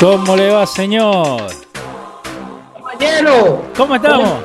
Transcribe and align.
¿Cómo 0.00 0.34
le 0.34 0.48
va, 0.48 0.66
señor? 0.66 1.42
Compañero. 2.72 3.66
¿Cómo 3.76 3.96
estamos? 3.96 4.42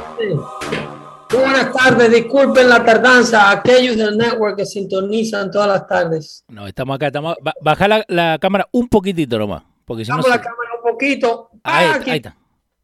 Buenas 1.31 1.71
tardes, 1.71 2.11
disculpen 2.11 2.67
la 2.67 2.83
tardanza 2.83 3.51
aquellos 3.51 3.95
del 3.95 4.17
network 4.17 4.57
que 4.57 4.65
sintonizan 4.65 5.49
todas 5.49 5.69
las 5.69 5.87
tardes. 5.87 6.43
No, 6.49 6.67
estamos 6.67 6.97
acá, 6.97 7.07
estamos. 7.07 7.37
Baja 7.61 8.03
la, 8.05 8.37
cámara 8.37 8.67
un 8.73 8.89
poquitito 8.89 9.39
nomás. 9.39 9.63
Porque 9.85 10.03
si 10.03 10.11
Bajamos 10.11 10.29
la 10.29 10.41
cámara 10.41 10.71
un 10.75 10.91
poquito. 10.91 11.49
Ahí, 11.63 11.87
ah, 11.87 12.01
ahí 12.05 12.17
está. 12.17 12.35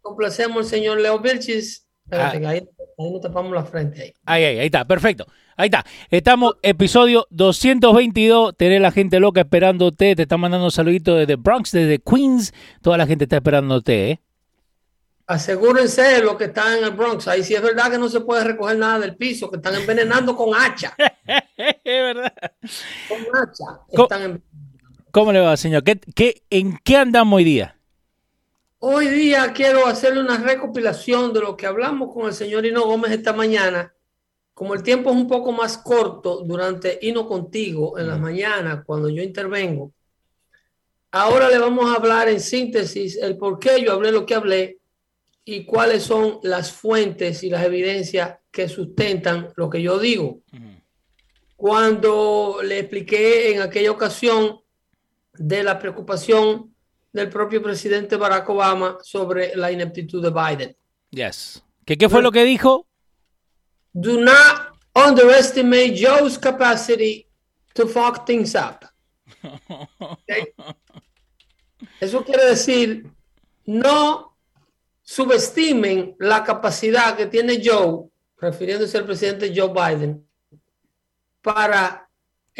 Complacemos 0.01 0.59
al 0.59 0.65
señor 0.65 0.97
Leo 1.01 1.19
Vilchis. 1.19 1.85
Ah. 2.09 2.31
Ahí, 2.31 2.65
ahí 3.05 3.11
nos 3.11 3.21
tapamos 3.21 3.51
la 3.53 3.63
frente. 3.63 4.01
Ahí. 4.01 4.13
ahí, 4.25 4.43
ahí, 4.43 4.59
ahí 4.59 4.65
está, 4.65 4.85
perfecto. 4.85 5.25
Ahí 5.57 5.67
está. 5.67 5.85
Estamos, 6.09 6.55
episodio 6.63 7.27
222. 7.29 8.55
Tenés 8.57 8.81
la 8.81 8.91
gente 8.91 9.19
loca 9.19 9.41
esperándote. 9.41 10.15
Te 10.15 10.23
están 10.23 10.39
mandando 10.39 10.71
saluditos 10.71 11.19
desde 11.19 11.35
Bronx, 11.35 11.71
desde 11.71 11.99
Queens. 11.99 12.53
Toda 12.81 12.97
la 12.97 13.05
gente 13.05 13.25
está 13.25 13.35
esperándote, 13.35 14.11
¿eh? 14.11 14.21
Asegúrense 15.27 16.21
los 16.23 16.35
que 16.35 16.45
están 16.45 16.79
en 16.79 16.83
el 16.85 16.91
Bronx. 16.91 17.27
Ahí 17.27 17.43
sí 17.43 17.53
es 17.53 17.61
verdad 17.61 17.91
que 17.91 17.97
no 17.97 18.09
se 18.09 18.21
puede 18.21 18.43
recoger 18.43 18.77
nada 18.77 18.99
del 18.99 19.15
piso, 19.15 19.49
que 19.49 19.57
están 19.57 19.75
envenenando 19.75 20.35
con 20.35 20.49
hacha. 20.53 20.95
es 21.57 21.83
verdad. 21.85 22.33
Con 23.07 23.19
hacha. 23.33 24.25
¿Cómo, 25.11 25.31
le 25.31 25.39
va, 25.41 25.55
señor? 25.57 25.83
¿Qué, 25.83 25.99
qué, 26.15 26.41
en 26.49 26.77
qué 26.83 26.97
andamos 26.97 27.37
hoy 27.37 27.43
día? 27.43 27.77
Hoy 28.83 29.09
día 29.09 29.53
quiero 29.53 29.85
hacerle 29.85 30.21
una 30.21 30.39
recopilación 30.39 31.31
de 31.33 31.39
lo 31.39 31.55
que 31.55 31.67
hablamos 31.67 32.11
con 32.11 32.25
el 32.25 32.33
señor 32.33 32.65
Hino 32.65 32.81
Gómez 32.81 33.11
esta 33.11 33.31
mañana. 33.31 33.93
Como 34.55 34.73
el 34.73 34.81
tiempo 34.81 35.11
es 35.11 35.15
un 35.17 35.27
poco 35.27 35.51
más 35.51 35.77
corto 35.77 36.41
durante 36.43 36.97
Hino 36.99 37.27
Contigo 37.27 37.99
en 37.99 38.07
las 38.07 38.19
mañanas, 38.19 38.83
cuando 38.83 39.07
yo 39.07 39.21
intervengo, 39.21 39.93
ahora 41.11 41.47
le 41.47 41.59
vamos 41.59 41.91
a 41.91 41.97
hablar 41.97 42.27
en 42.27 42.39
síntesis 42.39 43.17
el 43.17 43.37
por 43.37 43.59
qué 43.59 43.83
yo 43.83 43.91
hablé 43.93 44.11
lo 44.11 44.25
que 44.25 44.33
hablé 44.33 44.79
y 45.45 45.63
cuáles 45.63 46.01
son 46.01 46.39
las 46.41 46.71
fuentes 46.71 47.43
y 47.43 47.51
las 47.51 47.63
evidencias 47.63 48.39
que 48.49 48.67
sustentan 48.67 49.49
lo 49.57 49.69
que 49.69 49.83
yo 49.83 49.99
digo. 49.99 50.39
Cuando 51.55 52.61
le 52.63 52.79
expliqué 52.79 53.53
en 53.53 53.61
aquella 53.61 53.91
ocasión 53.91 54.59
de 55.35 55.61
la 55.61 55.77
preocupación 55.77 56.70
del 57.11 57.29
propio 57.29 57.61
presidente 57.61 58.15
Barack 58.15 58.49
Obama 58.49 58.97
sobre 59.01 59.55
la 59.55 59.71
ineptitud 59.71 60.21
de 60.23 60.29
Biden. 60.29 60.77
Yes. 61.09 61.63
¿Qué, 61.85 61.97
qué 61.97 62.07
fue 62.07 62.21
lo 62.21 62.31
que 62.31 62.43
dijo? 62.43 62.87
do 63.93 64.21
not 64.21 64.75
underestimate 64.95 65.95
Joe's 65.95 66.37
capacity 66.37 67.27
to 67.73 67.87
fuck 67.87 68.25
things 68.25 68.55
up. 68.55 68.85
Eso 71.99 72.23
quiere 72.23 72.45
decir, 72.45 73.09
no 73.65 74.37
subestimen 75.01 76.15
la 76.19 76.43
capacidad 76.43 77.15
que 77.15 77.25
tiene 77.27 77.61
Joe, 77.63 78.09
refiriéndose 78.37 78.97
al 78.97 79.05
presidente 79.05 79.53
Joe 79.55 79.69
Biden, 79.69 80.27
para 81.41 82.09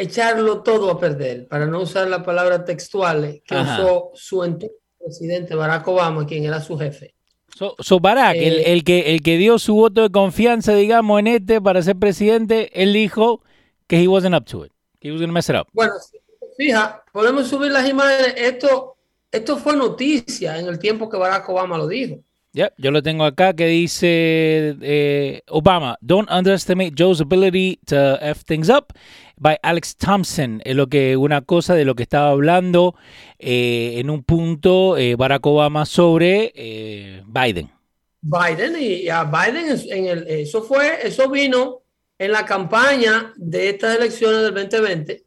echarlo 0.02 0.62
todo 0.62 0.90
a 0.90 0.98
perder, 0.98 1.48
para 1.48 1.66
no 1.66 1.80
usar 1.80 2.08
la 2.08 2.22
palabra 2.22 2.64
textual 2.64 3.42
que 3.44 3.54
usó 3.54 4.10
su 4.14 4.44
entonces 4.44 4.78
presidente 5.02 5.54
Barack 5.54 5.86
Obama, 5.88 6.26
quien 6.26 6.44
era 6.44 6.60
su 6.60 6.78
jefe. 6.78 7.14
So, 7.54 8.00
Barack, 8.00 8.36
el, 8.36 8.60
eh, 8.60 8.82
que, 8.82 9.14
el 9.14 9.22
que 9.22 9.36
dio 9.36 9.58
su 9.58 9.74
voto 9.74 10.02
de 10.02 10.10
confianza, 10.10 10.74
digamos, 10.74 11.20
en 11.20 11.26
este 11.26 11.60
para 11.60 11.82
ser 11.82 11.96
presidente, 11.96 12.70
él 12.82 12.92
dijo 12.92 13.42
que 13.86 14.02
he 14.02 14.08
wasn't 14.08 14.34
up 14.34 14.44
to 14.46 14.64
it, 14.64 14.72
que 15.00 15.08
he 15.08 15.12
was 15.12 15.20
gonna 15.20 15.32
mess 15.32 15.48
it 15.48 15.56
up. 15.56 15.66
Bueno, 15.72 15.92
fija, 16.56 17.04
podemos 17.12 17.48
subir 17.48 17.70
las 17.70 17.88
imágenes. 17.88 18.34
Esto, 18.36 18.96
esto 19.30 19.58
fue 19.58 19.76
noticia 19.76 20.58
en 20.58 20.66
el 20.66 20.78
tiempo 20.78 21.08
que 21.08 21.18
Barack 21.18 21.48
Obama 21.48 21.76
lo 21.76 21.86
dijo. 21.86 22.20
Yeah, 22.54 22.70
yo 22.76 22.90
lo 22.90 23.02
tengo 23.02 23.24
acá 23.24 23.54
que 23.54 23.66
dice 23.66 24.76
eh, 24.82 25.40
Obama, 25.48 25.96
don't 26.02 26.30
underestimate 26.30 26.92
Joe's 26.94 27.20
ability 27.22 27.78
to 27.86 28.18
F 28.20 28.44
things 28.44 28.68
up 28.68 28.92
by 29.42 29.58
Alex 29.62 29.96
Thompson. 29.96 30.62
Es 30.64 30.76
lo 30.76 30.86
que 30.86 31.16
una 31.16 31.42
cosa 31.42 31.74
de 31.74 31.84
lo 31.84 31.94
que 31.94 32.04
estaba 32.04 32.30
hablando 32.30 32.94
eh, 33.38 33.94
en 33.96 34.08
un 34.08 34.22
punto 34.22 34.96
eh, 34.96 35.16
Barack 35.16 35.44
Obama 35.46 35.84
sobre 35.84 37.22
Biden. 37.26 37.70
Biden 38.20 38.80
y 38.80 39.08
a 39.08 39.24
Biden 39.24 39.80
en 39.90 40.06
el, 40.06 40.28
eso 40.28 40.62
fue, 40.62 41.06
eso 41.06 41.28
vino 41.28 41.82
en 42.18 42.30
la 42.30 42.44
campaña 42.44 43.32
de 43.36 43.70
estas 43.70 43.98
elecciones 43.98 44.42
del 44.42 44.54
2020, 44.54 45.24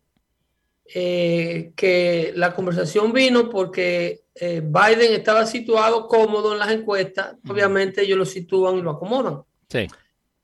que 0.86 2.32
la 2.36 2.56
conversación 2.56 3.12
vino 3.12 3.50
porque 3.50 4.26
eh, 4.38 4.62
Biden 4.62 5.14
estaba 5.14 5.46
situado 5.46 6.08
cómodo 6.08 6.52
en 6.52 6.60
las 6.60 6.70
encuestas, 6.72 7.36
obviamente 7.48 8.02
ellos 8.02 8.18
lo 8.18 8.26
sitúan 8.26 8.78
y 8.78 8.82
lo 8.82 8.92
acomodan. 8.92 9.44
Sí. 9.70 9.88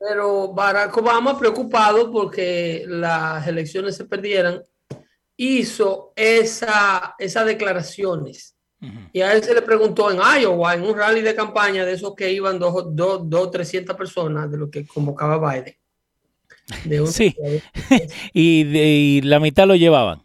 Pero 0.02 0.52
Barack 0.52 0.98
Obama, 0.98 1.38
preocupado 1.38 2.12
porque 2.12 2.84
las 2.88 3.46
elecciones 3.46 3.96
se 3.96 4.06
perdieran, 4.06 4.64
hizo 5.38 6.12
esa, 6.16 7.16
esas 7.20 7.46
declaraciones. 7.46 8.56
Y 9.14 9.22
a 9.22 9.34
él 9.34 9.44
se 9.44 9.54
le 9.54 9.62
preguntó 9.62 10.10
en 10.10 10.18
Iowa, 10.18 10.74
en 10.74 10.82
un 10.82 10.98
rally 10.98 11.22
de 11.22 11.36
campaña 11.36 11.86
de 11.86 11.94
esos 11.94 12.16
que 12.16 12.32
iban 12.32 12.58
dos, 12.58 12.96
dos, 12.96 13.30
dos 13.30 13.52
300 13.52 13.96
personas 13.96 14.50
de 14.50 14.58
lo 14.58 14.72
que 14.72 14.88
convocaba 14.88 15.38
Biden. 15.38 15.76
sí, 17.06 17.36
y, 18.34 18.78
y 18.78 19.22
la 19.22 19.40
mitad 19.40 19.68
lo 19.68 19.76
llevaban. 19.76 20.24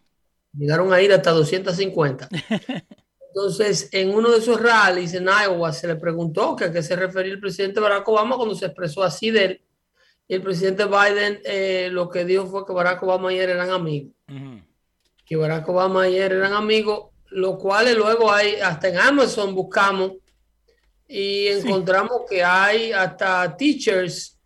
Llegaron 0.55 0.91
a 0.91 1.03
ir 1.03 1.13
hasta 1.13 1.33
250. 1.33 2.31
Entonces, 3.37 3.91
en 3.93 4.15
uno 4.15 4.31
de 4.31 4.39
esos 4.39 4.59
rallies 4.59 5.13
en 5.13 5.27
Iowa 5.27 5.71
se 5.71 5.87
le 5.87 5.97
preguntó 5.97 6.57
que 6.57 6.65
a 6.65 6.73
qué 6.73 6.83
se 6.83 6.97
refería 6.97 7.35
el 7.35 7.41
presidente 7.41 7.81
Barack 7.81 8.09
Obama 8.09 8.37
cuando 8.37 8.55
se 8.55 8.65
expresó 8.65 9.03
así 9.03 9.31
de 9.31 9.45
él. 9.45 9.61
Y 10.29 10.35
el 10.35 10.43
presidente 10.43 10.85
Biden 10.85 11.41
eh, 11.45 11.89
lo 11.93 12.09
que 12.09 12.25
dijo 12.25 12.47
fue 12.47 12.67
que 12.67 12.73
Barack 12.73 13.03
Obama 13.03 13.33
y 13.33 13.39
él 13.39 13.51
eran 13.51 13.71
amigos. 13.71 14.13
Que 15.25 15.37
Barack 15.37 15.69
Obama 15.69 16.09
y 16.09 16.17
él 16.17 16.33
eran 16.33 16.53
amigos, 16.53 17.11
lo 17.31 17.59
cual 17.59 17.95
luego 17.97 18.33
hay, 18.33 18.57
hasta 18.57 18.89
en 18.89 18.99
Amazon 18.99 19.55
buscamos 19.55 20.13
y 21.09 21.47
encontramos 21.49 22.23
que 22.29 22.43
hay 22.43 22.93
hasta 22.93 23.57
teachers 23.57 24.39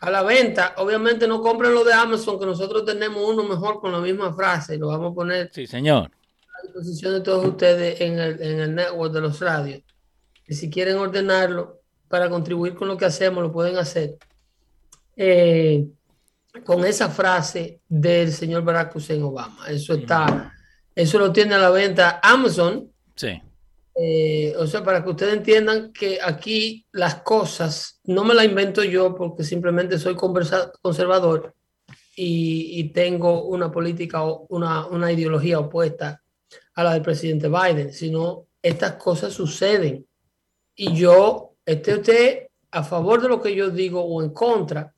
a 0.00 0.10
la 0.10 0.22
venta. 0.22 0.74
Obviamente 0.78 1.28
no 1.28 1.40
compren 1.40 1.74
lo 1.74 1.84
de 1.84 1.92
Amazon, 1.92 2.38
que 2.38 2.46
nosotros 2.46 2.84
tenemos 2.84 3.22
uno 3.22 3.44
mejor 3.44 3.80
con 3.80 3.92
la 3.92 4.00
misma 4.00 4.32
frase. 4.34 4.76
Lo 4.76 4.88
vamos 4.88 5.12
a 5.12 5.14
poner. 5.14 5.50
Sí, 5.52 5.66
señor 5.66 6.10
disposición 6.62 7.14
de 7.14 7.20
todos 7.20 7.44
ustedes 7.44 8.00
en 8.00 8.18
el, 8.18 8.42
en 8.42 8.60
el 8.60 8.74
network 8.74 9.12
de 9.12 9.20
los 9.20 9.40
radios. 9.40 9.82
Y 10.46 10.54
si 10.54 10.70
quieren 10.70 10.96
ordenarlo 10.96 11.80
para 12.08 12.28
contribuir 12.28 12.74
con 12.74 12.88
lo 12.88 12.96
que 12.96 13.04
hacemos, 13.04 13.42
lo 13.42 13.52
pueden 13.52 13.76
hacer. 13.76 14.18
Eh, 15.16 15.86
con 16.64 16.84
esa 16.84 17.08
frase 17.08 17.80
del 17.88 18.32
señor 18.32 18.64
Barack 18.64 18.96
Hussein 18.96 19.22
Obama. 19.22 19.68
Eso 19.68 19.94
está, 19.94 20.52
eso 20.94 21.18
lo 21.18 21.32
tiene 21.32 21.54
a 21.54 21.58
la 21.58 21.70
venta 21.70 22.20
Amazon. 22.22 22.90
Sí. 23.14 23.40
Eh, 23.94 24.54
o 24.56 24.66
sea, 24.66 24.82
para 24.82 25.02
que 25.02 25.10
ustedes 25.10 25.34
entiendan 25.34 25.92
que 25.92 26.18
aquí 26.22 26.86
las 26.92 27.16
cosas 27.16 28.00
no 28.04 28.24
me 28.24 28.34
las 28.34 28.46
invento 28.46 28.82
yo 28.82 29.14
porque 29.14 29.44
simplemente 29.44 29.98
soy 29.98 30.16
conservador. 30.16 31.54
y, 32.16 32.84
tengo 32.92 33.44
una 33.44 33.70
política 33.70 34.24
o 34.24 34.46
una, 34.50 34.86
una 34.86 35.10
ideología 35.10 35.58
opuesta 35.58 36.22
a 36.74 36.84
la 36.84 36.92
del 36.92 37.02
presidente 37.02 37.48
Biden, 37.48 37.92
sino 37.92 38.46
estas 38.62 38.92
cosas 38.94 39.32
suceden. 39.32 40.06
Y 40.74 40.94
yo, 40.94 41.54
esté 41.64 41.94
usted 41.94 42.48
a 42.70 42.82
favor 42.82 43.22
de 43.22 43.28
lo 43.28 43.40
que 43.40 43.54
yo 43.54 43.70
digo 43.70 44.02
o 44.02 44.22
en 44.22 44.30
contra, 44.30 44.94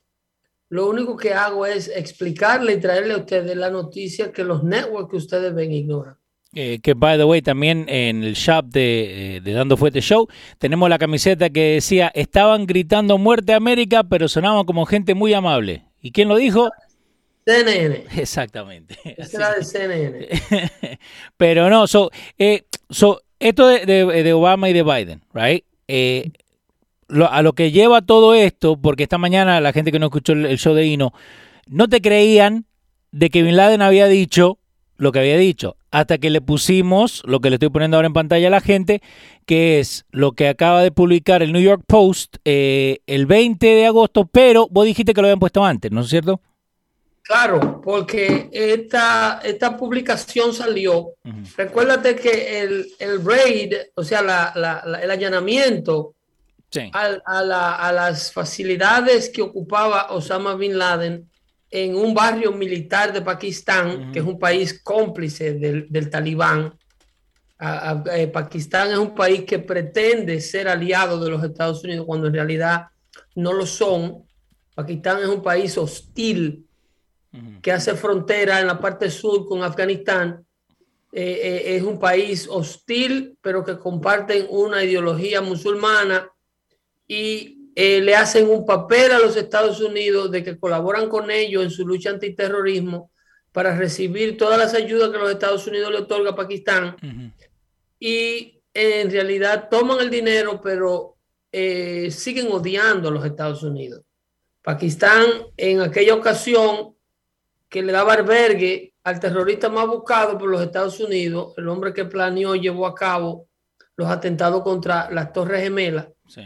lo 0.73 0.89
único 0.89 1.19
que 1.19 1.35
hago 1.35 1.67
es 1.67 1.87
explicarle 1.95 2.73
y 2.73 2.81
traerle 2.81 3.13
a 3.13 3.19
ustedes 3.19 3.55
la 3.59 3.69
noticia 3.69 4.33
que 4.33 4.43
los 4.43 4.65
networks 4.65 5.11
que 5.11 5.17
ustedes 5.19 5.55
ven 5.55 5.71
ignoran. 5.71 6.17
Eh, 6.55 6.81
que, 6.83 6.95
by 6.95 7.19
the 7.19 7.25
way, 7.25 7.43
también 7.43 7.85
en 7.91 8.25
el 8.25 8.33
shop 8.33 8.65
de, 8.69 9.37
eh, 9.37 9.41
de, 9.43 9.53
Dando 9.53 9.77
Fuerte 9.77 10.01
Show 10.01 10.29
tenemos 10.57 10.89
la 10.89 10.99
camiseta 10.99 11.51
que 11.51 11.75
decía, 11.75 12.11
estaban 12.15 12.65
gritando 12.65 13.19
muerte 13.19 13.53
a 13.53 13.57
América, 13.57 14.03
pero 14.03 14.29
sonaban 14.29 14.65
como 14.65 14.87
gente 14.87 15.13
muy 15.15 15.35
amable. 15.35 15.85
¿Y 16.01 16.11
quién 16.11 16.29
lo 16.29 16.37
dijo? 16.37 16.71
CNN. 17.45 18.07
Exactamente. 18.17 18.97
Esa 19.05 19.37
era 19.37 19.55
de 19.55 19.65
CNN. 19.65 20.29
pero 21.37 21.69
no, 21.69 21.87
so, 21.87 22.11
eh, 22.39 22.63
so 22.89 23.21
esto 23.39 23.69
de, 23.69 23.85
de, 23.85 24.23
de, 24.23 24.33
Obama 24.33 24.71
y 24.71 24.73
de 24.73 24.83
Biden, 24.83 25.23
right? 25.35 25.67
Eh, 25.87 26.31
lo, 27.13 27.31
a 27.31 27.43
lo 27.43 27.53
que 27.53 27.71
lleva 27.71 28.03
todo 28.03 28.35
esto, 28.35 28.77
porque 28.77 29.05
esta 29.05 29.19
mañana 29.19 29.61
la 29.61 29.73
gente 29.73 29.93
que 29.93 29.99
no 29.99 30.07
escuchó 30.07 30.33
el, 30.33 30.47
el 30.47 30.59
show 30.59 30.75
de 30.75 30.87
Hino, 30.87 31.13
no 31.67 31.89
te 31.89 32.01
creían 32.01 32.67
de 33.13 33.31
que 33.31 33.43
Bin 33.43 33.57
Laden 33.57 33.83
había 33.83 34.09
dicho 34.09 34.59
lo 34.97 35.11
que 35.11 35.19
había 35.19 35.37
dicho, 35.37 35.77
hasta 35.91 36.19
que 36.19 36.31
le 36.31 36.41
pusimos 36.41 37.23
lo 37.27 37.41
que 37.41 37.51
le 37.51 37.57
estoy 37.57 37.71
poniendo 37.71 37.97
ahora 37.97 38.07
en 38.07 38.13
pantalla 38.13 38.47
a 38.47 38.53
la 38.53 38.61
gente, 38.61 39.03
que 39.47 39.81
es 39.81 40.05
lo 40.13 40.33
que 40.33 40.49
acaba 40.49 40.83
de 40.83 40.93
publicar 40.93 41.43
el 41.43 41.53
New 41.53 41.61
York 41.61 41.83
Post 41.87 42.37
eh, 42.45 43.01
el 43.07 43.27
20 43.27 43.67
de 43.67 43.87
agosto, 43.87 44.27
pero 44.27 44.69
vos 44.71 44.87
dijiste 44.87 45.13
que 45.13 45.21
lo 45.21 45.27
habían 45.27 45.41
puesto 45.41 45.65
antes, 45.65 45.91
¿no 45.91 46.03
es 46.03 46.09
cierto? 46.09 46.41
Claro, 47.23 47.81
porque 47.83 48.49
esta, 48.53 49.41
esta 49.43 49.77
publicación 49.77 50.53
salió. 50.53 50.99
Uh 51.01 51.15
-huh. 51.25 51.57
Recuérdate 51.57 52.15
que 52.15 52.61
el, 52.61 52.87
el 52.99 53.25
raid, 53.25 53.75
o 53.97 54.05
sea, 54.05 54.23
la, 54.23 54.53
la, 54.55 55.01
el 55.01 55.11
allanamiento 55.11 56.15
sí. 56.73 56.91
a, 56.93 57.19
a, 57.25 57.43
la, 57.43 57.75
a 57.77 57.93
las 57.93 58.33
facilidades 58.33 59.29
que 59.29 59.43
ocupaba 59.43 60.11
Osama 60.11 60.55
Bin 60.57 60.77
Laden 60.79 61.29
en 61.71 61.95
un 61.97 62.13
barrio 62.13 62.53
militar 62.53 63.13
de 63.13 63.23
Pakistán, 63.23 63.87
uh 63.87 63.91
-huh. 63.93 64.13
que 64.13 64.19
es 64.19 64.25
un 64.25 64.39
país 64.39 64.83
cómplice 64.83 65.55
del, 65.55 65.87
del 65.89 66.11
talibán. 66.11 66.75
A, 67.59 68.03
eh, 68.13 68.27
Pakistán 68.27 68.91
es 68.91 68.99
un 68.99 69.15
país 69.15 69.45
que 69.45 69.59
pretende 69.61 70.41
ser 70.41 70.67
aliado 70.69 71.23
de 71.23 71.31
los 71.31 71.43
Estados 71.45 71.85
Unidos 71.85 72.05
cuando 72.07 72.27
en 72.27 72.35
realidad 72.35 72.89
no 73.37 73.53
lo 73.53 73.67
son. 73.67 74.25
Pakistán 74.75 75.21
es 75.21 75.29
un 75.29 75.43
país 75.43 75.79
hostil 75.79 76.67
uh 77.33 77.39
-huh. 77.39 77.61
que 77.63 77.73
hace 77.73 77.95
frontera 77.95 78.61
en 78.61 78.67
la 78.67 78.79
parte 78.79 79.09
sur 79.11 79.47
con 79.47 79.63
Afganistán. 79.63 80.45
Eh, 81.13 81.41
eh, 81.43 81.77
es 81.77 81.83
un 81.83 81.99
país 81.99 82.49
hostil, 82.51 83.37
pero 83.41 83.63
que 83.65 83.79
comparten 83.79 84.47
una 84.49 84.83
ideología 84.83 85.41
musulmana 85.41 86.32
y 87.07 87.63
eh, 87.75 88.01
le 88.01 88.15
hacen 88.15 88.51
un 88.51 88.67
papel 88.67 89.13
a 89.13 89.19
los 89.19 89.37
Estados 89.37 89.81
Unidos 89.81 90.31
de 90.31 90.45
que 90.45 90.59
colaboran 90.59 91.09
con 91.09 91.31
ellos 91.31 91.63
en 91.63 91.71
su 91.71 91.87
lucha 91.87 92.11
antiterrorismo 92.11 93.11
para 93.51 93.77
recibir 93.77 94.37
todas 94.37 94.59
las 94.59 94.75
ayudas 94.75 95.11
que 95.11 95.19
los 95.19 95.31
Estados 95.31 95.67
Unidos 95.67 95.91
le 95.91 95.99
otorga 95.99 96.31
a 96.31 96.37
Pakistán. 96.37 96.97
Uh 97.03 97.07
-huh. 97.07 97.33
Y 97.99 98.61
en 98.75 99.11
realidad 99.11 99.69
toman 99.71 100.01
el 100.01 100.11
dinero, 100.11 100.61
pero 100.63 101.17
eh, 101.51 102.11
siguen 102.11 102.51
odiando 102.51 103.09
a 103.09 103.13
los 103.13 103.25
Estados 103.25 103.63
Unidos. 103.63 104.03
Pakistán 104.63 105.25
en 105.57 105.81
aquella 105.81 106.15
ocasión 106.15 106.95
que 107.69 107.83
le 107.83 107.93
daba 107.93 108.15
albergue 108.15 108.95
al 109.03 109.19
terrorista 109.19 109.69
más 109.69 109.87
buscado 109.87 110.39
por 110.39 110.49
los 110.49 110.61
Estados 110.61 111.01
Unidos, 111.01 111.55
el 111.57 111.69
hombre 111.69 111.93
que 111.93 112.05
planeó 112.05 112.55
y 112.55 112.61
llevó 112.61 112.87
a 112.87 112.95
cabo 112.95 113.49
los 113.97 114.09
atentados 114.09 114.63
contra 114.63 115.11
las 115.11 115.33
Torres 115.33 115.63
Gemelas. 115.63 116.09
Sí 116.29 116.43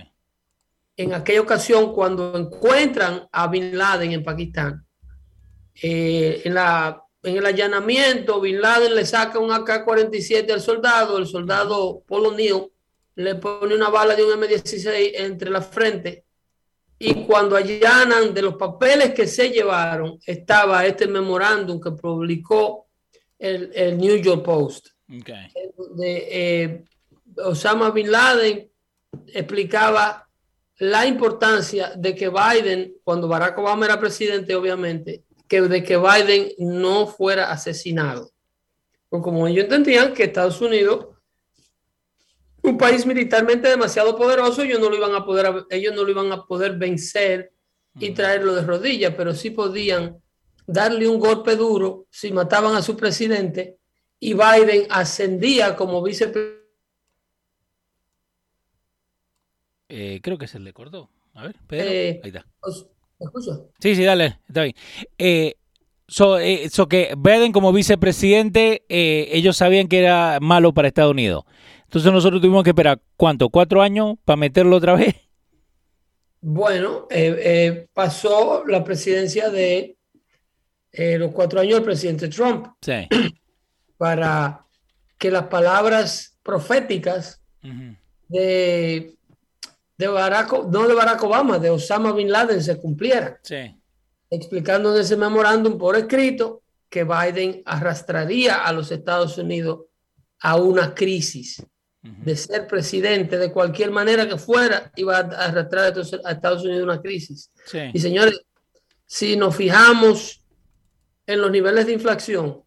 en 0.97 1.15
aquella 1.15 1.43
ocasión 1.43 1.93
cuando 1.93 2.37
encuentran 2.37 3.29
a 3.31 3.47
Bin 3.49 3.77
Laden 3.77 4.13
en 4.13 4.25
Pakistán. 4.25 4.85
Eh, 5.83 6.43
en, 6.45 6.55
la, 6.55 7.03
en 7.23 7.37
el 7.37 7.45
allanamiento, 7.45 8.41
Bin 8.41 8.61
Laden 8.61 8.95
le 8.95 9.05
saca 9.05 9.39
un 9.39 9.51
AK-47 9.51 10.51
al 10.51 10.61
soldado, 10.61 11.19
el 11.19 11.27
soldado 11.27 12.03
Polo 12.07 12.33
Neal 12.33 12.69
le 13.17 13.35
pone 13.37 13.75
una 13.75 13.89
bala 13.89 14.15
de 14.15 14.25
un 14.25 14.41
M16 14.41 15.13
entre 15.15 15.51
la 15.51 15.63
frente 15.63 16.25
y 16.99 17.25
cuando 17.25 17.57
allanan 17.57 18.33
de 18.33 18.43
los 18.43 18.57
papeles 18.57 19.13
que 19.13 19.27
se 19.27 19.51
llevaron 19.51 20.19
estaba 20.25 20.87
este 20.87 21.07
memorándum 21.07 21.81
que 21.81 21.91
publicó 21.93 22.87
el, 23.39 23.71
el, 23.75 23.99
New 23.99 24.17
York 24.17 24.43
Post. 24.43 24.89
Okay. 25.21 25.49
De, 25.95 26.29
eh, 26.31 26.85
Osama 27.45 27.91
Bin 27.91 28.11
Laden 28.11 28.71
explicaba 29.29 30.26
la 30.79 31.07
importancia 31.07 31.93
de 31.97 32.15
que 32.15 32.29
Biden, 32.29 32.95
cuando 33.03 33.29
Barack 33.29 33.59
Obama 33.59 33.87
era 33.87 33.99
presidente, 33.99 34.55
obviamente, 34.55 35.25
que 35.49 35.63
de 35.63 35.83
que 35.83 35.97
Biden 35.97 36.53
no 36.59 37.07
fuera 37.07 37.51
asesinado. 37.51 38.31
Porque 39.09 39.25
como 39.25 39.47
ellos 39.47 39.65
entendían 39.65 40.13
que 40.13 40.25
Estados 40.25 40.61
Unidos, 40.61 41.07
un 42.63 42.77
país 42.77 43.07
militarmente 43.07 43.69
demasiado 43.69 44.17
poderoso, 44.17 44.63
ellos 44.63 44.81
no 44.81 44.91
lo 44.91 44.97
iban 44.97 45.15
a 45.15 45.25
poder, 45.25 45.67
ellos 45.71 45.95
no 45.95 46.05
lo 46.05 46.11
iban 46.11 46.33
a 46.33 46.45
poder 46.45 46.77
vencer 46.77 47.53
y 47.99 48.11
traerlo 48.11 48.55
de 48.55 48.63
rodillas, 48.63 49.15
pero 49.17 49.35
sí 49.35 49.51
podían 49.51 50.21
darle 50.67 51.09
un 51.09 51.19
golpe 51.19 51.57
duro 51.57 52.07
si 52.11 52.33
mataban 52.33 52.75
a 52.75 52.83
su 52.83 52.97
presidente 52.97 53.79
y 54.19 54.35
Biden 54.35 54.87
ascendía 54.91 55.77
como 55.77 56.03
vicepresidente 56.03 56.66
Eh, 59.89 60.21
creo 60.23 60.39
que 60.39 60.49
se 60.49 60.59
le 60.59 60.73
cortó. 60.73 61.11
A 61.37 61.43
ver, 61.43 61.57
Pedro. 61.67 61.91
Eh, 61.91 62.21
ahí 62.25 62.29
está. 62.29 62.47
¿Me 63.19 63.27
escucha? 63.27 63.53
Sí, 63.79 63.95
sí, 63.95 64.05
dale, 64.05 64.39
está 64.49 64.63
bien. 64.63 64.75
Eh, 65.19 65.55
so, 66.09 66.39
eh, 66.39 66.69
so, 66.71 66.89
que 66.89 67.15
Biden 67.17 67.53
como 67.53 67.73
vicepresidente, 67.73 68.85
ellos 68.89 69.57
sabían 69.57 69.87
que 69.87 69.99
era 69.99 70.39
malo 70.41 70.73
para 70.73 70.89
Estados 70.89 71.13
Unidos. 71.13 71.45
Entonces 71.85 72.11
nosotros 72.11 72.41
tuvimos 72.41 72.65
que 72.65 72.71
esperar, 72.71 73.01
¿cuánto? 73.17 73.51
¿Cuatro 73.51 73.83
años 73.83 74.17
para 74.25 74.39
meterlo 74.39 74.77
otra 74.77 74.95
vez? 74.95 75.15
Bueno, 76.41 77.07
pasó 77.93 78.65
la 78.67 78.83
presidencia 78.83 79.51
de 79.51 79.97
los 80.93 81.33
cuatro 81.33 81.61
años 81.61 81.75
del 81.75 81.85
presidente 81.85 82.29
Trump. 82.29 82.69
Sí. 82.81 83.09
Para 83.99 84.67
que 85.19 85.31
las 85.31 85.45
palabras 85.45 86.39
proféticas 86.43 87.43
uh 87.63 87.69
-huh. 87.69 87.97
de 88.29 89.16
de 89.99 90.09
Barack, 90.09 90.53
no 90.71 90.87
de 90.87 90.95
Barack 90.95 91.23
Obama, 91.23 91.59
de 91.59 91.71
Osama 91.71 92.13
Bin 92.13 92.31
Laden 92.31 92.63
se 92.63 92.77
cumpliera. 92.79 93.39
Sí. 93.43 93.75
Explicando 94.31 94.95
en 94.95 95.01
ese 95.01 95.17
memorándum 95.17 95.79
por 95.79 95.97
escrito 95.97 96.63
que 96.89 97.05
Biden 97.05 97.63
arrastraría 97.65 98.65
a 98.65 98.73
los 98.73 98.91
Estados 98.91 99.39
Unidos 99.39 99.87
a 100.41 100.57
una 100.57 100.95
crisis. 100.95 101.61
Uh 101.61 102.09
-huh. 102.09 102.25
De 102.25 102.37
ser 102.37 102.67
presidente 102.67 103.39
de 103.39 103.51
cualquier 103.51 103.91
manera 103.91 104.29
que 104.29 104.37
fuera, 104.37 104.93
iba 104.97 105.17
a 105.17 105.21
arrastrar 105.21 105.93
a 106.25 106.31
Estados 106.33 106.65
Unidos 106.65 106.83
a 106.83 106.93
una 106.93 107.03
crisis. 107.03 107.51
Sí. 107.65 107.79
Y 107.93 107.99
señores, 107.99 108.41
si 109.07 109.37
nos 109.37 109.57
fijamos 109.57 110.43
en 111.27 111.41
los 111.41 111.51
niveles 111.51 111.87
de 111.87 111.93
inflación, 111.93 112.63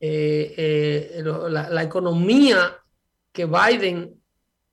eh, 0.00 0.54
eh, 0.56 1.22
la, 1.24 1.68
la 1.68 1.82
economía 1.82 2.78
que 3.32 3.46
Biden 3.46 4.17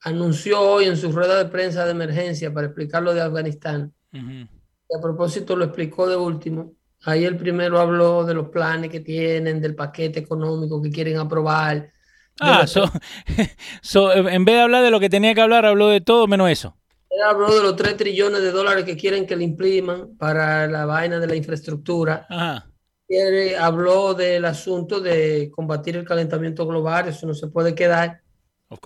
anunció 0.06 0.62
hoy 0.62 0.86
en 0.86 0.96
su 0.96 1.12
rueda 1.12 1.38
de 1.38 1.50
prensa 1.50 1.84
de 1.84 1.92
emergencia 1.92 2.54
para 2.54 2.68
explicar 2.68 3.02
lo 3.04 3.14
de 3.14 3.22
Afganistán. 3.22 3.92
Uh 4.14 4.18
-huh. 4.18 4.48
Y 4.90 4.98
a 4.98 5.02
propósito 5.02 5.56
lo 5.56 5.66
explicó 5.66 6.08
de 6.08 6.16
último. 6.16 6.74
Ahí 7.06 7.26
el 7.26 7.38
primero 7.38 7.80
habló 7.80 8.24
de 8.24 8.36
los 8.36 8.50
planes 8.50 8.92
que 8.92 9.00
tienen, 9.00 9.60
del 9.60 9.76
paquete 9.76 10.20
económico 10.20 10.82
que 10.82 10.92
quieren 10.92 11.18
aprobar. 11.18 11.92
Ah, 12.40 12.68
so, 12.68 12.86
so, 13.82 14.14
en 14.14 14.46
vez 14.46 14.56
de 14.56 14.62
hablar 14.62 14.84
de 14.84 14.92
lo 14.92 15.00
que 15.00 15.10
tenía 15.10 15.34
que 15.34 15.42
hablar, 15.42 15.66
habló 15.66 15.88
de 15.88 16.02
todo 16.02 16.28
menos 16.28 16.50
eso. 16.52 16.78
Él 17.10 17.22
habló 17.24 17.56
de 17.56 17.64
los 17.64 17.76
3 17.76 17.98
trillones 17.98 18.42
de 18.42 18.52
dólares 18.52 18.86
que 18.86 18.98
quieren 18.98 19.26
que 19.26 19.36
le 19.36 19.44
impriman 19.44 20.16
para 20.18 20.68
la 20.68 20.86
vaina 20.86 21.20
de 21.20 21.28
la 21.28 21.36
infraestructura. 21.36 22.28
Ajá. 22.30 22.70
Él 23.08 23.56
habló 23.56 24.14
del 24.14 24.46
asunto 24.46 25.00
de 25.00 25.50
combatir 25.52 25.96
el 25.96 26.06
calentamiento 26.06 26.68
global, 26.68 27.08
eso 27.08 27.26
no 27.26 27.34
se 27.34 27.48
puede 27.48 27.74
quedar 27.74 28.22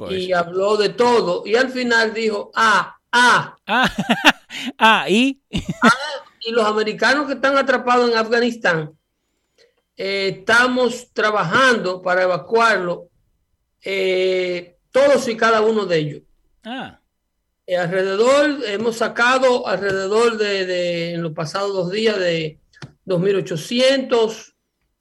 y 0.10 0.34
habló 0.34 0.78
de 0.78 0.90
todo 0.90 1.44
y 1.46 1.56
al 1.56 1.70
final 1.70 2.14
dijo 2.14 2.52
ah 2.56 2.98
ah 3.12 3.58
ah, 3.66 3.92
ah 4.78 5.10
y 5.10 5.42
ah, 5.82 5.90
y 6.42 6.52
los 6.52 6.66
americanos 6.66 7.28
que 7.28 7.34
están 7.34 7.58
atrapados 7.58 8.12
en 8.12 8.18
Afganistán 8.18 8.92
eh, 9.96 10.36
estamos 10.40 11.12
trabajando 11.14 12.02
para 12.02 12.24
evacuarlo 12.24 13.10
eh, 13.84 14.78
todos 14.92 15.28
y 15.28 15.38
cada 15.38 15.62
uno 15.62 15.86
de 15.86 15.98
ellos 15.98 16.22
ah. 16.66 17.00
eh, 17.66 17.78
alrededor 17.78 18.60
hemos 18.66 18.98
sacado 18.98 19.68
alrededor 19.68 20.38
de, 20.38 20.66
de, 20.66 21.14
en 21.14 21.24
los 21.24 21.34
pasados 21.34 21.74
dos 21.74 21.92
días 21.92 22.18
de 22.20 22.60
2.800. 23.10 24.54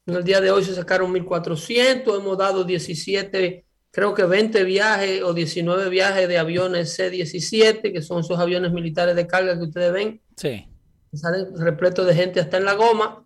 En 0.07 0.15
el 0.15 0.25
día 0.25 0.41
de 0.41 0.51
hoy 0.51 0.65
se 0.65 0.75
sacaron 0.75 1.13
1.400. 1.13 2.17
Hemos 2.17 2.39
dado 2.39 2.65
17, 2.65 3.65
creo 3.91 4.15
que 4.15 4.25
20 4.25 4.65
viajes 4.65 5.23
o 5.23 5.33
19 5.35 5.89
viajes 5.89 6.29
de 6.29 6.39
aviones 6.39 6.95
C-17, 6.95 7.93
que 7.93 8.03
son 8.03 8.21
esos 8.21 8.39
aviones 8.39 8.73
militares 8.73 9.17
de 9.17 9.27
carga 9.27 9.57
que 9.57 9.65
ustedes 9.65 9.93
ven. 9.93 10.21
Sí. 10.37 10.67
Salen 11.13 11.57
repletos 11.57 12.07
de 12.07 12.15
gente 12.15 12.41
hasta 12.41 12.59
en 12.59 12.65
la 12.65 12.75
goma. 12.75 13.25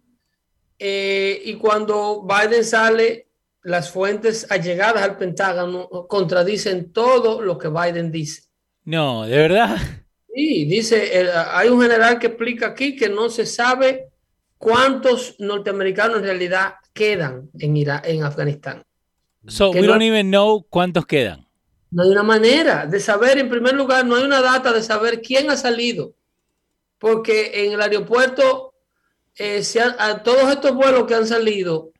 Eh, 0.78 1.40
y 1.44 1.54
cuando 1.54 2.26
Biden 2.26 2.64
sale, 2.64 3.28
las 3.62 3.90
fuentes 3.90 4.46
allegadas 4.50 5.02
al 5.02 5.16
Pentágono 5.16 5.88
contradicen 6.08 6.92
todo 6.92 7.40
lo 7.42 7.58
que 7.58 7.68
Biden 7.68 8.10
dice. 8.10 8.42
No, 8.84 9.24
de 9.26 9.36
verdad. 9.36 9.76
Sí, 10.34 10.64
dice, 10.64 11.20
el- 11.20 11.30
hay 11.32 11.68
un 11.68 11.80
general 11.82 12.18
que 12.18 12.28
explica 12.28 12.68
aquí 12.68 12.96
que 12.96 13.08
no 13.08 13.28
se 13.28 13.46
sabe 13.46 14.08
cuántos 14.58 15.36
norteamericanos 15.38 16.18
en 16.18 16.24
realidad 16.24 16.74
quedan 16.92 17.50
en, 17.58 17.76
Irak, 17.76 18.06
en 18.08 18.24
Afganistán. 18.24 18.82
So, 19.48 19.70
we 19.70 19.80
no- 19.82 19.88
don't 19.88 20.02
even 20.02 20.30
know 20.30 20.64
cuántos 20.68 21.06
quedan. 21.06 21.46
No 21.90 22.02
hay 22.04 22.08
una 22.10 22.22
manera 22.22 22.86
de 22.86 23.00
saber, 23.00 23.38
en 23.38 23.48
primer 23.50 23.74
lugar, 23.74 24.06
no 24.06 24.16
hay 24.16 24.22
una 24.24 24.40
data 24.40 24.72
de 24.72 24.82
saber 24.82 25.20
quién 25.20 25.50
ha 25.50 25.56
salido, 25.56 26.14
porque 26.98 27.64
en 27.66 27.72
el 27.72 27.82
aeropuerto, 27.82 28.74
eh, 29.36 29.62
se 29.62 29.80
han- 29.80 29.96
a 29.98 30.22
todos 30.22 30.50
estos 30.50 30.74
vuelos 30.74 31.04
que 31.06 31.14
han 31.14 31.26
salido 31.26 31.90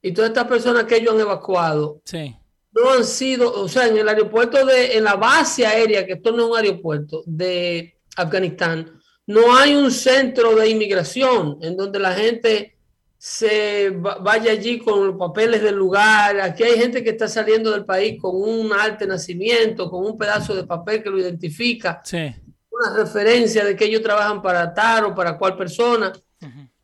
y 0.00 0.12
todas 0.12 0.30
estas 0.30 0.46
personas 0.46 0.84
que 0.84 0.96
ellos 0.96 1.14
han 1.14 1.20
evacuado, 1.20 2.00
Sí. 2.04 2.34
no 2.72 2.90
han 2.90 3.04
sido, 3.04 3.52
o 3.52 3.68
sea, 3.68 3.86
en 3.86 3.98
el 3.98 4.08
aeropuerto 4.08 4.64
de, 4.64 4.96
en 4.96 5.04
la 5.04 5.14
base 5.16 5.66
aérea, 5.66 6.06
que 6.06 6.14
esto 6.14 6.32
no 6.32 6.44
es 6.44 6.50
un 6.50 6.56
aeropuerto 6.56 7.22
de 7.26 7.96
Afganistán, 8.16 9.00
no 9.26 9.56
hay 9.56 9.74
un 9.74 9.90
centro 9.90 10.54
de 10.54 10.68
inmigración 10.68 11.58
en 11.62 11.76
donde 11.76 11.98
la 11.98 12.12
gente 12.12 12.76
se 13.26 13.88
va- 13.88 14.18
vaya 14.18 14.52
allí 14.52 14.78
con 14.78 15.06
los 15.06 15.16
papeles 15.16 15.62
del 15.62 15.76
lugar. 15.76 16.38
Aquí 16.42 16.62
hay 16.62 16.78
gente 16.78 17.02
que 17.02 17.08
está 17.08 17.26
saliendo 17.26 17.70
del 17.70 17.86
país 17.86 18.20
con 18.20 18.36
un 18.36 18.70
arte 18.70 19.06
nacimiento, 19.06 19.88
con 19.90 20.04
un 20.04 20.18
pedazo 20.18 20.54
de 20.54 20.64
papel 20.64 21.02
que 21.02 21.08
lo 21.08 21.18
identifica, 21.18 22.02
Sí. 22.04 22.18
una 22.70 22.94
referencia 22.94 23.64
de 23.64 23.74
que 23.76 23.86
ellos 23.86 24.02
trabajan 24.02 24.42
para 24.42 24.74
tal 24.74 25.06
o 25.06 25.14
para 25.14 25.38
cual 25.38 25.56
persona. 25.56 26.12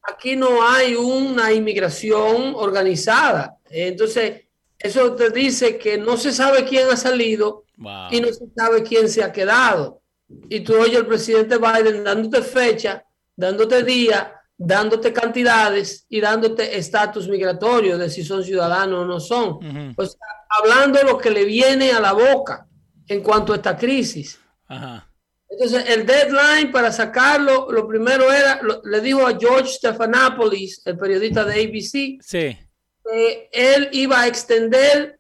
Aquí 0.02 0.34
no 0.34 0.66
hay 0.66 0.94
una 0.94 1.52
inmigración 1.52 2.54
organizada. 2.56 3.58
Entonces, 3.68 4.44
eso 4.78 5.14
te 5.14 5.28
dice 5.28 5.76
que 5.76 5.98
no 5.98 6.16
se 6.16 6.32
sabe 6.32 6.64
quién 6.64 6.88
ha 6.88 6.96
salido 6.96 7.64
Wow. 7.76 8.08
y 8.12 8.20
no 8.22 8.28
se 8.28 8.46
sabe 8.56 8.82
quién 8.82 9.10
se 9.10 9.22
ha 9.22 9.30
quedado. 9.30 10.00
Y 10.48 10.60
tú 10.60 10.74
oyes 10.80 10.96
al 10.96 11.06
presidente 11.06 11.58
Biden 11.58 12.02
dándote 12.02 12.40
fecha, 12.40 13.04
dándote 13.36 13.82
día, 13.82 14.39
dándote 14.62 15.10
cantidades 15.12 16.04
y 16.10 16.20
dándote 16.20 16.76
estatus 16.76 17.28
migratorio 17.28 17.96
de 17.96 18.10
si 18.10 18.22
son 18.22 18.44
ciudadanos 18.44 19.00
o 19.00 19.04
no 19.06 19.18
son. 19.18 19.48
Ujú. 19.54 19.94
O 19.96 20.04
sea, 20.04 20.20
hablando 20.50 21.02
lo 21.02 21.16
que 21.16 21.30
le 21.30 21.44
viene 21.46 21.92
a 21.92 22.00
la 22.00 22.12
boca 22.12 22.66
en 23.08 23.22
cuanto 23.22 23.54
a 23.54 23.56
esta 23.56 23.74
crisis. 23.76 24.38
Ajá. 24.68 25.06
Entonces, 25.48 25.84
el 25.88 26.04
deadline 26.06 26.70
para 26.70 26.92
sacarlo, 26.92 27.72
lo 27.72 27.88
primero 27.88 28.30
era, 28.30 28.60
lo- 28.62 28.82
le 28.84 29.00
dijo 29.00 29.26
a 29.26 29.36
George 29.38 29.72
Stephanopoulos, 29.72 30.82
el 30.84 30.96
periodista 30.98 31.42
de 31.44 31.54
ABC, 31.54 32.18
Sí. 32.22 32.56
que 33.04 33.48
él 33.52 33.88
iba 33.92 34.20
a 34.20 34.26
extender 34.28 35.18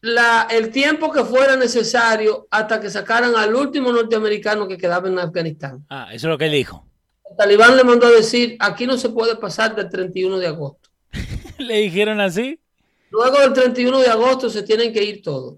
la, 0.00 0.46
el 0.50 0.70
tiempo 0.70 1.12
que 1.12 1.24
fuera 1.24 1.56
necesario 1.56 2.48
hasta 2.50 2.80
que 2.80 2.88
sacaran 2.90 3.34
al 3.36 3.54
último 3.54 3.92
norteamericano 3.92 4.66
que 4.66 4.78
quedaba 4.78 5.08
en 5.08 5.18
Afganistán. 5.18 5.84
Ah, 5.90 6.08
eso 6.12 6.26
es 6.26 6.30
lo 6.30 6.38
que 6.38 6.46
él 6.46 6.52
dijo. 6.52 6.85
El 7.30 7.36
talibán 7.36 7.76
le 7.76 7.84
mandó 7.84 8.06
a 8.06 8.10
decir, 8.10 8.56
aquí 8.60 8.86
no 8.86 8.96
se 8.96 9.10
puede 9.10 9.36
pasar 9.36 9.74
del 9.74 9.88
31 9.88 10.38
de 10.38 10.46
agosto. 10.46 10.90
¿Le 11.58 11.78
dijeron 11.78 12.20
así? 12.20 12.60
Luego 13.10 13.40
del 13.40 13.52
31 13.52 13.98
de 14.00 14.08
agosto 14.08 14.50
se 14.50 14.62
tienen 14.62 14.92
que 14.92 15.02
ir 15.02 15.22
todos. 15.22 15.56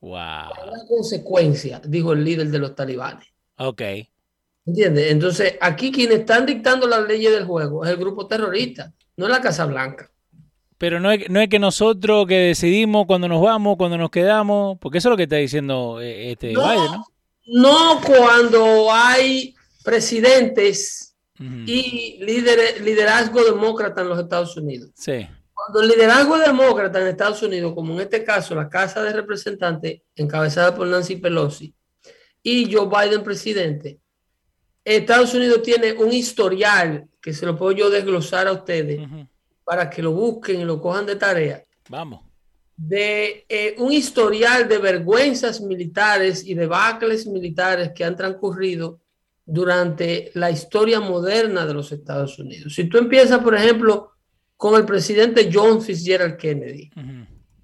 Wow. 0.00 0.12
La 0.12 0.86
consecuencia, 0.88 1.80
dijo 1.84 2.12
el 2.12 2.24
líder 2.24 2.48
de 2.48 2.58
los 2.58 2.74
talibanes. 2.74 3.26
Ok. 3.56 3.82
¿Entiendes? 4.66 5.10
Entonces, 5.10 5.56
aquí 5.60 5.92
quienes 5.92 6.20
están 6.20 6.46
dictando 6.46 6.86
las 6.86 7.06
leyes 7.06 7.32
del 7.32 7.44
juego 7.44 7.84
es 7.84 7.90
el 7.90 7.96
grupo 7.96 8.26
terrorista, 8.26 8.92
no 9.16 9.26
es 9.26 9.30
la 9.30 9.40
Casa 9.40 9.66
Blanca. 9.66 10.10
Pero 10.78 11.00
no 11.00 11.10
es, 11.10 11.28
no 11.30 11.40
es 11.40 11.48
que 11.48 11.58
nosotros 11.58 12.26
que 12.26 12.36
decidimos 12.36 13.06
cuando 13.06 13.28
nos 13.28 13.40
vamos, 13.40 13.76
cuando 13.76 13.96
nos 13.96 14.10
quedamos, 14.10 14.78
porque 14.80 14.98
eso 14.98 15.08
es 15.08 15.10
lo 15.10 15.16
que 15.16 15.22
está 15.24 15.36
diciendo 15.36 16.00
eh, 16.00 16.32
este 16.32 16.52
No. 16.52 16.62
Biden, 16.62 16.92
¿no? 16.92 17.06
No 17.46 18.00
cuando 18.04 18.92
hay 18.92 19.54
presidentes 19.84 21.14
y 21.38 22.18
líderes, 22.20 22.80
liderazgo 22.80 23.44
demócrata 23.44 24.00
en 24.00 24.08
los 24.08 24.18
Estados 24.18 24.56
Unidos. 24.56 24.90
Sí. 24.94 25.26
Cuando 25.52 25.82
el 25.82 25.88
liderazgo 25.88 26.38
demócrata 26.38 27.00
en 27.00 27.08
Estados 27.08 27.42
Unidos, 27.42 27.74
como 27.74 27.94
en 27.94 28.00
este 28.00 28.24
caso 28.24 28.54
la 28.54 28.68
Casa 28.68 29.02
de 29.02 29.12
Representantes, 29.12 30.00
encabezada 30.16 30.74
por 30.74 30.86
Nancy 30.86 31.16
Pelosi, 31.16 31.74
y 32.42 32.72
Joe 32.72 32.88
Biden 32.88 33.22
presidente, 33.22 34.00
Estados 34.84 35.32
Unidos 35.34 35.62
tiene 35.62 35.92
un 35.92 36.12
historial 36.12 37.08
que 37.20 37.32
se 37.32 37.46
lo 37.46 37.56
puedo 37.56 37.72
yo 37.72 37.90
desglosar 37.90 38.46
a 38.46 38.52
ustedes 38.52 39.00
para 39.64 39.88
que 39.88 40.02
lo 40.02 40.12
busquen 40.12 40.60
y 40.60 40.64
lo 40.64 40.80
cojan 40.80 41.06
de 41.06 41.16
tarea, 41.16 41.62
Vamos. 41.88 42.20
de 42.76 43.46
eh, 43.48 43.74
un 43.78 43.92
historial 43.92 44.68
de 44.68 44.76
vergüenzas 44.76 45.62
militares 45.62 46.44
y 46.44 46.54
debacles 46.54 47.26
militares 47.26 47.92
que 47.94 48.04
han 48.04 48.14
transcurrido 48.14 49.00
durante 49.46 50.30
la 50.34 50.50
historia 50.50 51.00
moderna 51.00 51.66
de 51.66 51.74
los 51.74 51.92
Estados 51.92 52.38
Unidos. 52.38 52.74
Si 52.74 52.84
tú 52.84 52.98
empiezas, 52.98 53.40
por 53.40 53.54
ejemplo, 53.54 54.12
con 54.56 54.74
el 54.76 54.86
presidente 54.86 55.50
John 55.52 55.82
Fitzgerald 55.82 56.36
Kennedy, 56.36 56.90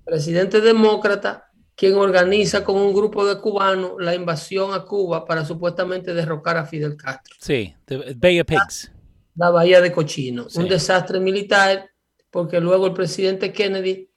presidente 0.04 0.60
demócrata, 0.60 1.46
quien 1.74 1.94
organiza 1.94 2.62
con 2.62 2.76
un 2.76 2.92
grupo 2.92 3.24
de 3.24 3.40
cubanos 3.40 3.92
la 3.98 4.14
invasión 4.14 4.74
a 4.74 4.84
Cuba 4.84 5.24
para 5.24 5.46
supuestamente 5.46 6.12
derrocar 6.12 6.58
a 6.58 6.66
Fidel 6.66 6.94
Castro 6.94 7.34
Sí. 7.40 7.74
The 7.86 8.14
Bay 8.16 8.40
of 8.40 8.46
Pigs. 8.46 8.92
la 9.36 9.48
bahía 9.48 9.80
de 9.80 9.90
Cochino. 9.90 10.50
Sí. 10.50 10.58
Un 10.58 10.68
desastre 10.68 11.18
militar, 11.20 11.88
porque 12.30 12.60
luego 12.60 12.86
el 12.86 12.92
presidente 12.92 13.50
Kennedy 13.52 14.10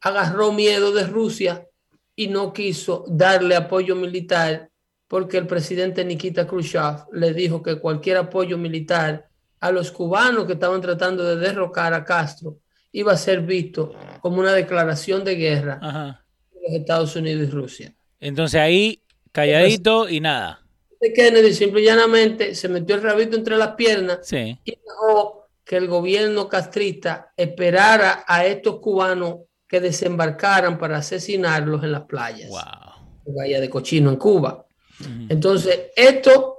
agarró 0.00 0.52
miedo 0.52 0.92
de 0.92 1.06
Rusia 1.06 1.66
y 2.14 2.28
no 2.28 2.52
quiso 2.52 3.04
darle 3.08 3.56
apoyo 3.56 3.96
militar, 3.96 4.70
porque 5.08 5.38
el 5.38 5.46
presidente 5.46 6.04
Nikita 6.04 6.46
Khrushchev 6.46 7.06
le 7.12 7.32
dijo 7.32 7.62
que 7.62 7.76
cualquier 7.78 8.16
apoyo 8.18 8.58
militar 8.58 9.28
a 9.60 9.70
los 9.70 9.90
cubanos 9.90 10.46
que 10.46 10.54
estaban 10.54 10.80
tratando 10.80 11.24
de 11.24 11.36
derrocar 11.36 11.94
a 11.94 12.04
Castro 12.04 12.58
iba 12.92 13.12
a 13.12 13.16
ser 13.16 13.40
visto 13.42 13.92
como 14.20 14.38
una 14.40 14.52
declaración 14.52 15.24
de 15.24 15.34
guerra 15.36 15.78
Ajá. 15.82 16.24
de 16.52 16.60
los 16.62 16.72
Estados 16.80 17.14
Unidos 17.16 17.48
y 17.48 17.50
Rusia. 17.50 17.94
Entonces 18.20 18.60
ahí, 18.60 19.02
calladito 19.32 20.08
y 20.08 20.20
nada. 20.20 20.62
Kennedy 21.14 21.52
simple 21.52 21.82
y 21.82 21.84
llanamente 21.84 22.54
se 22.54 22.68
metió 22.68 22.96
el 22.96 23.02
rabito 23.02 23.36
entre 23.36 23.56
las 23.56 23.74
piernas 23.74 24.20
Sí. 24.22 24.58
y 24.64 24.70
dejó 24.84 25.46
que 25.64 25.76
el 25.76 25.86
gobierno 25.88 26.48
castrista 26.48 27.32
esperara 27.36 28.24
a 28.26 28.44
estos 28.46 28.80
cubanos 28.80 29.36
que 29.68 29.80
desembarcaran 29.80 30.78
para 30.78 30.98
asesinarlos 30.98 31.84
en 31.84 31.92
las 31.92 32.02
playas 32.04 32.48
Wow. 32.50 33.34
Bahía 33.36 33.60
de 33.60 33.68
Cochino, 33.68 34.10
en 34.10 34.16
Cuba. 34.16 34.65
Entonces, 35.28 35.78
esto 35.94 36.56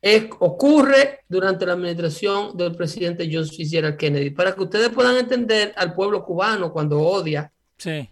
es- 0.00 0.24
ocurre 0.40 1.20
durante 1.28 1.64
la 1.66 1.74
administración 1.74 2.56
del 2.56 2.74
presidente 2.74 3.28
John 3.32 3.46
Fitzgerald 3.46 3.96
Kennedy, 3.96 4.30
para 4.30 4.54
que 4.54 4.62
ustedes 4.62 4.88
puedan 4.90 5.16
entender 5.16 5.72
al 5.76 5.94
pueblo 5.94 6.24
cubano 6.24 6.72
cuando 6.72 6.98
odia 7.00 7.52
Sí. 7.78 8.08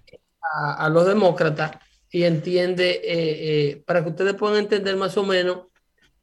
a, 0.52 0.87
a 0.87 0.88
los 0.88 1.07
demócratas 1.07 1.73
y 2.11 2.23
entiende, 2.25 2.90
eh, 2.90 3.00
eh, 3.73 3.83
para 3.87 4.02
que 4.02 4.11
ustedes 4.11 4.35
puedan 4.35 4.59
entender 4.59 4.97
más 4.97 5.16
o 5.16 5.25
menos 5.25 5.66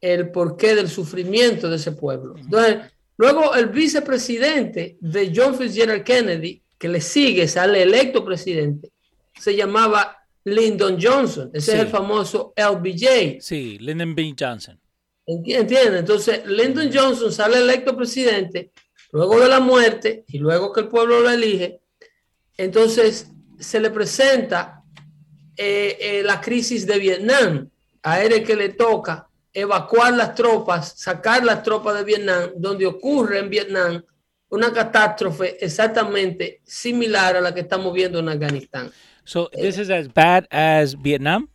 el 0.02 0.30
porqué 0.32 0.76
del 0.76 0.90
sufrimiento 0.90 1.70
de 1.70 1.78
ese 1.78 1.92
pueblo. 1.94 2.36
Entonces, 2.38 2.78
luego 3.18 3.56
el 3.56 3.68
vicepresidente 3.68 4.98
de 5.02 5.32
John 5.36 5.56
Fitzgerald 5.56 6.04
Kennedy, 6.04 6.62
que 6.78 6.88
le 6.88 7.02
sigue, 7.02 7.48
sale 7.48 7.82
electo 7.84 8.24
presidente, 8.24 8.92
se 9.40 9.56
llamaba 9.56 10.18
Lyndon 10.48 10.98
Johnson. 11.02 11.50
Ese 11.54 11.72
Sí. 11.72 11.78
es 11.78 11.84
el 11.84 11.88
famoso 11.90 12.54
LBJ. 12.56 13.38
Sí. 13.42 13.78
Lyndon 13.80 14.16
B. 14.16 14.34
Johnson. 14.40 14.80
Enti- 15.28 15.56
¿Entiendes? 15.56 16.00
Entonces, 16.00 16.46
Lyndon 16.48 16.90
Johnson 16.94 17.32
sale 17.34 17.58
electo 17.58 17.96
presidente 17.98 18.72
luego 19.12 19.40
de 19.40 19.48
la 19.50 19.60
muerte 19.60 20.24
y 20.28 20.38
luego 20.38 20.72
que 20.72 20.82
el 20.82 20.88
pueblo 20.88 21.20
lo 21.22 21.30
elige. 21.30 21.80
Entonces, 22.58 23.30
se 23.60 23.80
le 23.80 23.90
presenta 23.92 24.84
eh, 25.60 25.98
eh, 26.00 26.24
la 26.24 26.40
crisis 26.40 26.86
de 26.86 27.00
Vietnam. 27.00 27.70
A 28.04 28.22
él 28.24 28.32
es 28.34 28.44
que 28.46 28.56
le 28.56 28.70
toca 28.70 29.28
evacuar 29.52 30.14
las 30.14 30.36
tropas, 30.36 30.94
sacar 30.98 31.44
las 31.44 31.64
tropas 31.64 31.96
de 31.98 32.04
Vietnam, 32.04 32.52
donde 32.56 32.86
ocurre 32.86 33.40
en 33.40 33.50
Vietnam 33.50 34.04
una 34.50 34.72
catástrofe 34.72 35.58
exactamente 35.66 36.62
similar 36.64 37.36
a 37.36 37.42
la 37.42 37.54
que 37.54 37.62
estamos 37.62 37.92
viendo 37.94 38.20
en 38.20 38.30
Afganistán. 38.30 38.92
So, 39.28 39.50
this 39.52 39.78
is 39.78 39.90
as 39.90 40.08
bad 40.08 40.48
as 40.52 40.94
Vietnam? 40.94 41.50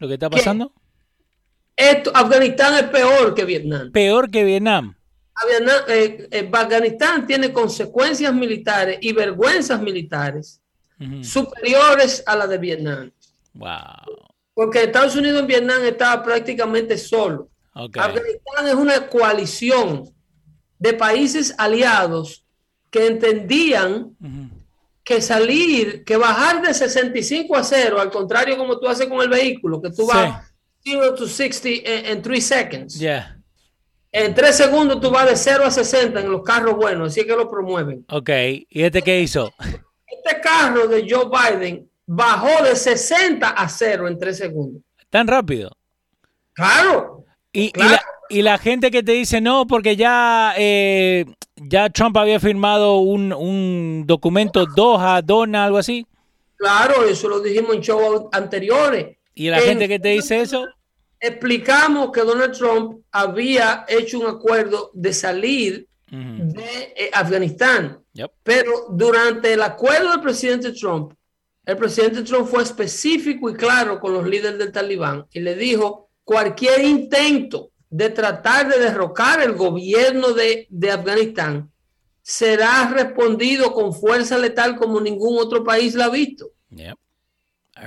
¿Lo 0.00 0.08
que 0.08 0.14
está 0.14 0.28
pasando? 0.28 0.72
Esto, 1.76 2.10
Afganistán 2.12 2.74
es 2.74 2.90
peor 2.90 3.32
que 3.32 3.44
Vietnam. 3.44 3.92
Peor 3.92 4.28
que 4.28 4.42
Vietnam. 4.42 4.96
eh, 5.86 6.28
eh, 6.32 6.50
Afganistán 6.52 7.28
tiene 7.28 7.52
consecuencias 7.52 8.34
militares 8.34 8.98
y 9.00 9.12
vergüenzas 9.12 9.80
militares 9.80 10.60
superiores 11.22 12.24
a 12.26 12.34
las 12.34 12.48
de 12.48 12.58
Vietnam. 12.58 13.12
Wow. 13.54 14.32
Porque 14.54 14.82
Estados 14.82 15.14
Unidos 15.14 15.40
en 15.40 15.46
Vietnam 15.46 15.84
estaba 15.84 16.24
prácticamente 16.24 16.98
solo. 16.98 17.50
Afganistán 17.72 18.66
es 18.66 18.74
una 18.74 19.08
coalición 19.08 20.12
de 20.78 20.92
países 20.92 21.54
aliados 21.56 22.44
que 22.90 23.06
entendían 23.06 24.16
que 25.04 25.20
salir, 25.20 26.04
que 26.04 26.16
bajar 26.16 26.62
de 26.62 26.72
65 26.72 27.56
a 27.56 27.64
0, 27.64 28.00
al 28.00 28.10
contrario 28.10 28.56
como 28.56 28.78
tú 28.78 28.88
haces 28.88 29.06
con 29.06 29.20
el 29.20 29.28
vehículo, 29.28 29.80
que 29.82 29.90
tú 29.90 30.06
vas 30.06 30.52
0 30.84 31.14
to 31.14 31.26
60 31.26 31.68
en 32.10 32.22
3 32.22 32.46
seconds. 32.46 33.00
En 34.12 34.34
3 34.34 34.56
segundos 34.56 35.00
tú 35.00 35.10
vas 35.10 35.28
de 35.28 35.36
0 35.36 35.64
a 35.64 35.70
60 35.70 36.20
en 36.20 36.30
los 36.30 36.42
carros 36.42 36.76
buenos, 36.76 37.12
así 37.12 37.24
que 37.24 37.34
lo 37.34 37.50
promueven. 37.50 38.04
Ok, 38.10 38.30
¿y 38.68 38.82
este 38.82 39.02
qué 39.02 39.20
hizo? 39.20 39.52
Este 40.06 40.40
carro 40.40 40.86
de 40.86 41.06
Joe 41.08 41.26
Biden 41.26 41.88
bajó 42.06 42.62
de 42.62 42.76
60 42.76 43.48
a 43.48 43.68
0 43.68 44.08
en 44.08 44.18
3 44.18 44.36
segundos. 44.36 44.82
¿Tan 45.08 45.26
rápido? 45.26 45.70
Claro. 46.52 47.24
Y, 47.52 47.72
la, 48.40 48.56
gente 48.56 48.90
que 48.90 49.02
te 49.02 49.12
dice 49.12 49.42
no, 49.42 49.66
porque 49.66 49.96
ya, 49.96 50.54
eh, 50.56 51.26
ya 51.56 51.90
Trump 51.90 52.16
había 52.16 52.40
firmado 52.40 52.98
un, 52.98 53.34
un 53.34 54.04
documento 54.06 54.64
Doha, 54.64 55.20
Dona, 55.20 55.66
algo 55.66 55.76
así. 55.76 56.06
Claro, 56.56 57.04
eso 57.04 57.28
lo 57.28 57.40
dijimos 57.40 57.74
en 57.74 57.82
shows 57.82 58.24
anteriores. 58.32 59.18
¿Y 59.34 59.50
la 59.50 59.60
gente 59.60 59.88
que 59.88 59.98
te 59.98 60.10
dice 60.10 60.40
eso? 60.40 60.66
Explicamos 61.18 62.10
que 62.12 62.22
Donald 62.22 62.56
Trump 62.56 63.00
había 63.10 63.84
hecho 63.88 64.18
un 64.18 64.26
acuerdo 64.26 64.90
de 64.94 65.12
salir 65.12 65.88
de 66.08 66.92
eh, 66.96 67.10
Afganistán. 67.12 68.02
Pero 68.42 68.86
durante 68.90 69.54
el 69.54 69.62
acuerdo 69.62 70.10
del 70.10 70.20
presidente 70.20 70.72
Trump, 70.72 71.14
el 71.64 71.76
presidente 71.76 72.22
Trump 72.22 72.46
fue 72.46 72.62
específico 72.62 73.48
y 73.48 73.54
claro 73.54 73.98
con 73.98 74.12
los 74.12 74.26
líderes 74.26 74.58
del 74.58 74.72
talibán 74.72 75.26
y 75.32 75.40
le 75.40 75.54
dijo 75.54 76.10
cualquier 76.24 76.84
intento 76.84 77.70
de 77.92 78.08
tratar 78.08 78.68
de 78.68 78.78
derrocar 78.78 79.42
el 79.42 79.52
gobierno 79.52 80.32
de, 80.32 80.66
Afganistán 80.90 81.70
será 82.22 82.88
respondido 82.88 83.74
con 83.74 83.92
fuerza 83.92 84.38
letal 84.38 84.76
como 84.76 84.98
ningún 84.98 85.38
otro 85.38 85.62
país 85.62 85.94
la 85.94 86.06
ha 86.06 86.10
visto. 86.10 86.50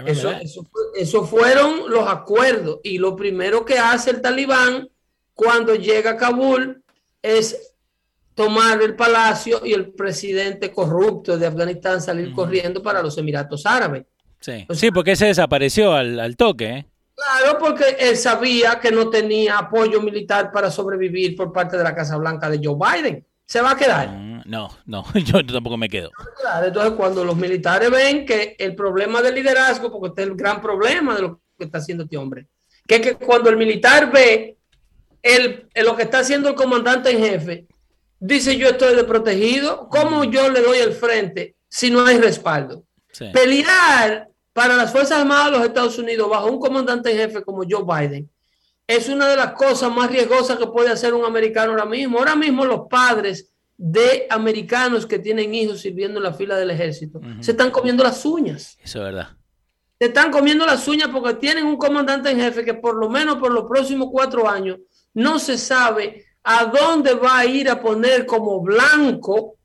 Eso, 0.06 0.32
eso, 0.96 1.26
fueron 1.26 1.90
los 1.90 2.08
acuerdos 2.08 2.82
y 2.84 3.00
lo 3.00 3.16
primero 3.16 3.66
que 3.66 3.80
hace 3.80 4.12
el 4.12 4.22
talibán 4.22 4.90
cuando 5.34 5.74
llega 5.74 6.12
a 6.12 6.18
Kabul 6.18 6.84
es 7.22 7.74
tomar 8.36 8.82
el 8.84 8.96
palacio 8.96 9.62
y 9.66 9.74
el 9.74 9.94
presidente 9.94 10.72
corrupto 10.72 11.36
de 11.38 11.48
Afganistán 11.48 12.02
salir 12.02 12.32
corriendo 12.34 12.84
para 12.84 13.02
los 13.02 13.18
Emiratos 13.18 13.66
Árabes. 13.66 14.06
Sí, 14.40 14.68
sí 14.72 14.92
porque 14.92 15.16
se 15.16 15.28
desapareció 15.28 15.94
al, 15.94 16.36
toque. 16.36 16.70
¿eh? 16.70 16.86
Claro, 17.16 17.58
porque 17.58 17.96
él 17.98 18.18
sabía 18.18 18.80
que 18.80 18.92
no 18.92 19.10
tenía 19.10 19.58
apoyo 19.58 20.02
militar 20.02 20.52
para 20.52 20.70
sobrevivir 20.70 21.36
por 21.36 21.54
parte 21.54 21.78
de 21.78 21.84
la 21.84 21.96
Casa 21.96 22.18
Blanca 22.18 22.50
de 22.50 22.60
Joe 22.62 22.76
Biden. 22.76 23.26
¿Se 23.46 23.62
va 23.62 23.72
a 23.72 23.78
quedar? 23.78 24.10
Mm, 24.10 24.42
no, 24.46 24.70
no, 24.86 25.06
yo 25.14 25.46
tampoco 25.46 25.78
me 25.78 25.88
quedo. 25.88 26.12
Entonces, 26.64 26.94
cuando 26.94 27.24
los 27.24 27.38
militares 27.38 27.90
ven 27.90 28.26
que 28.26 28.56
el 28.60 28.76
problema 28.76 29.22
del 29.22 29.36
liderazgo, 29.36 29.92
porque 29.92 30.08
este 30.10 30.24
es 30.24 30.28
el 30.28 30.36
gran 30.36 30.62
problema 30.62 31.16
de 31.16 31.22
lo 31.22 31.42
que 31.58 31.66
está 31.66 31.78
haciendo 31.78 32.04
este 32.04 32.18
hombre, 32.18 32.48
que 32.86 32.96
es 32.96 33.02
que 33.02 33.16
cuando 33.16 33.50
el 33.50 33.58
militar 33.58 34.12
ve 34.12 34.58
el, 35.22 35.68
lo 35.84 35.96
que 35.96 36.04
está 36.04 36.20
haciendo 36.20 36.50
el 36.50 36.56
comandante 36.56 37.12
en 37.12 37.20
jefe, 37.20 37.66
dice 38.20 38.58
yo 38.58 38.70
estoy 38.70 38.96
desprotegido, 38.96 39.88
¿cómo 39.90 40.24
yo 40.26 40.50
le 40.50 40.62
doy 40.62 40.80
el 40.80 40.94
frente 40.94 41.56
si 41.70 41.90
no 41.90 42.06
hay 42.06 42.18
respaldo? 42.18 42.84
Pelear 43.32 44.28
para 44.56 44.78
las 44.78 44.90
Fuerzas 44.90 45.20
Armadas 45.20 45.48
de 45.48 45.52
los 45.58 45.68
Estados 45.68 45.98
Unidos 46.00 46.30
bajo 46.30 46.48
un 46.48 46.60
comandante 46.62 47.12
en 47.12 47.18
jefe 47.18 47.44
como 47.44 47.64
Joe 47.70 47.84
Biden 47.84 48.30
es 48.88 49.10
una 49.10 49.28
de 49.28 49.36
las 49.36 49.52
cosas 49.52 49.94
más 49.94 50.10
riesgosas 50.10 50.58
que 50.58 50.68
puede 50.68 50.92
hacer 50.92 51.14
un 51.14 51.26
americano 51.26 51.72
ahora 51.72 51.86
mismo. 51.86 52.20
Ahora 52.20 52.38
mismo 52.38 52.64
los 52.64 52.88
padres 52.90 53.52
de 53.76 54.26
americanos 54.30 55.06
que 55.06 55.20
tienen 55.20 55.54
hijos 55.54 55.82
sirviendo 55.82 56.20
en 56.20 56.24
la 56.24 56.34
fila 56.34 56.56
del 56.56 56.72
ejército 56.72 57.20
se 57.42 57.52
están 57.52 57.70
comiendo 57.70 58.02
las 58.02 58.24
uñas. 58.24 58.78
Eso 58.82 59.00
es 59.00 59.04
verdad. 59.04 59.36
Se 60.00 60.06
están 60.06 60.32
comiendo 60.32 60.66
las 60.66 60.88
uñas 60.88 61.10
porque 61.10 61.34
tienen 61.34 61.66
un 61.66 61.76
comandante 61.76 62.30
en 62.30 62.40
jefe 62.40 62.64
que 62.64 62.76
por 62.76 62.96
lo 62.96 63.10
menos 63.10 63.36
por 63.36 63.52
los 63.52 63.66
próximos 63.66 64.08
cuatro 64.10 64.48
años 64.48 64.78
no 65.14 65.38
se 65.38 65.58
sabe 65.58 66.24
a 66.44 66.64
dónde 66.64 67.14
va 67.14 67.40
a 67.40 67.46
ir 67.46 67.70
a 67.70 67.82
poner 67.82 68.26
como 68.26 68.62
blanco 68.62 69.56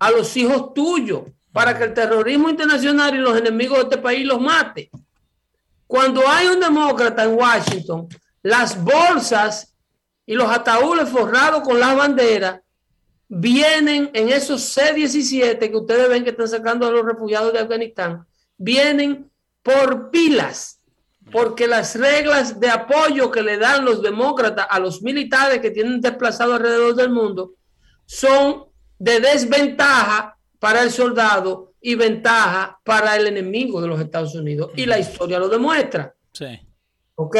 a 0.00 0.10
los 0.10 0.36
hijos 0.36 0.74
tuyos 0.74 1.22
para 1.52 1.76
que 1.76 1.84
el 1.84 1.94
terrorismo 1.94 2.48
internacional 2.48 3.14
y 3.14 3.18
los 3.18 3.36
enemigos 3.36 3.78
de 3.78 3.84
este 3.84 3.98
país 3.98 4.26
los 4.26 4.40
mate. 4.40 4.90
Cuando 5.86 6.26
hay 6.28 6.46
un 6.46 6.60
demócrata 6.60 7.24
en 7.24 7.34
Washington, 7.34 8.08
las 8.42 8.82
bolsas 8.82 9.74
y 10.24 10.34
los 10.34 10.48
ataúdes 10.48 11.08
forrados 11.08 11.62
con 11.62 11.80
las 11.80 11.96
banderas 11.96 12.60
vienen 13.28 14.10
en 14.12 14.28
esos 14.28 14.62
C-17 14.62 15.58
que 15.58 15.76
ustedes 15.76 16.08
ven 16.08 16.24
que 16.24 16.30
están 16.30 16.48
sacando 16.48 16.86
a 16.86 16.90
los 16.90 17.04
refugiados 17.04 17.52
de 17.52 17.60
Afganistán, 17.60 18.26
vienen 18.56 19.30
por 19.62 20.10
pilas 20.10 20.80
porque 21.30 21.66
las 21.66 21.94
reglas 21.96 22.58
de 22.58 22.68
apoyo 22.68 23.30
que 23.30 23.42
le 23.42 23.56
dan 23.56 23.84
los 23.84 24.02
demócratas 24.02 24.66
a 24.68 24.78
los 24.78 25.02
militares 25.02 25.60
que 25.60 25.70
tienen 25.70 26.00
desplazados 26.00 26.56
alrededor 26.56 26.94
del 26.94 27.10
mundo 27.10 27.52
son 28.04 28.64
de 28.98 29.20
desventaja 29.20 30.36
para 30.60 30.82
el 30.82 30.92
soldado 30.92 31.72
y 31.80 31.96
ventaja 31.96 32.78
para 32.84 33.16
el 33.16 33.26
enemigo 33.26 33.80
de 33.80 33.88
los 33.88 34.00
Estados 34.00 34.34
Unidos. 34.36 34.70
Y 34.76 34.86
la 34.86 35.00
historia 35.00 35.40
lo 35.40 35.48
demuestra. 35.48 36.14
Sí. 36.32 36.60
¿Ok? 37.16 37.36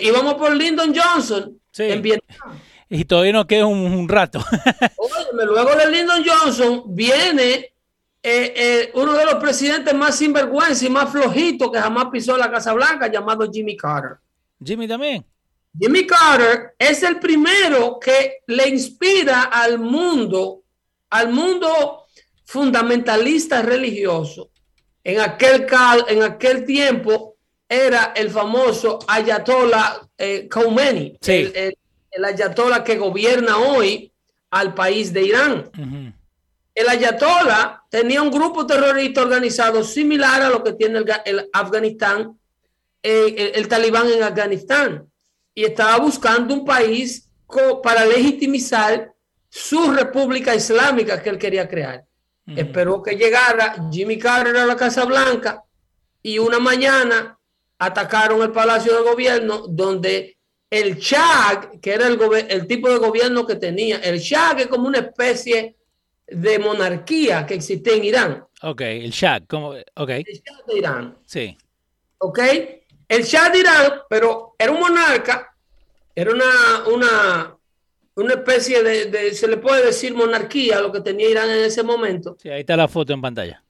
y 0.00 0.10
vamos 0.10 0.34
por 0.34 0.54
Lyndon 0.54 0.94
Johnson 0.94 1.58
en 1.76 2.02
Vietnam. 2.02 2.58
Y 2.88 3.04
todavía 3.04 3.32
no 3.32 3.46
queda 3.46 3.66
un, 3.66 4.08
rato. 4.08 4.42
luego 5.32 5.74
de 5.74 5.90
Lyndon 5.90 6.24
Johnson 6.24 6.84
viene 6.86 7.72
eh, 8.22 8.52
eh, 8.56 8.90
uno 8.94 9.12
de 9.12 9.26
los 9.26 9.34
presidentes 9.34 9.94
más 9.94 10.16
sinvergüenza 10.16 10.86
y 10.86 10.90
más 10.90 11.10
flojito 11.10 11.70
que 11.70 11.78
jamás 11.78 12.06
pisó 12.10 12.36
la 12.36 12.50
Casa 12.50 12.72
Blanca, 12.72 13.08
llamado 13.08 13.50
Jimmy 13.50 13.76
Carter. 13.76 14.18
Jimmy 14.62 14.88
también. 14.88 15.24
Jimmy 15.78 16.06
Carter 16.06 16.74
es 16.78 17.02
el 17.02 17.18
primero 17.18 17.98
que 18.00 18.38
le 18.46 18.68
inspira 18.68 19.44
al 19.44 19.78
mundo, 19.78 20.62
al 21.10 21.28
mundo 21.30 22.07
fundamentalista 22.48 23.60
religioso. 23.60 24.50
En 25.04 25.20
aquel, 25.20 25.66
en 26.08 26.22
aquel 26.22 26.64
tiempo 26.64 27.36
era 27.68 28.12
el 28.16 28.30
famoso 28.30 28.98
Ayatollah 29.06 30.00
eh, 30.16 30.48
Khomeini, 30.48 31.18
el, 31.26 32.24
Ayatollah 32.24 32.82
que 32.82 32.96
gobierna 32.96 33.58
hoy 33.58 34.10
al 34.50 34.72
país 34.72 35.12
de 35.12 35.22
Irán 35.22 35.70
el 36.78 36.88
Ayatollah 36.88 37.82
tenía 37.90 38.22
un 38.22 38.30
grupo 38.30 38.64
terrorista 38.64 39.22
organizado 39.22 39.82
similar 39.82 40.42
a 40.42 40.48
lo 40.48 40.62
que 40.62 40.74
tiene 40.74 41.00
el, 41.24 41.50
Afganistán, 41.52 42.38
eh, 43.02 43.52
el, 43.56 43.66
talibán 43.66 44.08
en 44.08 44.22
Afganistán, 44.22 45.10
y 45.54 45.64
estaba 45.64 45.96
buscando 45.98 46.54
un 46.54 46.64
país 46.64 47.28
para 47.82 48.06
legitimizar 48.06 49.12
su 49.48 49.90
república 49.90 50.54
islámica 50.54 51.20
que 51.20 51.30
él 51.30 51.38
quería 51.38 51.68
crear. 51.68 52.07
Esperó 52.56 53.02
que 53.02 53.16
llegara 53.16 53.88
Jimmy 53.90 54.18
Carter 54.18 54.56
a 54.56 54.66
la 54.66 54.76
Casa 54.76 55.04
Blanca 55.04 55.62
y 56.22 56.38
una 56.38 56.58
mañana 56.58 57.38
atacaron 57.78 58.42
el 58.42 58.52
Palacio 58.52 58.96
de 58.96 59.10
Gobierno 59.10 59.66
donde 59.68 60.38
el 60.70 60.96
Shah, 60.96 61.70
que 61.80 61.94
era 61.94 62.06
el, 62.06 62.18
el 62.48 62.66
tipo 62.66 62.88
de 62.90 62.98
gobierno 62.98 63.46
que 63.46 63.56
tenía, 63.56 63.98
el 63.98 64.18
Shah 64.18 64.56
es 64.58 64.66
como 64.66 64.86
una 64.86 64.98
especie 64.98 65.76
de 66.26 66.58
monarquía 66.58 67.46
que 67.46 67.54
existe 67.54 67.96
en 67.96 68.04
Irán. 68.04 68.46
Ok, 68.62 68.82
el 68.82 69.10
Shah, 69.10 69.40
¿cómo? 69.46 69.70
Ok. 69.94 70.10
El 70.10 70.24
Shah 70.24 70.62
de 70.66 70.78
Irán. 70.78 71.18
Sí. 71.24 71.56
Ok, 72.18 72.38
el 73.08 73.22
Shah 73.22 73.50
de 73.50 73.58
Irán, 73.60 73.92
pero 74.10 74.54
era 74.58 74.72
un 74.72 74.80
monarca, 74.80 75.54
era 76.14 76.32
una, 76.32 76.88
una, 76.92 77.57
una 78.18 78.34
especie 78.34 78.82
de, 78.82 79.34
se 79.34 79.48
le 79.48 79.56
puede 79.58 79.86
decir 79.86 80.14
monarquía, 80.14 80.80
lo 80.80 80.92
que 80.92 81.00
tenía 81.00 81.30
Irán 81.30 81.50
en 81.50 81.64
ese 81.64 81.82
momento. 81.82 82.36
Sí, 82.40 82.48
ahí 82.48 82.60
está 82.60 82.76
la 82.76 82.88
foto 82.88 83.12
en 83.12 83.20
pantalla. 83.20 83.62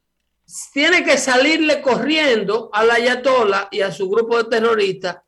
Tiene 0.72 1.04
que 1.04 1.18
salirle 1.18 1.82
corriendo 1.82 2.70
a 2.72 2.84
la 2.84 2.94
Ayatollah 2.94 3.68
y 3.70 3.82
a 3.82 3.92
su 3.92 4.08
grupo 4.08 4.38
de 4.38 4.44
terroristas 4.44 5.18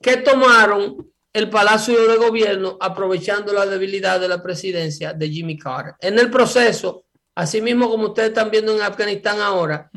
que 0.00 0.18
tomaron 0.18 1.10
el 1.32 1.48
Palacio 1.48 2.08
de 2.08 2.16
Gobierno 2.16 2.76
aprovechando 2.80 3.52
la 3.52 3.66
debilidad 3.66 4.20
de 4.20 4.28
la 4.28 4.42
presidencia 4.42 5.12
de 5.12 5.28
Jimmy 5.28 5.58
Carter. 5.58 5.94
En 6.00 6.18
el 6.18 6.30
proceso, 6.30 7.04
así 7.34 7.60
mismo 7.60 7.88
como 7.90 8.08
ustedes 8.08 8.28
están 8.28 8.50
viendo 8.50 8.74
en 8.74 8.82
Afganistán 8.82 9.40
ahora, 9.40 9.90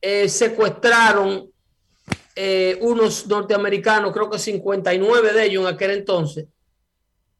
eh, 0.00 0.28
secuestraron 0.28 1.50
eh, 2.36 2.78
unos 2.80 3.26
norteamericanos, 3.26 4.12
creo 4.12 4.28
que 4.28 4.38
59 4.38 5.32
de 5.32 5.44
ellos 5.44 5.62
en 5.62 5.74
aquel 5.74 5.92
entonces, 5.92 6.46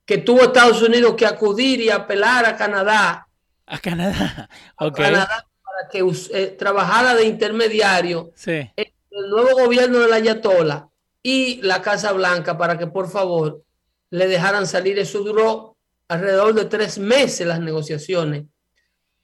que 0.04 0.18
tuvo 0.18 0.42
Estados 0.42 0.82
Unidos 0.82 1.14
que 1.14 1.26
acudir 1.26 1.80
y 1.80 1.90
apelar 1.90 2.44
a 2.44 2.56
Canadá. 2.56 3.28
A 3.66 3.78
Canadá, 3.78 4.48
ok. 4.78 5.00
A 5.00 5.02
Canadá 5.02 5.46
para 5.62 5.88
que 5.90 6.14
eh, 6.32 6.46
trabajara 6.58 7.14
de 7.14 7.24
intermediario 7.24 8.30
sí. 8.34 8.70
el 8.76 9.30
nuevo 9.30 9.64
gobierno 9.64 9.98
de 10.00 10.08
la 10.08 10.16
Ayatola 10.16 10.88
y 11.22 11.60
la 11.62 11.82
Casa 11.82 12.12
Blanca 12.12 12.56
para 12.56 12.78
que 12.78 12.86
por 12.86 13.08
favor 13.08 13.62
le 14.10 14.28
dejaran 14.28 14.66
salir. 14.66 14.98
Eso 14.98 15.20
duró 15.20 15.76
alrededor 16.08 16.54
de 16.54 16.66
tres 16.66 16.98
meses 16.98 17.46
las 17.46 17.60
negociaciones 17.60 18.44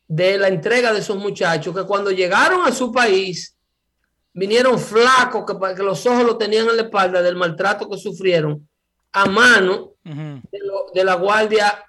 de 0.08 0.38
la 0.38 0.48
entrega 0.48 0.92
de 0.92 1.00
esos 1.00 1.18
muchachos 1.18 1.76
que 1.76 1.84
cuando 1.84 2.10
llegaron 2.10 2.66
a 2.66 2.72
su 2.72 2.90
país 2.90 3.54
vinieron 4.32 4.78
flacos 4.78 5.44
que, 5.46 5.74
que 5.76 5.82
los 5.82 6.04
ojos 6.06 6.24
lo 6.24 6.36
tenían 6.36 6.68
en 6.68 6.76
la 6.76 6.82
espalda 6.82 7.22
del 7.22 7.36
maltrato 7.36 7.88
que 7.88 7.98
sufrieron 7.98 8.68
a 9.12 9.26
mano 9.26 9.94
uh 10.04 10.10
-huh. 10.10 10.40
de, 10.50 10.58
lo, 10.60 10.86
de, 10.94 11.04
la 11.04 11.14
Guardia 11.14 11.84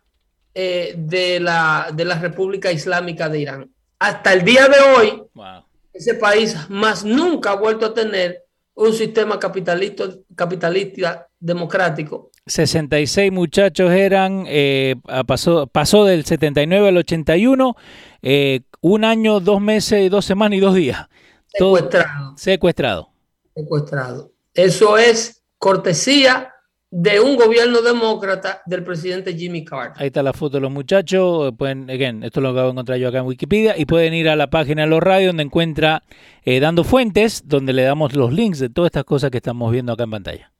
eh, 0.53 0.95
de, 0.97 1.39
la, 1.39 1.89
de 1.93 2.05
la 2.05 2.19
República 2.19 2.71
Islámica 2.71 3.29
de 3.29 3.39
Irán. 3.39 3.71
Hasta 3.99 4.34
el 4.34 4.43
día 4.43 4.67
de 4.67 4.79
hoy, 4.79 5.23
wow. 5.34 5.63
ese 5.93 6.15
país 6.15 6.55
más 6.69 7.05
nunca 7.05 7.51
ha 7.51 7.55
vuelto 7.55 7.86
a 7.86 7.93
tener 7.93 8.43
un 8.73 8.93
sistema 8.93 9.39
capitalista, 9.39 10.05
capitalista 10.36 11.27
democrático. 11.39 12.31
66 12.47 13.31
muchachos 13.31 13.91
eran, 13.91 14.45
eh, 14.47 14.95
pasó, 15.27 15.67
pasó 15.67 16.05
del 16.05 16.25
79 16.25 16.89
al 16.89 16.97
81, 16.97 17.75
eh, 18.23 18.62
un 18.81 19.05
año, 19.05 19.39
dos 19.39 19.62
meses, 19.62 20.10
dos 20.10 20.25
semanas 20.25 20.57
y 20.57 20.60
dos 20.60 20.73
días. 20.73 21.07
Secuestrado. 21.47 22.25
Todo 22.29 22.38
secuestrado. 22.38 23.10
Secuestrado. 23.55 24.31
Eso 24.53 24.97
es 24.97 25.43
cortesía 25.57 26.51
de 26.93 27.21
un 27.21 27.38
gobierno 27.38 27.82
demócrata 27.82 28.62
del 28.65 28.84
presidente 28.84 29.34
Jimmy 29.34 29.63
Carter. 29.63 30.01
Ahí 30.01 30.08
está 30.08 30.21
la 30.21 30.34
foto 30.34 30.58
de 30.58 30.62
los 30.62 30.71
muchachos. 30.71 31.54
Pueden, 31.58 31.89
again, 31.89 32.21
esto 32.21 32.41
lo 32.41 32.49
acabo 32.49 32.65
de 32.65 32.71
encontrar 32.73 32.97
yo 32.99 33.08
acá 33.08 33.19
en 33.19 33.25
Wikipedia. 33.25 33.77
Y 33.77 33.86
pueden 33.86 34.13
ir 34.13 34.27
a 34.27 34.36
la 34.36 34.49
página 34.49 34.84
de 34.84 34.89
los 34.89 35.01
radios 35.01 35.30
donde 35.30 35.43
encuentra 35.43 36.04
eh, 36.43 36.60
Dando 36.60 36.84
Fuentes, 36.84 37.43
donde 37.47 37.71
le 37.71 37.84
damos 37.84 38.13
los 38.13 38.34
links 38.34 38.60
de 38.60 38.69
todas 38.69 38.89
estas 38.89 39.06
cosas 39.06 39.32
que 39.32 39.38
estamos 39.38 39.71
viendo 39.71 39.93
acá 39.93 40.04
en 40.04 40.12
pantalla. 40.12 40.51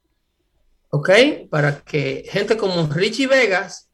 Ok, 0.88 1.10
para 1.50 1.80
que 1.80 2.24
gente 2.30 2.56
como 2.56 2.86
Richie 2.86 3.26
Vegas 3.26 3.90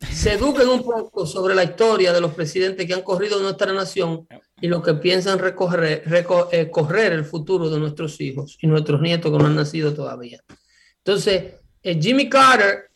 se 0.00 0.32
eduquen 0.32 0.68
un 0.68 0.82
poco 0.82 1.26
sobre 1.26 1.54
la 1.54 1.64
historia 1.64 2.12
de 2.12 2.20
los 2.20 2.32
presidentes 2.32 2.86
que 2.86 2.94
han 2.94 3.02
corrido 3.02 3.40
nuestra 3.40 3.72
nación 3.72 4.26
y 4.60 4.66
lo 4.66 4.82
que 4.82 4.94
piensan 4.94 5.38
recorrer, 5.38 6.02
reco 6.06 6.48
eh, 6.50 6.70
el 7.12 7.24
futuro 7.24 7.68
de 7.68 7.78
nuestros 7.78 8.20
hijos 8.20 8.56
y 8.60 8.66
nuestros 8.66 9.00
nietos 9.00 9.30
que 9.30 9.38
no 9.38 9.46
han 9.46 9.56
nacido 9.56 9.94
todavía. 9.94 10.42
Entonces, 10.98 11.42
eh, 11.42 11.61
Jimmy 11.82 12.28
Carter 12.28 12.90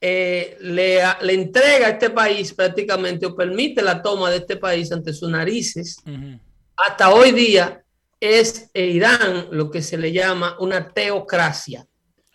eh, 0.00 0.56
le, 0.60 1.00
le, 1.22 1.32
entrega 1.32 1.86
a 1.86 1.90
este 1.90 2.10
país 2.10 2.52
prácticamente 2.52 3.24
o 3.26 3.34
permite 3.34 3.80
la 3.82 4.02
toma 4.02 4.30
de 4.30 4.38
este 4.38 4.56
país 4.56 4.92
ante 4.92 5.12
sus 5.12 5.28
narices. 5.30 5.96
Uh 6.04 6.10
-huh. 6.10 6.40
Hasta 6.76 7.14
hoy 7.14 7.32
día 7.32 7.82
es 8.20 8.70
Irán 8.74 9.48
lo 9.50 9.70
que 9.70 9.82
se 9.82 9.96
le 9.96 10.12
llama 10.12 10.56
una 10.60 10.88
teocracia. 10.88 11.86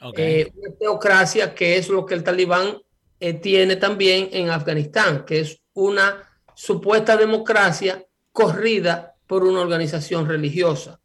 Okay. 0.02 0.42
Eh, 0.42 0.52
una 0.56 0.76
teocracia 0.76 1.54
que 1.54 1.78
es 1.78 1.88
lo 1.90 2.06
que 2.06 2.16
el 2.16 2.24
talibán 2.24 2.78
eh, 3.20 3.34
tiene 3.34 3.76
también 3.76 4.30
en 4.32 4.50
Afganistán, 4.50 5.26
que 5.26 5.42
es 5.42 5.62
una 5.74 6.24
supuesta 6.56 7.16
democracia 7.16 8.04
corrida 8.32 9.14
por 9.28 9.44
una 9.44 9.62
organización 9.62 10.28
religiosa, 10.28 11.00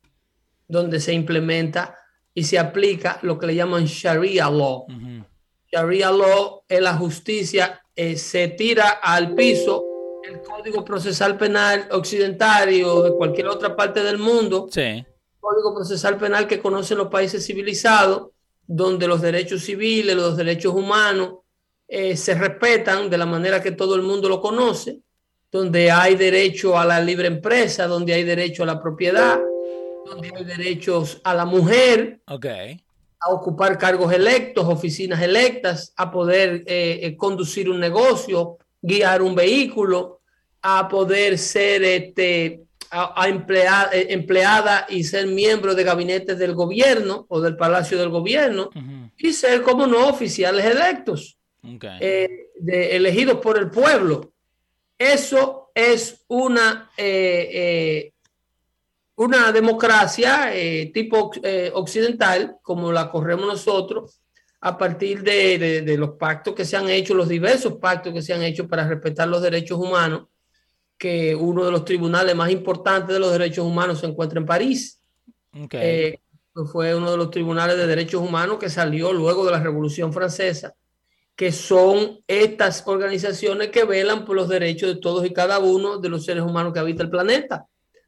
donde 0.67 0.99
se 1.01 1.13
implementa 1.13 1.95
y 2.37 2.45
se 2.45 2.59
aplica 2.59 3.19
lo 3.23 3.39
que 3.39 3.47
le 3.47 3.55
llaman 3.55 3.87
Sharia 3.87 4.51
law. 4.51 4.85
Uh 4.87 4.93
-huh. 4.93 5.25
Sharia 5.73 6.11
law 6.11 6.63
es 6.69 6.81
la 6.83 6.95
justicia, 6.95 7.81
eh, 7.95 8.15
se 8.17 8.49
tira 8.49 9.01
al 9.03 9.35
piso 9.35 9.83
el 10.23 10.43
Código 10.43 10.85
Procesal 10.85 11.39
Penal 11.39 11.89
occidental 11.93 12.69
o 12.85 13.03
de 13.05 13.13
cualquier 13.13 13.47
otra 13.49 13.75
parte 13.75 14.03
del 14.03 14.19
mundo. 14.19 14.69
Sí. 14.71 15.03
Código 15.41 15.75
Procesal 15.75 16.19
Penal 16.19 16.47
que 16.47 16.61
conocen 16.61 16.99
los 16.99 17.09
países 17.09 17.47
civilizados, 17.47 18.29
donde 18.67 19.09
los 19.09 19.23
derechos 19.23 19.63
civiles, 19.63 20.15
los 20.15 20.37
derechos 20.37 20.75
humanos 20.75 21.37
eh, 21.89 22.19
se 22.19 22.35
respetan 22.35 23.09
de 23.09 23.17
la 23.17 23.25
manera 23.25 23.63
que 23.63 23.73
todo 23.73 23.95
el 23.95 24.03
mundo 24.03 24.29
lo 24.29 24.43
conoce, 24.43 24.99
donde 25.51 25.91
hay 25.91 26.17
derecho 26.17 26.79
a 26.79 26.85
la 26.85 27.01
libre 27.01 27.29
empresa, 27.29 27.87
donde 27.87 28.13
hay 28.13 28.25
derecho 28.25 28.63
a 28.63 28.67
la 28.67 28.83
propiedad 28.83 29.41
derechos 30.45 31.21
a 31.25 31.35
la 31.35 31.45
mujer, 31.45 32.21
okay. 32.27 32.81
a 33.21 33.31
ocupar 33.33 33.79
cargos 33.79 34.13
electos, 34.13 34.67
oficinas 34.67 35.21
electas, 35.23 35.93
a 35.97 36.11
poder 36.11 36.65
eh, 36.67 37.01
eh, 37.03 37.17
conducir 37.17 37.69
un 37.69 37.81
negocio, 37.81 38.59
guiar 38.81 39.23
un 39.23 39.35
vehículo, 39.35 40.21
a 40.63 40.89
poder 40.89 41.39
ser 41.39 41.85
este, 41.85 42.63
a, 42.91 43.23
a 43.23 43.29
empleada, 43.29 43.91
eh, 43.93 44.07
empleada, 44.11 44.87
y 44.89 45.05
ser 45.05 45.27
miembro 45.27 45.75
de 45.75 45.85
gabinetes 45.85 46.39
del 46.39 46.55
gobierno 46.55 47.27
o 47.29 47.41
del 47.41 47.57
palacio 47.57 47.99
del 47.99 48.09
gobierno 48.11 48.71
uh 48.75 48.79
-huh. 48.79 49.11
y 49.19 49.33
ser 49.33 49.63
como 49.63 49.87
no 49.87 50.09
oficiales 50.09 50.65
electos, 50.65 51.39
okay. 51.63 51.99
Eh, 52.01 52.29
de, 52.59 52.97
elegidos 52.97 53.39
por 53.39 53.59
el 53.59 53.71
pueblo. 53.71 54.33
Eso 54.99 55.71
es 55.75 56.25
una 56.29 56.91
eh, 56.97 58.13
una 59.17 59.51
democracia 59.51 60.55
eh, 60.55 60.91
tipo 60.93 61.31
eh, 61.43 61.71
occidental, 61.75 62.59
como 62.63 62.93
la 62.93 63.11
corremos 63.11 63.47
nosotros, 63.47 64.21
a 64.61 64.77
partir 64.77 65.23
de, 65.23 65.59
de, 65.59 65.83
de, 65.83 65.97
los 65.97 66.11
pactos 66.11 66.55
que 66.55 66.65
se 66.65 66.77
han 66.77 66.89
hecho, 66.89 67.15
los 67.15 67.29
diversos 67.29 67.75
pactos 67.75 68.13
que 68.13 68.23
se 68.23 68.35
han 68.35 68.43
hecho 68.43 68.69
para 68.69 68.87
respetar 68.87 69.29
los 69.29 69.43
derechos 69.43 69.79
humanos, 69.79 70.27
que 70.99 71.35
uno 71.35 71.65
de 71.65 71.71
los 71.71 71.85
tribunales 71.85 72.35
más 72.35 72.51
importantes 72.51 73.15
de 73.15 73.21
los 73.21 73.33
derechos 73.33 73.65
humanos 73.65 74.01
se 74.01 74.07
encuentra 74.07 74.39
en 74.39 74.47
París. 74.47 75.01
Okay. 75.65 75.81
Eh, 75.83 76.21
fue 76.71 76.95
uno 76.95 77.11
de 77.11 77.17
los 77.17 77.31
tribunales 77.31 77.77
de 77.77 77.87
derechos 77.87 78.21
humanos 78.23 78.59
que 78.59 78.71
salió 78.71 79.13
luego 79.13 79.45
de 79.45 79.53
la 79.53 79.61
Revolución 79.61 80.13
Francesa, 80.13 80.75
que 81.35 81.53
son 81.53 82.21
estas 82.27 82.83
organizaciones 82.87 83.69
que 83.69 83.85
velan 83.85 84.25
por 84.25 84.37
los 84.37 84.49
derechos 84.49 84.95
de 84.95 85.01
todos 85.01 85.25
y 85.27 85.33
cada 85.33 85.59
uno 85.59 85.99
de 85.99 86.09
los 86.09 86.25
seres 86.25 86.43
humanos 86.43 86.73
que 86.73 86.81
habita 86.81 87.03
el 87.03 87.11
planeta 87.11 87.67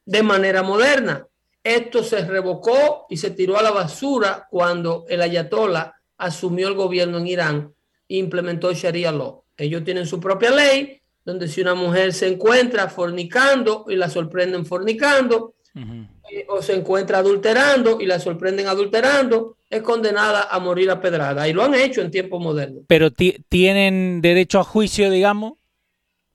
de 0.09 0.23
manera 0.23 0.62
moderna. 0.62 1.27
Esto 1.62 2.03
se 2.03 2.25
revocó 2.25 3.05
y 3.11 3.18
se 3.18 3.31
tiró 3.31 3.59
a 3.59 3.62
la 3.62 3.73
basura 3.73 4.49
cuando 4.51 5.05
el 5.07 5.21
ayatollah 5.21 5.92
asumió 6.16 6.68
el 6.68 6.75
gobierno 6.75 7.18
en 7.18 7.27
Irán 7.27 7.75
e 8.09 8.16
implementó 8.16 8.73
Sharia 8.73 9.12
law. 9.12 9.44
Ellos 9.55 9.85
tienen 9.85 10.07
su 10.07 10.18
propia 10.18 10.51
ley, 10.51 11.03
donde 11.27 11.47
si 11.47 11.61
una 11.61 11.75
mujer 11.75 12.14
se 12.14 12.27
encuentra 12.27 12.88
fornicando 12.88 13.85
y 13.87 13.97
la 13.97 14.09
sorprenden 14.09 14.64
fornicando, 14.64 15.57
uh 15.75 15.79
-huh. 15.79 16.09
eh, 16.33 16.47
o 16.49 16.62
se 16.62 16.75
encuentra 16.75 17.18
adulterando 17.18 18.01
y 18.01 18.07
la 18.07 18.18
sorprenden 18.18 18.66
adulterando, 18.66 19.59
es 19.68 19.83
condenada 19.83 20.49
a 20.51 20.59
morir 20.59 20.90
a 20.90 21.03
pedrada. 21.03 21.47
Y 21.47 21.53
lo 21.53 21.62
han 21.64 21.75
hecho 21.75 22.01
en 22.01 22.11
tiempos 22.11 22.40
modernos. 22.40 22.85
Pero 22.87 23.11
tienen 23.11 24.23
derecho 24.23 24.59
a 24.59 24.64
juicio, 24.64 25.11
digamos. 25.11 25.59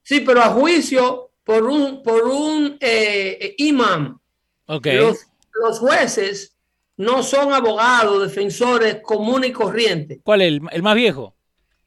Sí, 0.04 0.20
pero 0.20 0.42
a 0.42 0.50
juicio 0.50 1.32
por 1.44 1.64
un, 1.64 2.02
por 2.04 2.24
un 2.24 2.78
eh, 2.80 3.56
imam. 3.58 4.20
Okay. 4.66 4.98
Los, 4.98 5.20
los, 5.62 5.80
jueces 5.80 6.56
no 6.98 7.22
son 7.22 7.54
abogados, 7.54 8.24
defensores 8.24 9.00
comunes 9.02 9.50
y 9.50 9.54
corrientes. 9.54 10.20
¿Cuál 10.24 10.42
es 10.42 10.48
el, 10.48 10.62
el, 10.72 10.82
más 10.82 10.96
viejo? 10.96 11.36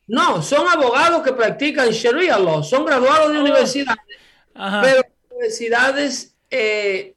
No, 0.06 0.42
son 0.42 0.68
abogados 0.68 1.22
que 1.22 1.32
practican 1.32 1.90
Sharia 1.90 2.38
law, 2.38 2.62
son 2.62 2.84
graduados 2.84 3.32
de 3.32 3.38
oh. 3.38 3.40
universidades, 3.40 4.04
Ajá. 4.54 4.82
pero 4.82 5.02
universidades, 5.30 6.36
eh, 6.50 7.14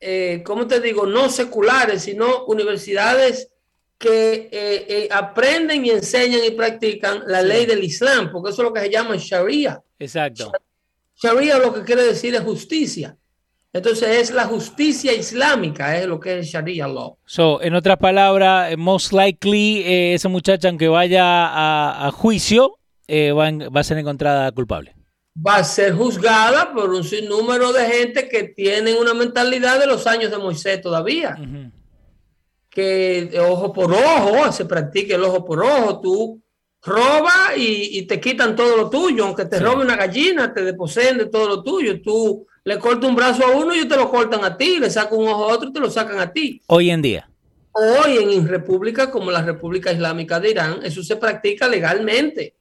eh, 0.00 0.42
¿cómo 0.44 0.66
te 0.66 0.80
digo? 0.80 1.06
No 1.06 1.28
seculares, 1.28 2.02
sino 2.02 2.44
universidades 2.44 3.50
que 3.98 4.48
eh, 4.50 5.08
aprenden 5.10 5.84
y 5.84 5.90
enseñan 5.90 6.40
y 6.42 6.52
practican 6.52 7.24
la 7.26 7.42
sí. 7.42 7.48
ley 7.48 7.66
del 7.66 7.84
Islam, 7.84 8.30
porque 8.32 8.50
eso 8.50 8.62
es 8.62 8.68
lo 8.68 8.72
que 8.72 8.80
se 8.80 8.90
llama 8.90 9.16
Sharia. 9.18 9.82
Exacto. 9.98 10.50
Sharia 11.22 11.58
lo 11.58 11.72
que 11.74 11.82
quiere 11.82 12.04
decir 12.04 12.34
es 12.34 12.40
justicia. 12.40 13.16
Entonces 13.72 14.08
es 14.18 14.30
la 14.32 14.46
justicia 14.46 15.12
islámica, 15.12 15.96
es 15.96 16.06
lo 16.06 16.18
que 16.18 16.40
es 16.40 16.46
Sharia 16.46 16.88
law. 16.88 17.18
So, 17.24 17.62
en 17.62 17.74
otras 17.74 17.98
palabras, 17.98 18.76
most 18.76 19.12
likely 19.12 19.82
eh, 19.82 20.14
esa 20.14 20.28
muchacha, 20.28 20.68
aunque 20.68 20.88
vaya 20.88 21.46
a, 21.46 22.08
a 22.08 22.10
juicio, 22.10 22.78
eh, 23.06 23.30
va, 23.30 23.48
en, 23.48 23.60
va, 23.60 23.80
a 23.80 23.84
ser 23.84 23.98
encontrada 23.98 24.50
culpable. 24.52 24.96
Va 25.46 25.56
a 25.56 25.64
ser 25.64 25.94
juzgada 25.94 26.72
por 26.72 26.90
un 26.90 27.04
sinnúmero 27.04 27.72
de 27.72 27.86
gente 27.86 28.28
que 28.28 28.44
tienen 28.44 28.96
una 28.96 29.14
mentalidad 29.14 29.78
de 29.78 29.86
los 29.86 30.06
años 30.08 30.32
de 30.32 30.38
Moisés 30.38 30.80
todavía. 30.80 31.36
Uh 31.38 31.42
-huh. 31.42 31.72
Que 32.70 33.30
ojo 33.40 33.72
por 33.72 33.92
ojo, 33.92 34.50
se 34.52 34.64
practique 34.64 35.14
el 35.14 35.22
ojo 35.24 35.44
por 35.44 35.62
ojo, 35.62 36.00
tú 36.00 36.42
roba 36.82 37.56
y, 37.56 37.98
y, 37.98 38.02
te 38.06 38.20
quitan 38.20 38.56
todo 38.56 38.76
lo 38.76 38.90
tuyo, 38.90 39.26
aunque 39.26 39.44
te 39.44 39.58
sí. 39.58 39.62
robe 39.62 39.84
una 39.84 39.96
gallina, 39.96 40.52
te 40.54 40.62
deposeen 40.62 41.18
de 41.18 41.26
todo 41.26 41.46
lo 41.46 41.62
tuyo, 41.62 42.00
tú 42.00 42.46
le 42.64 42.78
cortas 42.78 43.08
un 43.08 43.16
brazo 43.16 43.44
a 43.44 43.50
uno 43.50 43.74
y 43.74 43.86
te 43.86 43.96
lo 43.96 44.10
cortan 44.10 44.44
a 44.44 44.56
ti, 44.56 44.78
le 44.78 44.90
sacan 44.90 45.18
un 45.18 45.28
ojo 45.28 45.44
a 45.44 45.54
otro 45.54 45.68
y 45.68 45.72
te 45.72 45.80
lo 45.80 45.90
sacan 45.90 46.18
a 46.18 46.32
ti. 46.32 46.60
Hoy 46.66 46.90
en 46.90 47.02
día. 47.02 47.28
Hoy 47.72 48.18
en 48.18 48.48
repúblicas 48.48 49.08
como 49.08 49.30
la 49.30 49.42
República 49.42 49.92
Islámica 49.92 50.40
de 50.40 50.50
Irán, 50.50 50.80
eso 50.82 51.02
se 51.02 51.16
practica 51.16 51.68
legalmente. 51.68 52.54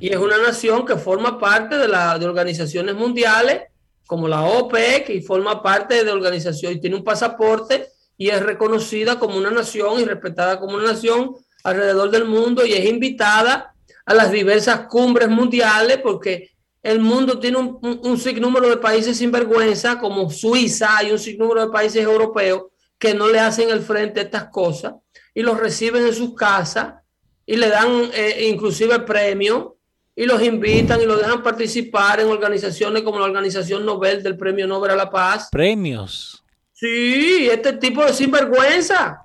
Y 0.00 0.08
es 0.08 0.16
una 0.16 0.38
nación 0.38 0.84
que 0.84 0.96
forma 0.96 1.38
parte 1.38 1.78
de, 1.78 1.86
la, 1.86 2.18
de 2.18 2.26
organizaciones 2.26 2.96
mundiales 2.96 3.62
como 4.06 4.26
la 4.26 4.42
OPEC 4.42 5.10
y 5.10 5.20
forma 5.20 5.62
parte 5.62 6.04
de 6.04 6.10
organización 6.10 6.72
y 6.72 6.80
tiene 6.80 6.96
un 6.96 7.04
pasaporte 7.04 7.86
y 8.18 8.28
es 8.28 8.42
reconocida 8.42 9.20
como 9.20 9.38
una 9.38 9.52
nación 9.52 10.00
y 10.00 10.04
respetada 10.04 10.58
como 10.58 10.74
una 10.74 10.88
nación 10.92 11.36
alrededor 11.62 12.10
del 12.10 12.24
mundo 12.24 12.64
y 12.64 12.72
es 12.72 12.84
invitada 12.86 13.74
a 14.04 14.14
las 14.14 14.30
diversas 14.30 14.86
cumbres 14.88 15.28
mundiales 15.28 15.98
porque 16.02 16.50
el 16.82 16.98
mundo 16.98 17.38
tiene 17.38 17.58
un, 17.58 17.78
un, 18.02 18.18
sinnúmero 18.18 18.68
de 18.68 18.76
países 18.76 19.16
sin 19.16 19.30
vergüenza 19.30 19.98
como 19.98 20.28
Suiza 20.30 21.02
y 21.04 21.12
un 21.12 21.18
sinnúmero 21.18 21.66
de 21.66 21.72
países 21.72 22.02
europeos 22.02 22.64
que 22.98 23.14
no 23.14 23.28
le 23.28 23.38
hacen 23.38 23.70
el 23.70 23.80
frente 23.82 24.20
a 24.20 24.24
estas 24.24 24.44
cosas 24.46 24.94
y 25.34 25.42
los 25.42 25.58
reciben 25.58 26.06
en 26.06 26.14
sus 26.14 26.34
casas 26.34 26.94
y 27.46 27.56
le 27.56 27.68
dan 27.68 28.10
eh, 28.14 28.48
inclusive 28.50 28.98
premios 29.00 29.68
y 30.14 30.26
los 30.26 30.42
invitan 30.42 31.00
y 31.00 31.06
los 31.06 31.18
dejan 31.18 31.42
participar 31.42 32.20
en 32.20 32.28
organizaciones 32.28 33.02
como 33.02 33.18
la 33.18 33.26
Organización 33.26 33.86
Nobel 33.86 34.22
del 34.22 34.36
Premio 34.36 34.66
Nobel 34.66 34.90
a 34.90 34.96
la 34.96 35.10
Paz. 35.10 35.48
Premios. 35.50 36.44
Sí, 36.72 37.48
este 37.50 37.74
tipo 37.74 38.04
de 38.04 38.12
sinvergüenza 38.12 39.24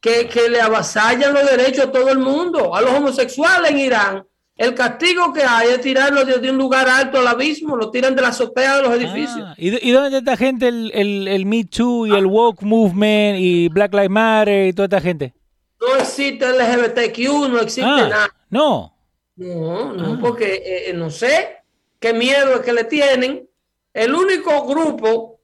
que, 0.00 0.28
que 0.28 0.48
le 0.48 0.60
avasallan 0.60 1.34
los 1.34 1.50
derechos 1.50 1.86
a 1.86 1.92
todo 1.92 2.10
el 2.10 2.18
mundo, 2.18 2.74
a 2.74 2.80
los 2.80 2.92
homosexuales 2.92 3.70
en 3.70 3.78
Irán. 3.78 4.24
El 4.56 4.74
castigo 4.74 5.32
que 5.32 5.42
hay 5.44 5.68
es 5.68 5.80
tirarlos 5.80 6.26
de, 6.26 6.50
un 6.50 6.58
lugar 6.58 6.88
alto 6.88 7.20
al 7.20 7.28
abismo, 7.28 7.76
lo 7.76 7.92
tiran 7.92 8.16
de 8.16 8.22
la 8.22 8.28
azotea 8.28 8.78
de 8.78 8.82
los 8.82 8.92
edificios. 8.92 9.44
Ah, 9.46 9.54
¿y, 9.56 9.90
dónde 9.92 10.18
está 10.18 10.32
esta 10.32 10.36
gente, 10.36 10.66
el, 10.66 10.90
el, 10.92 11.28
el 11.28 11.46
Me 11.46 11.64
Too 11.64 12.08
y 12.08 12.16
el 12.16 12.26
Woke 12.26 12.62
Movement 12.62 13.38
y 13.38 13.68
Black 13.68 13.94
Lives 13.94 14.10
Matter 14.10 14.66
y 14.66 14.72
toda 14.72 14.86
esta 14.86 15.00
gente? 15.00 15.32
No 15.80 15.94
existe 15.96 16.44
LGBTQ, 16.44 17.48
no 17.50 17.60
existe 17.60 17.82
ah, 17.84 18.08
nada. 18.08 18.36
No. 18.50 18.96
No, 19.36 19.92
no, 19.92 20.14
ah. 20.14 20.18
porque 20.20 20.54
eh, 20.54 20.90
eh, 20.90 20.92
no 20.92 21.10
sé 21.10 21.58
qué 22.00 22.12
miedo 22.12 22.54
es 22.54 22.60
que 22.60 22.72
le 22.72 22.82
tienen. 22.82 23.48
El 23.94 24.12
único 24.12 24.66
grupo 24.66 25.37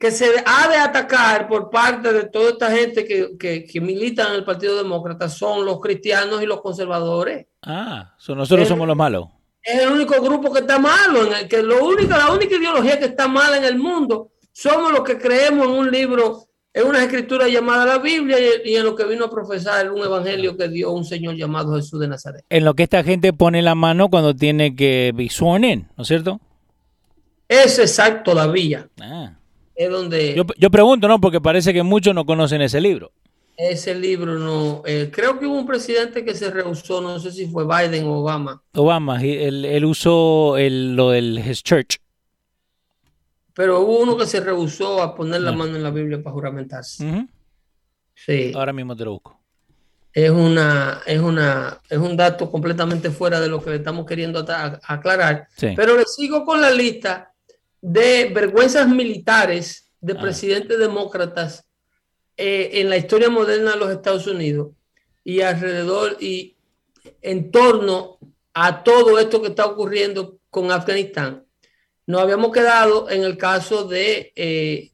que 0.00 0.10
se 0.10 0.24
ha 0.46 0.66
de 0.66 0.76
atacar 0.76 1.46
por 1.46 1.68
parte 1.68 2.10
de 2.10 2.24
toda 2.24 2.52
esta 2.52 2.70
gente 2.70 3.04
que, 3.04 3.66
que, 3.70 3.80
milita 3.82 4.28
en 4.28 4.36
el 4.36 4.44
Partido 4.44 4.78
Demócrata 4.78 5.28
son 5.28 5.66
los 5.66 5.78
cristianos 5.78 6.42
y 6.42 6.46
los 6.46 6.62
conservadores. 6.62 7.48
Ah, 7.60 8.14
nosotros 8.28 8.66
somos 8.66 8.88
los 8.88 8.96
malos. 8.96 9.28
Es 9.62 9.78
el 9.78 9.92
único 9.92 10.18
grupo 10.22 10.50
que 10.54 10.60
está 10.60 10.78
malo, 10.78 11.26
en 11.26 11.34
el 11.34 11.48
que 11.48 11.62
lo 11.62 11.84
único, 11.84 12.16
la 12.16 12.32
única 12.32 12.56
ideología 12.56 12.98
que 12.98 13.04
está 13.04 13.28
mala 13.28 13.58
en 13.58 13.64
el 13.64 13.76
mundo 13.76 14.30
somos 14.52 14.90
los 14.90 15.02
que 15.02 15.18
creemos 15.18 15.66
en 15.66 15.72
un 15.74 15.90
libro 15.90 16.46
es 16.72 16.82
una 16.82 17.02
escritura 17.02 17.46
llamada 17.48 17.84
la 17.84 17.98
Biblia 17.98 18.38
y, 18.64 18.76
en 18.76 18.84
lo 18.84 18.96
que 18.96 19.04
vino 19.04 19.26
a 19.26 19.30
profesar 19.30 19.92
un 19.92 20.02
evangelio 20.02 20.56
que 20.56 20.68
dio 20.68 20.92
un 20.92 21.04
señor 21.04 21.34
llamado 21.34 21.76
Jesús 21.76 22.00
de 22.00 22.08
Nazaret. 22.08 22.42
En 22.48 22.64
lo 22.64 22.72
que 22.72 22.84
esta 22.84 23.04
gente 23.04 23.34
pone 23.34 23.60
la 23.60 23.74
mano 23.74 24.08
cuando 24.08 24.34
tiene 24.34 24.74
que 24.74 25.12
be 25.14 25.28
¿no 25.38 26.02
es 26.02 26.08
cierto? 26.08 26.40
Es 27.48 27.78
exacto 27.78 28.30
todavía. 28.30 28.88
Ah. 28.98 29.34
Es 29.80 29.88
donde... 29.88 30.34
Yo, 30.58 30.70
pregunto, 30.70 31.08
¿no? 31.08 31.18
Porque 31.22 31.40
parece 31.40 31.72
que 31.72 31.82
muchos 31.82 32.14
no 32.14 32.26
conocen 32.26 32.60
ese 32.60 32.82
libro. 32.82 33.12
Ese 33.56 33.94
libro 33.94 34.38
no. 34.38 34.82
Eh, 34.84 35.10
creo 35.10 35.38
que 35.38 35.46
hubo 35.46 35.56
un 35.56 35.66
presidente 35.66 36.22
que 36.22 36.34
se 36.34 36.50
rehusó, 36.50 37.00
no 37.00 37.18
sé 37.18 37.32
si 37.32 37.46
fue 37.46 37.64
Biden 37.64 38.04
o 38.04 38.18
Obama. 38.18 38.62
Obama, 38.74 39.24
él, 39.24 39.82
usó 39.86 40.54
lo 40.58 41.10
del 41.12 41.38
His 41.38 41.62
Church. 41.62 41.96
Pero 43.54 43.80
hubo 43.80 44.00
uno 44.00 44.18
que 44.18 44.26
se 44.26 44.40
rehusó 44.40 45.02
a 45.02 45.16
poner 45.16 45.40
la 45.40 45.52
mano 45.52 45.76
en 45.76 45.82
la 45.82 45.90
Biblia 45.90 46.22
para 46.22 46.34
juramentarse. 46.34 47.26
Sí. 48.14 48.52
Ahora 48.54 48.74
mismo 48.74 48.94
te 48.94 49.06
lo 49.06 49.12
busco. 49.12 49.40
Es 50.12 50.28
una, 50.28 51.00
es 51.06 51.20
una, 51.20 51.80
es 51.88 51.98
un 51.98 52.18
dato 52.18 52.50
completamente 52.50 53.10
fuera 53.10 53.40
de 53.40 53.48
lo 53.48 53.64
que 53.64 53.70
le 53.70 53.76
estamos 53.76 54.04
queriendo 54.04 54.44
aclarar. 54.86 55.48
Pero 55.58 55.96
le 55.96 56.04
sigo 56.04 56.44
con 56.44 56.60
la 56.60 56.70
lista 56.70 57.29
de 57.80 58.30
vergüenzas 58.32 58.88
militares 58.88 59.90
de 60.00 60.14
ah. 60.14 60.20
presidentes 60.20 60.78
demócratas 60.78 61.66
eh, 62.36 62.70
en 62.74 62.88
la 62.88 62.96
historia 62.96 63.28
moderna 63.28 63.72
de 63.72 63.76
los 63.76 63.90
Estados 63.90 64.26
Unidos 64.26 64.72
y 65.24 65.40
alrededor 65.40 66.16
y 66.20 66.56
en 67.22 67.50
torno 67.50 68.18
a 68.54 68.82
todo 68.82 69.18
esto 69.18 69.40
que 69.40 69.48
está 69.48 69.66
ocurriendo 69.66 70.38
con 70.50 70.70
Afganistán. 70.70 71.44
Nos 72.06 72.22
habíamos 72.22 72.50
quedado 72.50 73.08
en 73.08 73.22
el 73.22 73.36
caso 73.36 73.84
de, 73.84 74.32
eh, 74.34 74.90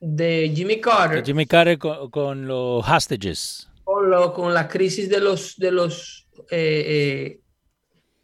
de 0.00 0.52
Jimmy 0.54 0.80
Carter. 0.80 1.24
Jimmy 1.24 1.46
Carter 1.46 1.78
con, 1.78 2.46
los 2.46 2.84
hostages. 2.88 3.68
Con, 3.84 4.32
con, 4.32 4.52
la 4.52 4.66
crisis 4.66 5.08
de 5.08 5.20
los, 5.20 5.56
de 5.56 5.70
los 5.70 6.26
eh, 6.50 6.84
eh, 6.86 7.40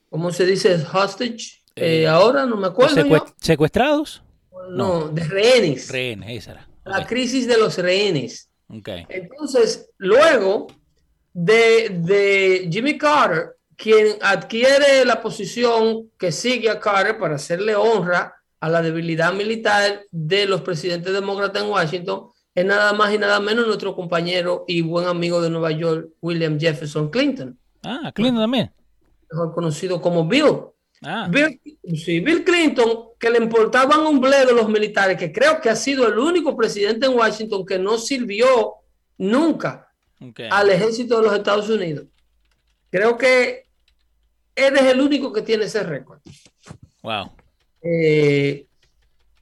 ¿cómo 0.09 0.33
se 0.33 0.47
dice? 0.47 0.75
Hostage. 0.93 1.60
Ahora 2.09 2.47
no 2.47 2.57
me 2.57 2.69
acuerdo. 2.69 3.27
¿Secuestrados? 3.41 4.23
No, 4.71 5.09
de 5.09 5.25
rehenes. 5.25 5.91
Rehenes, 5.91 6.39
esa 6.39 6.53
era. 6.53 6.69
La 6.85 7.07
crisis 7.07 7.47
de 7.47 7.59
los 7.59 7.77
rehenes. 7.79 8.51
Okay. 8.69 9.07
Entonces, 9.09 9.91
luego 9.99 10.69
de, 11.33 11.89
de 12.03 12.69
Jimmy 12.71 12.97
Carter, 12.97 13.57
quien 13.77 14.19
adquiere 14.21 15.05
la 15.05 15.21
posición 15.21 16.11
que 16.19 16.31
sigue 16.31 16.71
a 16.71 16.79
Carter 16.79 17.19
para 17.19 17.37
hacerle 17.37 17.75
honra 17.75 18.35
a 18.61 18.69
la 18.69 18.83
debilidad 18.83 19.33
militar 19.33 20.03
de 20.11 20.47
los 20.47 20.61
presidentes 20.61 21.13
demócratas 21.13 21.63
en 21.63 21.71
Washington 21.71 22.29
es 22.55 22.65
nada 22.65 22.93
más 22.93 23.15
y 23.15 23.19
nada 23.19 23.41
menos 23.41 23.67
nuestro 23.67 23.95
compañero 23.95 24.65
y 24.67 24.83
buen 24.83 25.07
amigo 25.07 25.41
de 25.41 25.51
Nueva 25.51 25.71
York, 25.71 26.11
William 26.21 26.59
Jefferson 26.59 27.11
Clinton. 27.11 27.59
Ah, 27.83 28.11
Clinton 28.15 28.43
también. 28.43 28.73
Mejor 29.31 29.55
conocido 29.55 30.01
como 30.01 30.27
Bill. 30.27 30.57
Ah. 31.03 31.29
Bill, 31.31 31.61
sí, 31.97 32.21
Bill 32.21 32.45
Clinton, 32.45 33.11
que 33.19 33.31
le 33.31 33.39
importaban 33.39 34.01
un 34.01 34.21
bledo 34.21 34.53
los 34.53 34.69
militares, 34.69 35.17
que 35.17 35.33
creo 35.33 35.61
que 35.61 35.71
ha 35.71 35.77
sido 35.77 36.07
el 36.07 36.19
único 36.19 36.57
presidente 36.57 37.07
en 37.07 37.15
Washington 37.17 37.65
que 37.65 37.79
no 37.79 37.99
sirvió 37.99 38.75
nunca 39.17 39.91
al 40.51 40.71
ejército 40.71 41.17
de 41.17 41.23
los 41.27 41.35
Estados 41.35 41.69
Unidos. 41.71 42.07
Creo 42.91 43.17
que 43.17 43.65
él 44.55 44.77
es 44.77 44.83
el 44.83 45.01
único 45.01 45.33
que 45.33 45.43
tiene 45.43 45.65
ese 45.65 45.83
récord. 45.83 46.21
Wow. 47.03 47.31
Eh, 47.83 48.67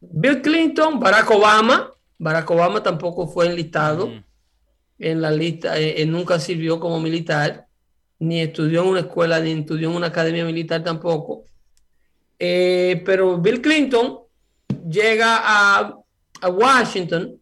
Bill 0.00 0.40
Clinton, 0.42 1.00
Barack 1.00 1.30
Obama. 1.30 1.90
Barack 2.18 2.50
Obama 2.50 2.82
tampoco 2.82 3.26
fue 3.26 3.46
enlistado 3.46 4.10
en 4.98 5.20
la 5.20 5.30
lista, 5.30 5.78
eh, 5.78 6.02
él 6.02 6.10
nunca 6.10 6.40
sirvió 6.40 6.80
como 6.80 7.00
militar, 7.00 7.67
ni 8.18 8.40
estudió 8.40 8.82
en 8.82 8.88
una 8.88 9.00
escuela, 9.00 9.40
ni 9.40 9.52
estudió 9.52 9.90
en 9.90 9.96
una 9.96 10.08
academia 10.08 10.44
militar 10.44 10.82
tampoco. 10.82 11.44
Eh, 12.38 13.02
pero 13.04 13.38
Bill 13.38 13.60
Clinton 13.60 14.20
llega 14.88 15.40
a, 15.42 15.94
Washington 16.40 17.40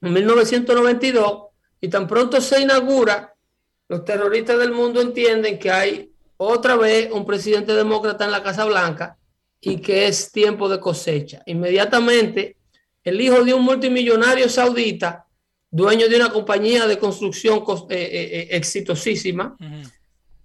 en 0.00 0.12
1992 0.12 1.42
y 1.80 1.88
tan 1.88 2.08
pronto 2.08 2.40
se 2.40 2.60
inaugura, 2.60 3.32
los 3.88 4.04
terroristas 4.04 4.58
del 4.58 4.72
mundo 4.72 5.00
entienden 5.00 5.60
que 5.60 5.70
hay 5.70 6.10
otra 6.36 6.74
vez 6.74 7.08
un 7.12 7.24
presidente 7.24 7.72
demócrata 7.72 8.24
en 8.24 8.32
la 8.32 8.42
Casa 8.42 8.64
Blanca 8.64 9.16
y 9.60 9.76
que 9.76 10.08
es 10.08 10.32
tiempo 10.32 10.68
de 10.68 10.80
cosecha. 10.80 11.42
Inmediatamente, 11.46 12.56
el 13.04 13.20
hijo 13.20 13.44
de 13.44 13.54
un 13.54 13.62
multimillonario 13.62 14.48
saudita, 14.48 15.26
dueño 15.70 16.08
de 16.08 16.16
una 16.16 16.30
compañía 16.30 16.88
de 16.88 16.98
construcción 16.98 17.62
eh, 17.88 18.48
eh, 18.50 18.56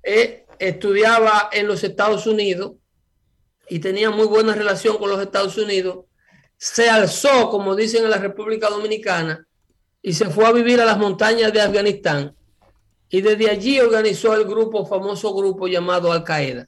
eh, 0.04 0.46
estudiaba 0.60 1.50
en 1.52 1.68
los 1.68 1.84
Estados 1.84 2.28
Unidos 2.28 2.74
y 3.70 3.80
tenía 3.80 4.10
muy 4.10 4.28
buena 4.28 4.54
relación 4.54 4.98
con 4.98 5.10
los 5.10 5.22
Estados 5.22 5.58
Unidos, 5.58 6.06
se 6.58 6.90
alzó, 6.90 7.50
como 7.50 7.76
dicen 7.76 8.04
en 8.04 8.12
la 8.12 8.18
República 8.18 8.70
Dominicana, 8.70 9.48
y 10.02 10.14
se 10.14 10.30
fue 10.30 10.46
a 10.46 10.52
vivir 10.52 10.82
a 10.82 10.86
las 10.86 10.98
montañas 10.98 11.54
de 11.54 11.62
Afganistán 11.62 12.36
y 13.10 13.22
desde 13.22 13.50
allí 13.50 13.80
organizó 13.80 14.34
el 14.34 14.46
grupo, 14.46 14.86
famoso 14.86 15.34
grupo 15.36 15.68
llamado 15.68 16.12
Al 16.12 16.24
Qaeda. 16.24 16.68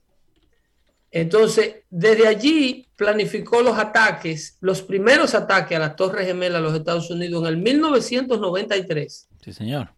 Entonces, 1.10 1.84
desde 1.90 2.28
allí 2.28 2.88
planificó 2.96 3.62
los 3.62 3.78
ataques, 3.78 4.58
los 4.60 4.82
primeros 4.82 5.36
ataques 5.36 5.78
a 5.78 5.80
la 5.80 5.96
Torre 5.96 6.26
Gemela 6.26 6.58
de 6.58 6.64
los 6.64 6.76
Estados 6.76 7.10
Unidos 7.10 7.44
en 7.44 7.48
el 7.48 7.58
1993. 7.58 9.30
Sí, 9.42 9.54
señor. 9.54 9.94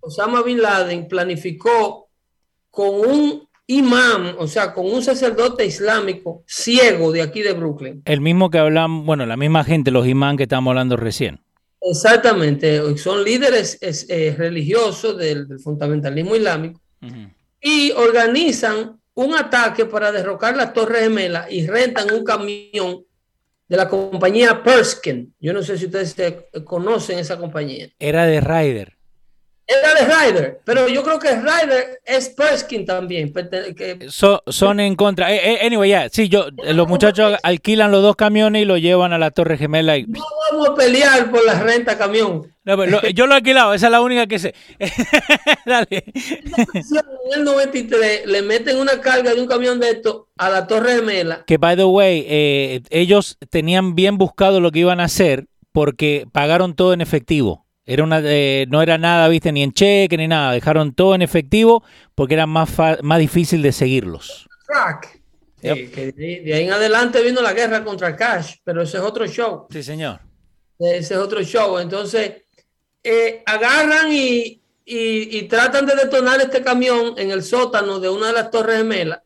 Osama 0.00 0.42
Bin 0.42 0.62
Laden 0.62 1.06
planificó 1.06 2.09
con 2.70 2.88
un 2.88 3.48
imán, 3.66 4.34
o 4.38 4.48
sea, 4.48 4.72
con 4.72 4.86
un 4.86 5.02
sacerdote 5.02 5.64
islámico 5.64 6.42
ciego 6.46 7.12
de 7.12 7.22
aquí 7.22 7.42
de 7.42 7.52
Brooklyn. 7.52 8.02
El 8.04 8.20
mismo 8.20 8.50
que 8.50 8.58
hablan, 8.58 9.06
bueno, 9.06 9.26
la 9.26 9.36
misma 9.36 9.62
gente, 9.62 9.90
los 9.90 10.06
imán 10.06 10.36
que 10.36 10.44
estamos 10.44 10.72
hablando 10.72 10.96
recién. 10.96 11.40
Exactamente, 11.80 12.98
son 12.98 13.24
líderes 13.24 13.78
eh, 13.80 14.34
religiosos 14.36 15.16
del, 15.16 15.58
fundamentalismo 15.60 16.36
islámico 16.36 16.80
y 17.60 17.92
organizan 17.92 19.00
un 19.14 19.34
ataque 19.34 19.86
para 19.86 20.12
derrocar 20.12 20.56
la 20.56 20.72
Torre 20.72 21.00
Gemela 21.00 21.46
y 21.50 21.66
rentan 21.66 22.12
un 22.12 22.24
camión 22.24 23.04
de 23.68 23.76
la 23.76 23.88
compañía 23.88 24.62
Perskin. 24.62 25.34
Yo 25.38 25.52
no 25.52 25.62
sé 25.62 25.78
si 25.78 25.86
ustedes 25.86 26.14
conocen 26.64 27.18
esa 27.18 27.38
compañía. 27.38 27.88
Era 27.98 28.26
de 28.26 28.40
Ryder. 28.40 28.99
Era 29.70 29.94
de 29.94 30.04
Ryder, 30.04 30.60
pero 30.64 30.88
yo 30.88 31.04
creo 31.04 31.20
que 31.20 31.28
Ryder 31.28 32.00
es 32.04 32.30
Perskin 32.30 32.84
también. 32.84 33.32
son 34.48 34.80
en 34.80 34.96
contra. 34.96 35.32
Eh, 35.32 35.40
eh, 35.44 35.66
anyway, 35.66 35.90
ya, 35.90 36.08
sí, 36.08 36.28
yo, 36.28 36.46
los 36.64 36.88
muchachos 36.88 37.38
alquilan 37.44 37.92
los 37.92 38.02
dos 38.02 38.16
camiones 38.16 38.62
y 38.62 38.64
lo 38.64 38.78
llevan 38.78 39.12
a 39.12 39.18
la 39.18 39.30
Torre 39.30 39.56
Gemela. 39.56 39.96
Y... 39.96 40.06
No 40.06 40.24
vamos 40.50 40.70
a 40.70 40.74
pelear 40.74 41.30
por 41.30 41.44
la 41.44 41.60
renta 41.60 41.96
camión. 41.96 42.52
yo 43.14 43.26
lo 43.26 43.34
he 43.34 43.36
alquilado, 43.36 43.74
esa 43.74 43.86
es 43.86 43.92
la 43.92 44.00
única 44.00 44.26
que 44.26 44.38
sé. 44.40 44.54
Dale. 45.66 46.04
En 46.14 47.38
el 47.38 47.44
93 47.44 48.26
le 48.26 48.42
meten 48.42 48.76
una 48.76 49.00
carga 49.00 49.34
de 49.34 49.40
un 49.40 49.46
camión 49.46 49.78
de 49.78 49.90
esto 49.90 50.28
a 50.36 50.50
la 50.50 50.66
Torre 50.66 50.96
Gemela. 50.96 51.44
Que, 51.46 51.58
by 51.58 51.76
the 51.76 51.84
way, 51.84 52.24
eh, 52.28 52.82
ellos 52.90 53.38
tenían 53.50 53.94
bien 53.94 54.18
buscado 54.18 54.60
lo 54.60 54.72
que 54.72 54.80
iban 54.80 54.98
a 54.98 55.04
hacer 55.04 55.46
porque 55.72 56.26
pagaron 56.32 56.74
todo 56.74 56.92
en 56.92 57.00
efectivo. 57.00 57.66
Era 57.86 58.04
una, 58.04 58.20
eh, 58.22 58.66
no 58.68 58.82
era 58.82 58.98
nada, 58.98 59.28
viste, 59.28 59.50
ni 59.52 59.62
en 59.62 59.72
cheque 59.72 60.16
ni 60.16 60.28
nada. 60.28 60.52
Dejaron 60.52 60.94
todo 60.94 61.14
en 61.14 61.22
efectivo 61.22 61.82
porque 62.14 62.34
era 62.34 62.46
más, 62.46 62.70
más 63.02 63.18
difícil 63.18 63.62
de 63.62 63.72
seguirlos. 63.72 64.48
de, 65.60 66.52
ahí 66.54 66.64
en 66.64 66.72
adelante 66.72 67.22
vino 67.22 67.42
la 67.42 67.52
guerra 67.52 67.82
contra 67.82 68.08
el 68.08 68.16
cash, 68.16 68.56
pero 68.62 68.82
ese 68.82 68.98
es 68.98 69.02
otro 69.02 69.26
show. 69.26 69.66
Sí, 69.70 69.82
señor. 69.82 70.20
Ese 70.78 71.14
es 71.14 71.20
otro 71.20 71.42
show. 71.42 71.78
Entonces, 71.78 72.44
eh, 73.02 73.42
agarran 73.46 74.12
y, 74.12 74.62
y, 74.84 75.42
tratan 75.44 75.86
de 75.86 75.94
detonar 75.94 76.40
este 76.40 76.62
camión 76.62 77.14
en 77.16 77.30
el 77.30 77.42
sótano 77.42 77.98
de 77.98 78.08
una 78.08 78.28
de 78.28 78.32
las 78.34 78.50
torres 78.50 78.78
gemelas 78.78 79.20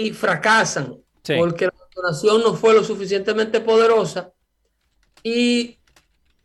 y 0.00 0.10
fracasan 0.12 0.96
porque 1.36 1.66
la 1.66 1.74
detonación 1.88 2.42
no 2.42 2.54
fue 2.54 2.74
lo 2.74 2.82
suficientemente 2.82 3.60
poderosa 3.60 4.32
y 5.22 5.78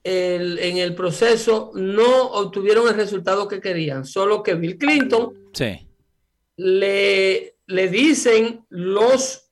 en 0.09 0.77
el 0.77 0.95
proceso 0.95 1.71
no 1.75 2.27
obtuvieron 2.31 2.87
el 2.87 2.95
resultado 2.95 3.47
que 3.47 3.59
querían, 3.59 4.05
solo 4.05 4.41
que 4.41 4.55
Bill 4.55 4.77
Clinton 4.77 5.51
le, 6.55 7.55
le 7.65 7.87
dicen 7.89 8.65
los, 8.69 9.49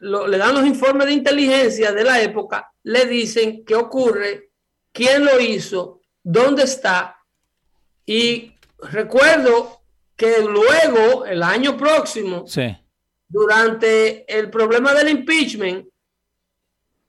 le 0.00 0.38
dan 0.38 0.54
los 0.54 0.66
informes 0.66 1.06
de 1.06 1.12
inteligencia 1.12 1.92
de 1.92 2.02
la 2.02 2.20
época, 2.20 2.72
le 2.82 3.06
dicen 3.06 3.64
qué 3.64 3.76
ocurre, 3.76 4.50
quién 4.92 5.24
lo 5.24 5.38
hizo, 5.38 6.00
dónde 6.22 6.64
está. 6.64 7.18
Y 8.04 8.52
recuerdo 8.78 9.82
que 10.16 10.40
luego, 10.40 11.24
el 11.26 11.44
año 11.44 11.76
próximo, 11.76 12.44
durante 13.28 14.24
el 14.36 14.50
problema 14.50 14.92
del 14.94 15.10
impeachment, 15.10 15.86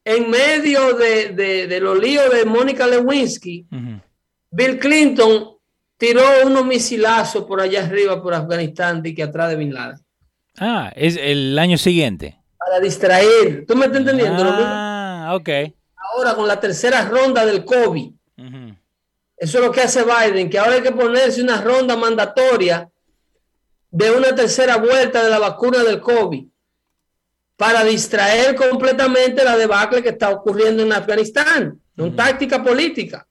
en 0.04 0.30
medio 0.30 0.94
de, 0.96 1.30
de, 1.68 1.80
los 1.80 1.98
líos 2.00 2.30
de 2.32 2.46
Mónica 2.46 2.88
Lewinsky, 2.88 3.68
Bill 4.50 4.80
Clinton 4.80 5.58
tiró 5.98 6.24
unos 6.46 6.66
misilazos 6.66 7.46
por 7.46 7.62
allá 7.62 7.86
arriba, 7.86 8.22
por 8.22 8.34
Afganistán, 8.34 9.02
y 9.06 9.14
que 9.14 9.24
atrás 9.24 9.50
de 9.50 9.56
Bin 9.56 9.74
Laden. 9.74 10.00
Ah, 10.58 10.92
es 10.96 11.18
el 11.18 11.58
año 11.58 11.78
siguiente. 11.78 12.38
Para 12.58 12.80
distraer. 12.80 13.66
¿Tú 13.68 13.76
me 13.76 13.86
estás 13.86 14.02
entendiendo? 14.02 14.44
Ah, 14.44 15.34
ok. 15.36 15.50
Ahora 16.14 16.36
con 16.36 16.48
la 16.48 16.60
tercera 16.60 17.06
ronda 17.06 17.46
del 17.46 17.64
COVID. 17.64 18.12
Eso 19.38 19.58
es 19.58 19.64
lo 19.66 19.72
que 19.72 19.82
hace 19.82 20.04
Biden, 20.04 20.50
que 20.50 20.60
ahora 20.60 20.74
hay 20.74 20.82
que 20.82 20.92
ponerse 20.92 21.42
una 21.42 21.62
ronda 21.62 21.96
mandatoria 21.96 22.90
de 23.90 24.12
una 24.12 24.36
tercera 24.36 24.78
vuelta 24.78 25.24
de 25.24 25.30
la 25.30 25.40
vacuna 25.40 25.84
del 25.84 26.00
COVID 26.00 26.51
para 27.62 27.84
distraer 27.84 28.56
completamente 28.56 29.44
la 29.44 29.56
debacle 29.56 30.02
que 30.02 30.10
está 30.10 30.32
ocurriendo 30.32 30.82
en 30.82 30.92
Afganistán, 30.92 31.80
una 31.96 32.16
táctica 32.16 32.64
política. 32.64 33.28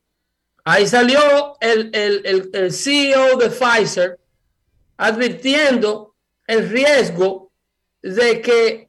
Ahí 0.62 0.86
salió 0.86 1.56
el, 1.58 1.90
el, 1.92 2.72
CEO 2.72 3.36
de 3.38 3.50
Pfizer 3.50 4.20
advirtiendo 4.98 6.14
el 6.46 6.70
riesgo 6.70 7.50
de 8.02 8.40
que 8.40 8.88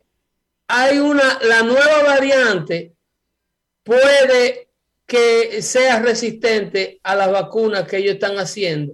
hay 0.68 1.00
una, 1.00 1.40
la 1.42 1.64
nueva 1.64 2.04
variante 2.04 2.94
puede 3.82 4.70
que 5.08 5.64
sea 5.64 6.04
resistente 6.04 7.00
a 7.02 7.16
las 7.16 7.32
vacunas 7.32 7.88
que 7.88 7.98
ellos 7.98 8.14
están 8.14 8.38
haciendo 8.38 8.94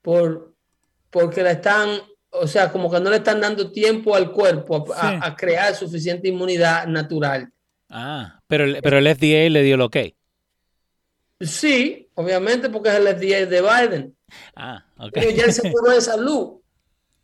por, 0.00 0.54
porque 1.10 1.42
la 1.42 1.50
están 1.50 2.02
o 2.32 2.46
sea, 2.46 2.72
como 2.72 2.90
que 2.90 3.00
no 3.00 3.10
le 3.10 3.16
están 3.16 3.40
dando 3.40 3.70
tiempo 3.70 4.14
al 4.14 4.32
cuerpo 4.32 4.84
a, 4.94 5.36
crear 5.36 5.74
suficiente 5.74 6.28
inmunidad 6.28 6.86
natural. 6.86 7.52
Ah, 7.90 8.40
pero, 8.46 8.64
pero 8.82 8.98
el 8.98 9.14
FDA 9.14 9.50
le 9.50 9.62
dio 9.62 9.74
el 9.74 9.82
ok. 9.82 9.96
Sí, 11.40 12.08
obviamente 12.14 12.70
porque 12.70 12.88
es 12.88 12.94
el 12.96 13.08
FDA 13.08 13.46
de 13.46 13.60
Biden. 13.60 14.16
Ah, 14.56 14.84
ok. 14.96 15.10
Pero 15.12 15.30
ya 15.30 15.52
se 15.52 15.70
curó 15.70 15.92
de 15.92 16.00
salud. 16.00 16.62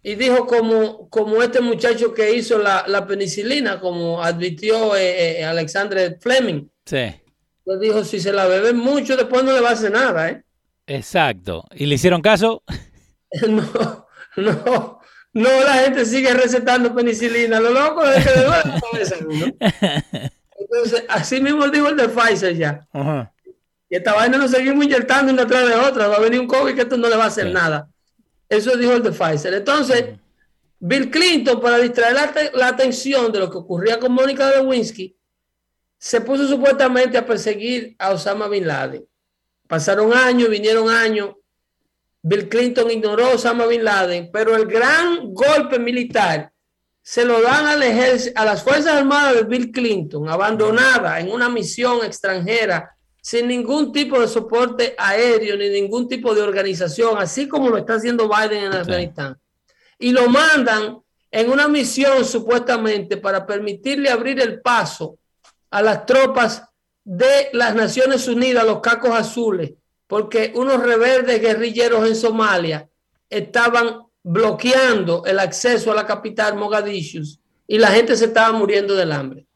Y 0.03 0.15
dijo 0.15 0.47
como, 0.47 1.09
como 1.09 1.43
este 1.43 1.61
muchacho 1.61 2.15
que 2.15 2.35
hizo 2.35 2.59
la, 2.59 3.07
penicilina, 3.07 3.81
como 3.81 4.23
advirtió 4.23 4.97
eh, 4.97 5.41
eh, 5.41 5.45
Alexander 5.45 6.19
Fleming. 6.21 6.69
Sí. 6.85 7.15
Le 7.65 7.79
dijo, 7.81 8.05
si 8.05 8.21
se 8.21 8.33
la 8.33 8.47
bebe 8.47 8.73
mucho, 8.73 9.17
después 9.17 9.43
no 9.45 9.53
le 9.53 9.61
va 9.61 9.71
a 9.71 9.73
hacer 9.73 9.91
nada, 9.91 10.29
¿eh? 10.31 10.43
Exacto. 10.87 11.65
¿Y 11.75 11.87
le 11.87 11.97
hicieron 11.97 12.23
caso? 12.23 12.63
no, 13.49 14.07
no. 14.37 14.98
No, 15.39 15.49
la 15.63 15.75
gente 15.75 16.05
sigue 16.05 16.35
recetando 16.35 16.93
penicilina. 16.93 17.61
Lo 17.61 17.71
loco 17.71 18.05
es 18.05 18.27
que 18.27 18.41
duele 18.41 18.51
la 18.65 18.81
cabeza. 18.81 19.17
Entonces, 20.59 21.05
así 21.09 21.41
mismo 21.41 21.69
dijo 21.69 21.89
el 21.89 21.97
de 21.97 22.09
Pfizer 22.09 22.57
ya. 22.57 22.85
Y 23.89 23.97
esta 23.97 24.15
vaina 24.15 24.37
nos 24.37 24.51
seguimos 24.51 24.85
inyectando 24.85 25.33
una 25.33 25.47
tras 25.47 25.69
de 25.69 25.77
otra. 25.77 26.09
Va 26.09 26.17
a 26.17 26.21
venir 26.21 26.41
un 26.41 26.49
COVID 26.49 26.75
que 26.75 26.81
esto 26.81 26.97
no 26.97 27.09
le 27.09 27.17
va 27.17 27.25
a 27.25 27.29
hacer 27.29 27.53
nada. 27.53 27.89
Eso 28.49 28.77
dijo 28.77 28.95
el 28.95 29.03
de 29.05 29.13
Pfizer. 29.13 29.55
Entonces, 29.55 30.07
Bill 30.81 31.09
Clinton, 31.09 31.61
para 31.61 31.79
distraer 31.79 32.17
la, 32.55 32.67
atención 32.67 33.31
de 33.31 33.39
lo 33.39 33.49
que 33.49 33.59
ocurría 33.59 34.01
con 34.01 34.13
Mónica 34.13 34.51
Lewinsky, 34.51 35.17
se 35.97 36.21
puso 36.21 36.49
supuestamente 36.49 37.17
a 37.17 37.25
perseguir 37.25 37.95
a 37.97 38.11
Osama 38.11 38.49
Bin 38.49 38.67
Laden. 38.67 39.07
Pasaron 39.69 40.13
años, 40.13 40.51
vinieron 40.51 40.89
años, 40.89 41.37
Bill 42.23 42.49
Clinton 42.49 42.91
ignoró 42.91 43.27
a 43.27 43.35
Osama 43.35 43.67
Bin 43.67 43.85
Laden, 43.85 44.31
pero 44.33 44.57
el 44.57 44.67
gran 44.67 45.33
golpe 45.33 45.79
militar 45.79 46.53
se 47.03 47.25
lo 47.25 47.41
dan 47.41 47.67
al 47.67 47.83
a 47.83 48.45
las 48.45 48.63
Fuerzas 48.63 48.95
Armadas 48.95 49.37
de 49.37 49.45
Bill 49.45 49.73
Clinton, 49.73 50.29
abandonada 50.29 51.19
en 51.21 51.31
una 51.31 51.49
misión 51.49 52.05
extranjera, 52.05 52.95
sin 53.23 53.49
ningún 53.49 53.93
tipo 53.93 54.21
de 54.21 54.29
soporte 54.29 54.95
aéreo 54.99 55.57
ni 55.57 55.69
ningún 55.71 56.07
tipo 56.09 56.35
de 56.35 56.43
organización, 56.43 57.17
así 57.19 57.49
como 57.49 57.71
lo 57.71 57.79
está 57.79 57.95
haciendo 57.95 58.29
Biden 58.29 58.65
en 58.65 58.73
Afganistán. 58.75 59.39
Y 59.99 60.13
lo 60.13 60.29
mandan 60.29 60.99
en 61.31 61.51
una 61.51 61.69
misión 61.69 62.25
supuestamente 62.25 63.17
para 63.17 63.47
permitirle 63.47 64.11
abrir 64.11 64.41
el 64.41 64.61
paso 64.61 65.19
a 65.71 65.83
las 65.83 66.07
tropas 66.07 66.63
de 67.05 67.51
las 67.53 67.75
Naciones 67.75 68.29
Unidas, 68.29 68.65
los 68.65 68.81
cacos 68.81 69.11
azules, 69.11 69.73
porque 70.09 70.53
unos 70.57 70.83
rebeldes 70.83 71.41
guerrilleros 71.41 72.09
en 72.09 72.17
Somalia 72.17 72.89
estaban 73.31 74.01
bloqueando 74.25 75.25
el 75.27 75.39
acceso 75.39 75.93
a 75.93 75.95
la 75.95 76.07
capital 76.07 76.57
Mogadishu 76.57 77.23
y 77.67 77.79
la 77.79 77.89
gente 77.89 78.17
se 78.17 78.25
estaba 78.25 78.57
muriendo 78.57 78.97
del 78.97 79.13
hambre. 79.13 79.47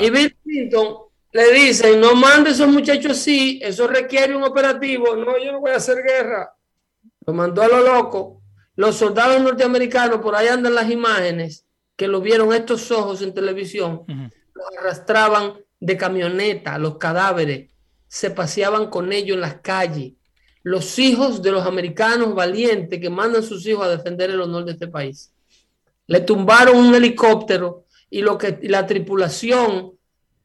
Y 0.00 0.10
Bill 0.10 0.36
Clinton 0.42 0.96
le 1.32 1.52
dice, 1.52 1.96
no 1.96 2.14
mande 2.14 2.50
esos 2.50 2.68
muchachos 2.68 3.12
así, 3.12 3.60
eso 3.62 3.86
requiere 3.86 4.34
un 4.34 4.44
operativo, 4.44 5.14
no, 5.16 5.36
yo 5.38 5.52
no 5.52 5.60
voy 5.60 5.72
a 5.72 5.76
hacer 5.76 5.98
guerra. 6.02 6.54
Lo 7.26 7.32
mandó 7.32 7.62
a 7.62 7.68
lo 7.68 7.80
loco. 7.80 8.40
Los 8.76 8.96
soldados 8.96 9.42
norteamericanos, 9.42 10.20
por 10.20 10.36
ahí 10.36 10.46
andan 10.46 10.74
las 10.74 10.88
imágenes, 10.88 11.66
que 11.96 12.06
lo 12.06 12.20
vieron 12.20 12.54
estos 12.54 12.90
ojos 12.92 13.22
en 13.22 13.34
televisión, 13.34 14.04
lo 14.06 14.62
arrastraban 14.78 15.54
de 15.80 15.96
camioneta, 15.96 16.78
los 16.78 16.96
cadáveres, 16.96 17.70
se 18.08 18.30
paseaban 18.30 18.88
con 18.88 19.12
ellos 19.12 19.34
en 19.34 19.42
las 19.42 19.60
calles. 19.60 20.14
Los 20.62 20.98
hijos 20.98 21.42
de 21.42 21.52
los 21.52 21.66
americanos 21.66 22.34
valientes 22.34 23.00
que 23.00 23.10
mandan 23.10 23.42
sus 23.42 23.66
hijos 23.66 23.86
a 23.86 23.90
defender 23.90 24.30
el 24.30 24.40
honor 24.40 24.64
de 24.64 24.72
este 24.72 24.88
país. 24.88 25.32
Le 26.06 26.20
tumbaron 26.20 26.76
un 26.76 26.94
helicóptero 26.94 27.84
y 28.10 28.22
lo 28.22 28.36
que 28.38 28.58
la 28.62 28.86
tripulación 28.86 29.92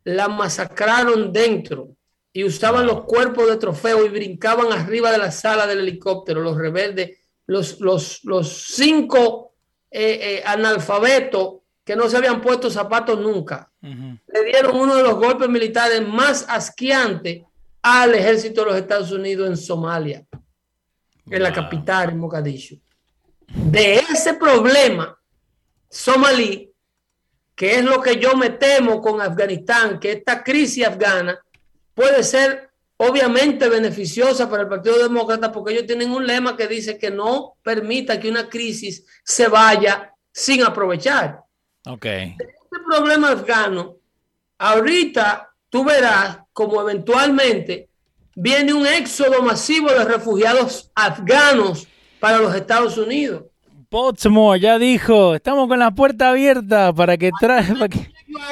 la 0.04 0.28
masacraron 0.28 1.32
dentro 1.32 1.96
y 2.34 2.44
usaban 2.44 2.86
los 2.86 3.06
cuerpos 3.06 3.48
de 3.48 3.58
trofeo 3.58 4.06
y 4.06 4.10
brincaban 4.10 4.72
arriba 4.72 5.12
de 5.12 5.20
la 5.20 5.32
sala 5.32 5.66
del 5.66 5.80
helicóptero, 5.80 6.42
los 6.42 6.58
rebeldes, 6.58 7.20
los, 7.46 7.80
los, 7.80 8.24
los 8.24 8.50
cinco 8.68 9.54
eh, 9.90 10.20
eh, 10.22 10.44
analfabetos 10.46 11.60
que 11.84 11.96
no 11.96 12.10
se 12.10 12.18
habían 12.18 12.42
puesto 12.42 12.70
zapatos 12.70 13.20
nunca. 13.20 13.72
Le 13.82 14.44
dieron 14.46 14.78
uno 14.78 14.96
de 14.96 15.04
los 15.04 15.16
golpes 15.16 15.50
militares 15.50 16.06
más 16.08 16.46
asqueantes 16.48 17.44
al 17.84 18.16
ejército 18.16 18.62
de 18.62 18.72
los 18.72 18.80
Estados 18.80 19.12
Unidos 19.12 19.48
en 19.48 19.58
Somalia, 19.58 20.26
en 21.30 21.44
la 21.44 21.52
capital, 21.52 22.10
en 22.10 22.18
Mogadishu. 22.18 22.80
De 23.48 23.96
ese 23.96 24.34
problema 24.36 25.16
somalí, 25.90 26.72
que 27.54 27.76
es 27.76 27.84
lo 27.84 28.02
que 28.02 28.20
yo 28.20 28.36
me 28.36 28.52
temo 28.52 29.02
con 29.02 29.22
Afganistán, 29.22 30.00
que 30.00 30.14
esta 30.14 30.44
crisis 30.44 30.88
afgana 30.88 31.38
puede 31.94 32.24
ser 32.24 32.72
obviamente 32.98 33.68
beneficiosa 33.68 34.50
para 34.50 34.64
el 34.64 34.70
Partido 34.70 34.98
Demócrata 34.98 35.52
porque 35.52 35.74
ellos 35.74 35.86
tienen 35.86 36.12
un 36.12 36.26
lema 36.26 36.56
que 36.56 36.68
dice 36.68 36.98
que 36.98 37.12
no 37.12 37.58
permita 37.62 38.20
que 38.20 38.30
una 38.30 38.48
crisis 38.48 39.06
se 39.24 39.48
vaya 39.50 40.14
sin 40.32 40.64
aprovechar. 40.64 41.44
Ok. 41.86 42.06
Este 42.06 42.80
problema 42.88 43.32
afgano, 43.32 43.98
ahorita 44.58 45.54
tú 45.70 45.84
verás 45.84 46.43
como 46.54 46.82
eventualmente 46.82 47.90
viene 48.36 48.74
un 48.74 48.86
éxodo 48.86 49.42
masivo 49.42 49.90
de 49.90 50.06
refugiados 50.06 50.92
afganos 50.96 51.88
para 52.20 52.38
los 52.40 52.56
Estados 52.56 52.98
Unidos. 52.98 53.44
Potsmo 53.90 54.56
ya 54.56 54.80
dijo, 54.80 55.36
estamos 55.36 55.68
con 55.68 55.78
la 55.78 55.92
puerta 55.92 56.30
abierta 56.30 56.94
para 56.94 57.18
que 57.18 57.32
trae... 57.40 57.64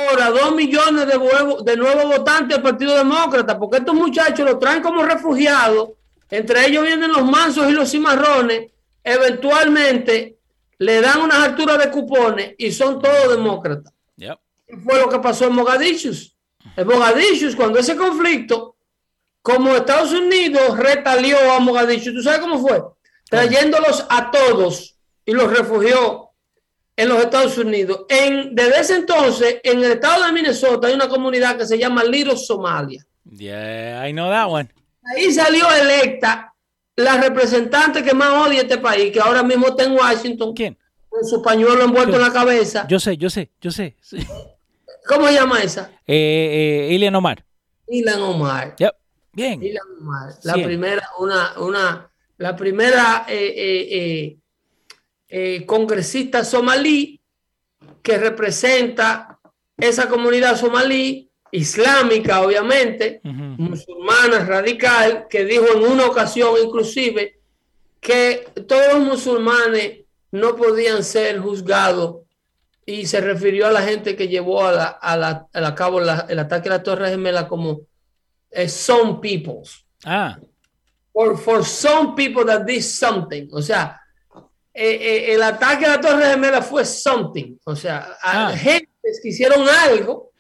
Ahora, 0.08 0.30
dos 0.30 0.54
millones 0.54 1.08
de, 1.08 1.76
nuevos 1.78 2.18
votantes 2.18 2.50
del 2.50 2.62
Partido 2.62 2.96
Demócrata, 2.96 3.58
porque 3.58 3.78
estos 3.78 3.96
muchachos 3.96 4.48
los 4.48 4.60
traen 4.60 4.84
como 4.84 5.04
refugiados, 5.04 5.90
entre 6.30 6.68
ellos 6.68 6.86
vienen 6.86 7.12
los 7.12 7.26
mansos 7.26 7.68
y 7.68 7.72
los 7.72 7.90
cimarrones, 7.90 8.72
eventualmente 9.04 10.38
le 10.78 11.02
dan 11.02 11.22
unas 11.22 11.40
alturas 11.40 11.80
de 11.80 11.90
cupones 11.90 12.54
y 12.60 12.72
son 12.72 13.02
todos 13.02 13.36
demócratas. 13.36 13.92
Yep. 14.18 14.38
Fue 14.84 15.00
lo 15.00 15.10
que 15.10 15.20
pasó 15.20 15.48
en 15.48 15.54
Mogadishu. 15.54 16.12
En 16.76 16.88
Mogadishu, 16.88 17.56
cuando 17.56 17.80
ese 17.80 17.96
conflicto, 17.96 18.76
como 19.42 19.76
Estados 19.76 20.12
Unidos 20.14 20.78
retalió 20.78 21.38
a 21.54 21.60
Mogadishu, 21.60 22.14
¿tú 22.14 22.22
sabes 22.22 22.40
cómo 22.40 22.60
fue? 22.60 22.82
Trayéndolos 23.30 24.06
a 24.10 24.32
todos 24.32 24.96
y 25.26 25.32
los 25.32 25.52
refugió 25.52 26.30
en 26.96 27.10
los 27.10 27.20
Estados 27.20 27.58
Unidos. 27.58 28.06
En, 28.10 28.54
desde 28.56 28.80
ese 28.80 28.96
entonces, 28.96 29.60
en 29.64 29.84
el 29.84 29.94
estado 29.94 30.26
de 30.26 30.32
Minnesota 30.32 30.88
hay 30.88 30.94
una 30.94 31.08
comunidad 31.08 31.58
que 31.58 31.66
se 31.66 31.78
llama 31.78 32.04
Little 32.04 32.38
Somalia. 32.38 33.06
Yeah, 33.30 34.08
I 34.08 34.12
know 34.12 34.30
that 34.30 34.50
one. 34.50 34.70
Ahí 35.16 35.32
salió 35.32 35.66
electa 35.72 36.54
la 36.96 37.18
representante 37.18 38.04
que 38.04 38.14
más 38.14 38.48
odia 38.48 38.62
este 38.62 38.78
país, 38.78 39.12
que 39.12 39.20
ahora 39.20 39.44
mismo 39.44 39.70
está 39.70 39.84
en 39.84 39.94
Washington. 39.94 40.54
¿Quién? 40.54 40.78
Con 41.10 41.26
su 41.26 41.42
pañuelo 41.42 41.84
envuelto 41.84 42.16
en 42.16 42.22
la 42.22 42.32
cabeza. 42.32 42.86
Yo 42.88 43.00
sé, 43.00 43.18
yo 43.18 43.30
sé, 43.30 43.50
yo 43.60 43.72
sé. 43.72 43.96
Sí. 44.02 44.18
¿Cómo 45.08 45.28
se 45.28 45.34
llama 45.34 45.62
esa? 45.64 45.92
Eh, 46.08 46.88
eh, 46.90 46.94
Ilian 46.94 47.16
Omar. 47.16 47.44
Ilan 47.88 48.22
Omar. 48.22 48.76
Yep. 48.78 48.96
Bien. 49.34 49.62
Ilan 49.64 49.84
Omar. 50.00 50.34
La 50.44 50.54
Sí. 50.54 50.64
primera, 50.64 51.10
una, 51.20 51.54
una, 51.60 52.12
la 52.38 52.56
primera 52.56 53.26
eh, 53.28 53.54
eh, 53.58 54.38
eh, 55.30 55.66
congresista 55.66 56.44
somalí 56.44 57.20
que 58.02 58.18
representa 58.18 59.40
esa 59.78 60.08
comunidad 60.10 60.56
somalí, 60.58 61.30
islámica 61.52 62.42
obviamente, 62.42 63.20
musulmana 63.24 64.46
radical, 64.46 65.28
que 65.30 65.44
dijo 65.46 65.66
en 65.76 65.84
una 65.84 66.06
ocasión 66.06 66.54
inclusive 66.64 67.40
que 68.00 68.48
todos 68.68 68.94
los 68.94 69.04
musulmanes 69.04 70.00
no 70.32 70.56
podían 70.56 71.04
ser 71.04 71.40
juzgados 71.40 72.22
y 72.86 73.06
se 73.06 73.22
refirió 73.22 73.68
a 73.68 73.72
la 73.72 73.82
gente 73.82 74.16
que 74.16 74.28
llevó 74.28 74.66
a, 74.66 74.72
la, 74.72 74.86
a, 74.88 75.16
la, 75.18 75.48
a 75.54 75.62
la 75.62 75.76
cabo 75.76 76.00
la- 76.00 76.26
el 76.30 76.40
ataque 76.40 76.70
a 76.70 76.74
la 76.74 76.84
Torre 76.84 77.10
Gemela 77.10 77.48
como 77.48 77.82
eh, 78.50 78.68
some 78.68 79.20
peoples. 79.22 79.86
Ah, 80.04 80.38
For, 81.14 81.38
for 81.38 81.66
some 81.66 82.16
people 82.16 82.46
that 82.46 82.64
did 82.66 82.82
something. 82.82 83.48
O 83.52 83.62
sea, 83.62 84.00
eh, 84.74 84.98
eh, 85.02 85.34
el 85.34 85.44
ataque 85.44 85.86
a 85.86 85.90
la 85.98 86.02
Torre 86.02 86.26
Gemela 86.26 86.62
fue 86.62 86.86
something. 86.86 87.58
O 87.66 87.76
sea, 87.76 88.16
a 88.22 88.48
Ah. 88.48 88.58
gentes 88.58 89.20
que 89.22 89.30
hicieron 89.30 89.68
algo. 89.68 90.32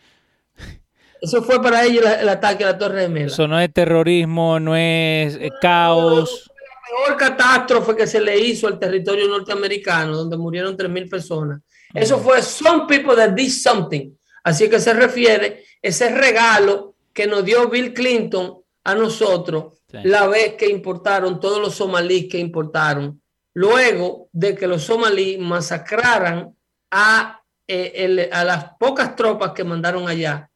Eso 1.22 1.44
fue 1.44 1.62
para 1.62 1.84
ellos 1.86 2.04
el, 2.06 2.22
el 2.22 2.30
ataque 2.30 2.64
a 2.64 2.68
la 2.72 2.78
Torre 2.78 3.02
Gemela. 3.04 3.28
eso 3.28 3.48
no 3.48 3.60
es 3.60 3.72
terrorismo, 3.72 4.60
no 4.60 4.76
es 4.76 5.36
eh, 5.36 5.52
caos. 5.62 6.50
la 6.50 7.06
peor 7.08 7.18
catástrofe 7.18 7.96
que 7.96 8.08
se 8.08 8.20
le 8.20 8.38
hizo 8.40 8.68
al 8.68 8.80
territorio 8.80 9.28
norteamericano, 9.28 10.16
donde 10.18 10.38
murieron 10.38 10.76
3.000 10.76 11.08
personas. 11.10 11.62
Eso 11.94 12.18
fue 12.20 12.42
some 12.42 12.86
people 12.88 13.16
that 13.16 13.32
did 13.32 13.50
something. 13.50 14.12
Así 14.44 14.70
que 14.70 14.80
se 14.80 14.94
refiere 14.94 15.64
ese 15.82 16.10
regalo 16.10 16.96
que 17.14 17.28
nos 17.28 17.44
dio 17.44 17.68
Bill 17.70 17.94
Clinton 17.94 18.58
a 18.84 18.96
nosotros 18.96 19.74
Sí. 19.92 19.98
la 20.04 20.26
vez 20.28 20.54
que 20.56 20.70
importaron 20.70 21.40
todos 21.40 21.60
los 21.60 21.76
somalíes 21.76 22.28
que 22.32 22.38
importaron, 22.40 23.22
luego 23.54 24.30
de 24.32 24.56
que 24.56 24.66
los 24.66 24.84
somalíes 24.84 25.38
masacraran 25.40 26.56
a, 26.90 27.42
eh, 27.68 27.92
el- 27.96 28.30
a 28.32 28.44
las 28.46 28.66
pocas 28.80 29.16
tropas 29.18 29.52
que 29.52 29.66
mandaron 29.66 30.08
allá 30.08 30.50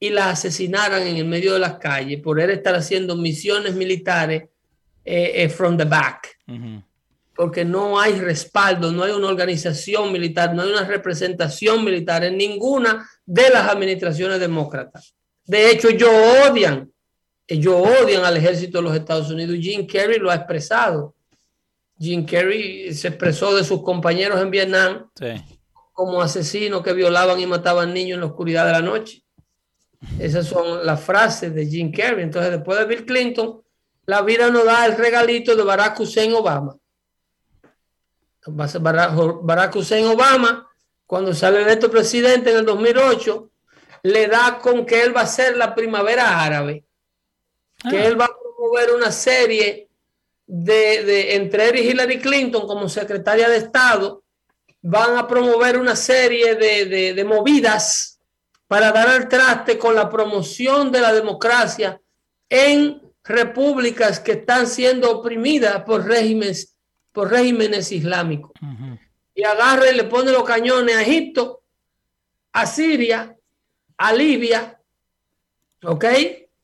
y 0.00 0.10
las 0.10 0.26
asesinaran 0.38 1.02
en 1.06 1.16
el 1.18 1.24
medio 1.24 1.52
de 1.54 1.60
las 1.60 1.78
calles 1.78 2.20
por 2.20 2.40
él 2.40 2.50
estar 2.50 2.74
haciendo 2.74 3.14
misiones 3.16 3.74
militares 3.74 4.48
eh, 5.04 5.44
eh, 5.44 5.48
from 5.48 5.76
the 5.76 5.84
back. 5.84 6.36
Porque 7.38 7.64
no 7.64 8.00
hay 8.00 8.14
respaldo, 8.14 8.90
no 8.90 9.04
hay 9.04 9.12
una 9.12 9.28
organización 9.28 10.10
militar, 10.10 10.52
no 10.56 10.62
hay 10.62 10.70
una 10.70 10.82
representación 10.82 11.84
militar 11.84 12.24
en 12.24 12.36
ninguna 12.36 13.08
de 13.24 13.48
las 13.50 13.68
administraciones 13.68 14.40
demócratas. 14.40 15.14
De 15.44 15.70
hecho, 15.70 15.88
ellos 15.88 16.10
odian, 16.50 16.90
ellos 17.46 17.76
odian 17.76 18.24
al 18.24 18.36
ejército 18.36 18.78
de 18.78 18.82
los 18.82 18.96
Estados 18.96 19.30
Unidos. 19.30 19.56
Jim 19.60 19.86
Carrey 19.86 20.18
lo 20.18 20.32
ha 20.32 20.34
expresado. 20.34 21.14
Jim 21.96 22.26
Carrey 22.26 22.92
se 22.92 23.06
expresó 23.06 23.54
de 23.54 23.62
sus 23.62 23.84
compañeros 23.84 24.42
en 24.42 24.50
Vietnam 24.50 25.08
Sí. 25.14 25.40
como 25.92 26.20
asesinos 26.20 26.82
que 26.82 26.92
violaban 26.92 27.38
y 27.38 27.46
mataban 27.46 27.94
niños 27.94 28.16
en 28.16 28.20
la 28.22 28.26
oscuridad 28.26 28.66
de 28.66 28.72
la 28.72 28.82
noche. 28.82 29.22
Esas 30.18 30.44
son 30.44 30.84
las 30.84 31.00
frases 31.00 31.54
de 31.54 31.64
Jim 31.64 31.92
Carrey. 31.92 32.24
Entonces, 32.24 32.50
después 32.50 32.80
de 32.80 32.84
Bill 32.84 33.06
Clinton, 33.06 33.62
la 34.06 34.22
vida 34.22 34.50
nos 34.50 34.64
da 34.64 34.84
el 34.86 34.96
regalito 34.96 35.54
de 35.54 35.62
Barack 35.62 36.00
Hussein 36.00 36.34
Obama. 36.34 36.76
Barack 38.46 39.76
Hussein 39.76 40.06
Obama, 40.06 40.68
cuando 41.06 41.34
sale 41.34 41.62
electo 41.62 41.90
presidente 41.90 42.50
en 42.50 42.58
el 42.58 42.64
2008, 42.66 43.50
le 44.04 44.28
da 44.28 44.58
con 44.58 44.86
que 44.86 45.02
él 45.02 45.16
va 45.16 45.22
a 45.22 45.26
ser 45.26 45.56
la 45.56 45.74
primavera 45.74 46.42
árabe, 46.42 46.84
que 47.90 47.98
Ah. 47.98 48.06
él 48.06 48.20
va 48.20 48.26
a 48.26 48.36
promover 48.38 48.92
una 48.94 49.10
serie 49.12 49.88
de, 50.46 51.04
de 51.04 51.34
entre 51.36 51.68
él 51.68 51.76
y 51.78 51.88
Hillary 51.90 52.18
Clinton 52.20 52.66
como 52.66 52.88
secretaria 52.88 53.48
de 53.48 53.56
Estado, 53.58 54.22
van 54.80 55.16
a 55.18 55.26
promover 55.26 55.76
una 55.78 55.96
serie 55.96 56.54
de, 56.54 56.86
de- 56.86 57.14
de 57.14 57.24
movidas 57.24 58.20
para 58.66 58.92
dar 58.92 59.08
al 59.08 59.28
traste 59.28 59.78
con 59.78 59.94
la 59.94 60.08
promoción 60.08 60.92
de 60.92 61.00
la 61.00 61.12
democracia 61.12 62.00
en 62.48 63.02
repúblicas 63.24 64.20
que 64.20 64.32
están 64.32 64.66
siendo 64.66 65.10
oprimidas 65.10 65.82
por 65.84 66.04
regímenes, 66.06 66.76
por 67.12 67.30
regímenes 67.30 67.90
islámicos. 67.92 68.52
Y 69.34 69.44
agarra 69.44 69.90
y 69.90 69.96
le 69.96 70.04
pone 70.04 70.32
los 70.32 70.44
cañones 70.44 70.96
a 70.96 71.02
Egipto, 71.02 71.62
a 72.52 72.66
Siria, 72.66 73.36
a 73.96 74.12
Libia, 74.12 74.80
¿ok? 75.84 76.04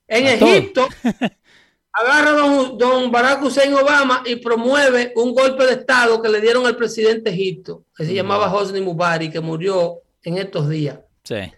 En 0.07 0.27
A. 0.27 0.33
Egipto, 0.33 0.89
agarra 1.93 2.31
a 2.31 2.35
don, 2.35 2.79
don 2.79 3.11
Barack 3.11 3.43
Hussein 3.43 3.73
Obama 3.75 4.23
y 4.27 4.37
promueve 4.37 5.13
un 5.17 5.33
golpe 5.33 5.65
de 5.65 5.75
Estado 5.75 6.21
que 6.21 6.29
le 6.29 6.41
dieron 6.41 6.67
al 6.67 6.77
presidente 6.77 7.31
de 7.31 7.37
Egipto, 7.37 7.85
que 7.97 8.05
se 8.05 8.15
llamaba 8.15 8.53
Hosni 8.53 8.81
Mubarak, 8.81 9.33
que 9.33 9.41
murió 9.41 10.01
en 10.23 10.39
estos 10.39 10.69
días. 10.69 10.99
Sí. 11.23 11.53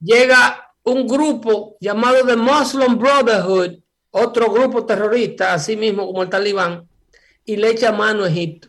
Llega 0.00 0.74
un 0.82 1.06
grupo 1.06 1.76
llamado 1.80 2.26
The 2.26 2.36
Muslim 2.36 2.98
Brotherhood, 2.98 3.78
otro 4.10 4.50
grupo 4.50 4.84
terrorista, 4.84 5.54
así 5.54 5.76
mismo 5.76 6.06
como 6.06 6.22
el 6.22 6.28
talibán, 6.28 6.88
y 7.52 7.56
le 7.56 7.70
echa 7.70 7.90
mano 7.92 8.24
a 8.24 8.28
Egipto. 8.28 8.68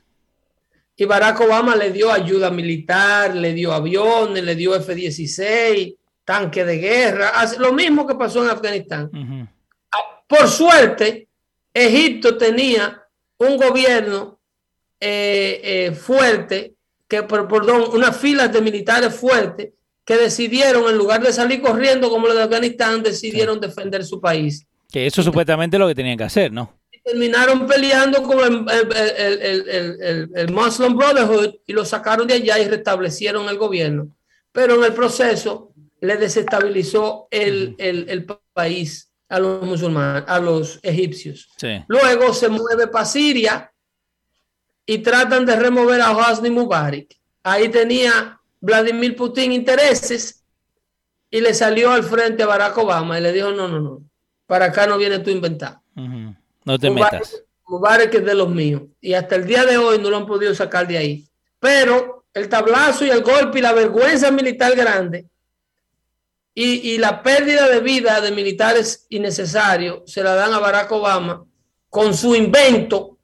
Y 0.96 1.06
Barack 1.06 1.40
Obama 1.42 1.76
le 1.76 1.92
dio 1.92 2.12
ayuda 2.12 2.50
militar, 2.52 3.36
le 3.36 3.54
dio 3.54 3.74
aviones, 3.74 4.44
le 4.44 4.56
dio 4.56 4.76
F-16, 4.76 5.96
tanque 6.26 6.64
de 6.66 6.78
guerra, 6.78 7.30
hace 7.30 7.60
lo 7.60 7.74
mismo 7.74 8.06
que 8.08 8.16
pasó 8.16 8.44
en 8.44 8.50
Afganistán. 8.50 9.06
Ujú. 9.14 9.48
Por 10.28 10.48
suerte, 10.48 11.28
Egipto 11.74 12.38
tenía 12.38 13.02
un 13.38 13.58
gobierno 13.58 14.40
eh, 15.00 15.60
eh, 15.64 15.92
fuerte, 15.94 16.74
que, 17.08 17.24
per- 17.24 17.48
perdón, 17.48 17.86
unas 17.94 18.16
filas 18.18 18.52
de 18.54 18.62
militares 18.62 19.14
fuertes 19.16 19.70
que 20.06 20.18
decidieron, 20.18 20.90
en 20.90 20.98
lugar 20.98 21.22
de 21.22 21.34
salir 21.34 21.62
corriendo 21.62 22.10
como 22.10 22.28
los 22.28 22.36
de 22.36 22.44
Afganistán, 22.44 23.04
decidieron 23.04 23.60
defender 23.60 24.04
su 24.06 24.20
país. 24.22 24.66
Que 24.92 25.06
eso 25.08 25.22
supuestamente 25.24 25.78
es 25.78 25.80
lo 25.80 25.88
que 25.88 25.96
tenían 25.96 26.18
que 26.18 26.24
hacer, 26.26 26.52
¿no? 26.52 26.74
Terminaron 27.04 27.66
peleando 27.66 28.22
con 28.22 28.40
el, 28.70 28.94
el- 28.96 29.70
el- 29.70 30.30
el- 30.36 30.52
Muslim 30.54 30.96
Brotherhood 30.96 31.56
y 31.66 31.74
lo 31.74 31.84
sacaron 31.84 32.28
de 32.28 32.36
allá 32.36 32.60
y 32.60 32.68
restablecieron 32.68 33.50
el 33.50 33.58
gobierno. 33.58 34.16
Pero 34.52 34.76
en 34.76 34.84
el 34.84 34.94
proceso 34.94 35.72
le 36.00 36.18
desestabilizó 36.18 37.28
el, 37.32 37.76
el- 37.80 38.08
el 38.10 38.26
país 38.54 39.10
a 39.30 39.40
los 39.40 39.64
musulmanes, 39.64 40.24
a 40.28 40.40
los 40.40 40.80
egipcios. 40.84 41.50
Sí. 41.58 41.84
Luego 41.88 42.34
se 42.34 42.50
mueve 42.50 42.88
para 42.88 43.06
Siria 43.06 43.72
y 44.86 44.98
tratan 45.00 45.46
de 45.46 45.56
remover 45.56 46.02
a 46.02 46.12
Hosni 46.16 46.50
Mubarak. 46.50 47.08
Ahí 47.44 47.70
tenía 47.70 48.40
Vladimir 48.60 49.16
Putin 49.16 49.54
intereses 49.54 50.44
y 51.32 51.40
le 51.42 51.54
salió 51.54 51.92
al 51.92 52.04
frente 52.04 52.44
a 52.44 52.48
Barack 52.48 52.78
Obama 52.78 53.18
y 53.18 53.22
le 53.24 53.32
dijo, 53.32 53.52
no, 53.52 53.68
no, 53.68 53.80
no, 53.80 54.04
para 54.46 54.66
acá 54.66 54.86
no 54.86 54.98
viene 54.98 55.20
tú 55.20 55.30
a 55.30 55.34
inventar. 55.34 55.80
No 56.66 56.78
te 56.78 56.90
metas. 56.90 57.44
Mubarak 57.68 58.14
es 58.14 58.26
de 58.26 58.36
los 58.36 58.50
míos. 58.50 58.84
Y 59.00 59.14
hasta 59.14 59.36
el 59.36 59.46
día 59.46 59.66
de 59.66 59.78
hoy 59.78 60.00
no 60.00 60.10
lo 60.10 60.18
han 60.18 60.26
podido 60.26 60.54
sacar 60.54 60.88
de 60.88 60.98
ahí. 60.98 61.26
Pero 61.60 62.26
el 62.34 62.50
tablazo 62.50 63.06
y 63.06 63.10
el 63.10 63.24
golpe 63.24 63.60
y 63.60 63.62
la 63.62 63.74
vergüenza 63.74 64.32
militar 64.32 64.76
grande 64.76 65.26
y, 66.54 66.98
la 66.98 67.24
pérdida 67.24 67.70
de 67.70 67.80
vida 67.80 68.20
de 68.20 68.32
militares 68.32 69.06
innecesarios 69.10 70.02
se 70.06 70.22
la 70.22 70.36
dan 70.36 70.54
a 70.54 70.60
Barack 70.60 70.92
Obama 70.92 71.46
con 71.90 72.14
su 72.14 72.36
invento 72.36 73.18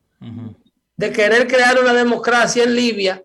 de 0.95 1.11
querer 1.11 1.47
crear 1.47 1.79
una 1.79 1.93
democracia 1.93 2.63
en 2.63 2.73
Libia 2.73 3.23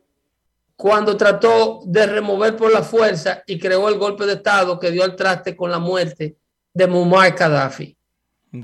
cuando 0.76 1.16
trató 1.16 1.82
de 1.84 2.06
remover 2.06 2.56
por 2.56 2.72
la 2.72 2.82
fuerza 2.82 3.42
y 3.46 3.58
creó 3.58 3.88
el 3.88 3.98
golpe 3.98 4.26
de 4.26 4.34
Estado 4.34 4.78
que 4.78 4.90
dio 4.90 5.04
al 5.04 5.14
traste 5.14 5.56
con 5.56 5.70
la 5.70 5.78
muerte 5.78 6.36
de 6.74 6.86
Muammar 6.86 7.34
Gaddafi, 7.34 7.96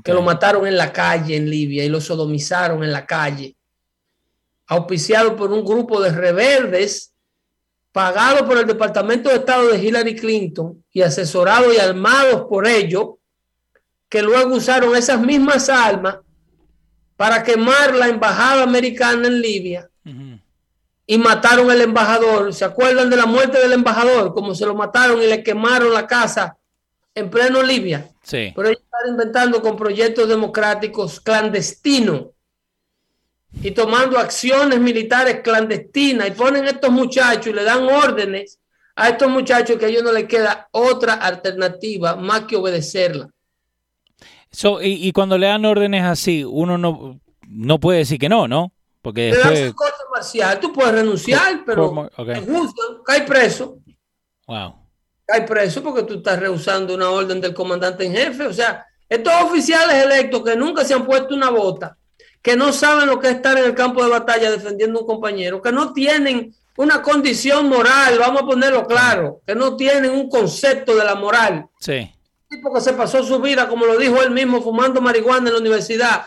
que 0.03 0.13
lo 0.13 0.21
mataron 0.21 0.67
en 0.67 0.77
la 0.77 0.93
calle 0.93 1.35
en 1.35 1.49
Libia 1.49 1.83
y 1.83 1.89
lo 1.89 1.99
sodomizaron 1.99 2.83
en 2.83 2.91
la 2.91 3.05
calle, 3.05 3.55
auspiciado 4.67 5.35
por 5.35 5.51
un 5.51 5.65
grupo 5.65 5.99
de 5.99 6.11
rebeldes 6.11 7.13
pagado 7.91 8.45
por 8.45 8.57
el 8.57 8.67
Departamento 8.67 9.29
de 9.29 9.35
Estado 9.35 9.67
de 9.67 9.83
Hillary 9.83 10.15
Clinton 10.15 10.83
y 10.91 11.01
asesorado 11.01 11.73
y 11.73 11.77
armados 11.77 12.45
por 12.47 12.67
ellos, 12.67 13.15
que 14.07 14.21
luego 14.21 14.55
usaron 14.55 14.95
esas 14.95 15.19
mismas 15.19 15.69
armas 15.69 16.17
para 17.15 17.43
quemar 17.43 17.95
la 17.95 18.07
embajada 18.07 18.63
americana 18.63 19.27
en 19.27 19.41
Libia 19.41 19.89
y 21.05 21.17
mataron 21.17 21.69
al 21.71 21.81
embajador. 21.81 22.53
¿Se 22.53 22.63
acuerdan 22.63 23.09
de 23.09 23.17
la 23.17 23.25
muerte 23.25 23.57
del 23.59 23.73
embajador? 23.73 24.33
Como 24.33 24.53
se 24.53 24.65
lo 24.65 24.75
mataron 24.75 25.21
y 25.21 25.25
le 25.25 25.43
quemaron 25.43 25.91
la 25.91 26.05
casa 26.05 26.55
en 27.15 27.29
pleno 27.29 27.63
Libia. 27.63 28.07
Sí. 28.29 28.53
Pero 28.55 28.69
ellos 28.69 28.83
están 28.83 29.09
inventando 29.09 29.61
con 29.61 29.75
proyectos 29.75 30.29
democráticos 30.29 31.19
clandestinos 31.19 32.27
y 33.61 33.71
tomando 33.71 34.19
acciones 34.19 34.79
militares 34.79 35.41
clandestinas 35.43 36.27
y 36.27 36.31
ponen 36.31 36.65
a 36.65 36.69
estos 36.69 36.91
muchachos 36.91 37.47
y 37.47 37.53
le 37.53 37.63
dan 37.63 37.83
órdenes 37.85 38.59
a 38.95 39.09
estos 39.09 39.29
muchachos 39.31 39.77
que 39.77 39.85
a 39.85 39.87
ellos 39.87 40.03
no 40.03 40.11
les 40.11 40.25
queda 40.25 40.67
otra 40.71 41.13
alternativa 41.13 42.15
más 42.15 42.41
que 42.41 42.55
obedecerla. 42.55 43.29
y, 44.81 45.11
cuando 45.11 45.37
le 45.37 45.47
dan 45.47 45.65
órdenes 45.65 46.03
así, 46.03 46.43
uno 46.43 46.77
no, 46.77 47.19
no 47.47 47.79
puede 47.79 47.99
decir 47.99 48.19
que 48.19 48.29
no, 48.29 48.47
¿no? 48.47 48.73
Porque 49.01 49.33
después... 49.33 49.73
marcial, 50.11 50.59
tú 50.59 50.73
puedes 50.73 50.91
renunciar, 50.91 51.63
pero 51.65 52.09
okay. 52.17 52.45
cae 53.05 53.21
preso. 53.21 53.79
Wow. 54.45 54.78
Cae 55.31 55.43
preso 55.43 55.83
porque 55.83 56.03
tú 56.03 56.15
estás 56.15 56.39
rehusando 56.39 56.95
una 56.95 57.09
orden 57.09 57.39
del 57.39 57.53
comandante 57.53 58.05
en 58.05 58.13
jefe. 58.13 58.47
O 58.47 58.53
sea, 58.53 58.85
estos 59.07 59.33
oficiales 59.43 60.03
electos 60.03 60.43
que 60.43 60.55
nunca 60.55 60.83
se 60.83 60.93
han 60.93 61.05
puesto 61.05 61.35
una 61.35 61.49
bota 61.49 61.97
que 62.41 62.55
no 62.55 62.71
saben 62.71 63.07
lo 63.07 63.19
que 63.19 63.27
es 63.27 63.35
estar 63.35 63.57
en 63.57 63.65
el 63.65 63.75
campo 63.75 64.03
de 64.03 64.09
batalla 64.09 64.51
defendiendo 64.51 64.99
a 64.99 65.01
un 65.01 65.07
compañero, 65.07 65.61
que 65.61 65.71
no 65.71 65.93
tienen 65.93 66.55
una 66.77 67.01
condición 67.01 67.67
moral, 67.67 68.17
vamos 68.17 68.43
a 68.43 68.45
ponerlo 68.45 68.85
claro, 68.85 69.41
que 69.45 69.55
no 69.55 69.75
tienen 69.75 70.11
un 70.11 70.29
concepto 70.29 70.95
de 70.95 71.03
la 71.03 71.15
moral. 71.15 71.67
Sí. 71.79 72.09
tipo 72.49 72.73
que 72.73 72.81
se 72.81 72.93
pasó 72.93 73.23
su 73.23 73.39
vida, 73.39 73.67
como 73.67 73.85
lo 73.85 73.97
dijo 73.97 74.21
él 74.23 74.31
mismo, 74.31 74.61
fumando 74.61 75.01
marihuana 75.01 75.49
en 75.49 75.53
la 75.53 75.59
universidad. 75.59 76.21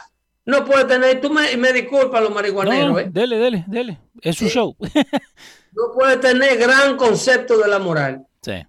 No 0.44 0.64
puede 0.64 0.84
tener, 0.84 1.20
tú 1.20 1.30
me, 1.30 1.56
me 1.56 1.72
disculpas 1.72 2.20
los 2.20 2.34
marihuaneros. 2.34 2.90
No, 2.90 2.98
¿eh? 2.98 3.08
Dele, 3.10 3.38
dele, 3.38 3.64
dele. 3.66 3.98
Es 4.20 4.36
su 4.36 4.48
show. 4.48 4.76
no 5.72 5.92
puede 5.94 6.18
tener 6.18 6.58
gran 6.58 6.96
concepto 6.96 7.56
de 7.58 7.68
la 7.68 7.78
moral. 7.78 8.26
Sí. 8.42 8.66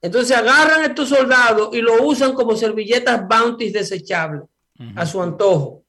Entonces 0.00 0.36
agarran 0.36 0.82
a 0.82 0.86
estos 0.86 1.08
soldados 1.08 1.70
y 1.72 1.80
lo 1.80 2.02
usan 2.04 2.32
como 2.32 2.56
servilletas 2.56 3.26
bounties 3.26 3.72
desechables 3.72 4.42
a 4.94 5.04
su 5.04 5.20
antojo. 5.20 5.84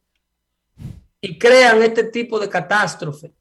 Y 1.22 1.38
crean 1.38 1.84
este 1.84 2.05
tipo 2.05 2.39
de 2.39 2.49
catástrofe. 2.49 3.32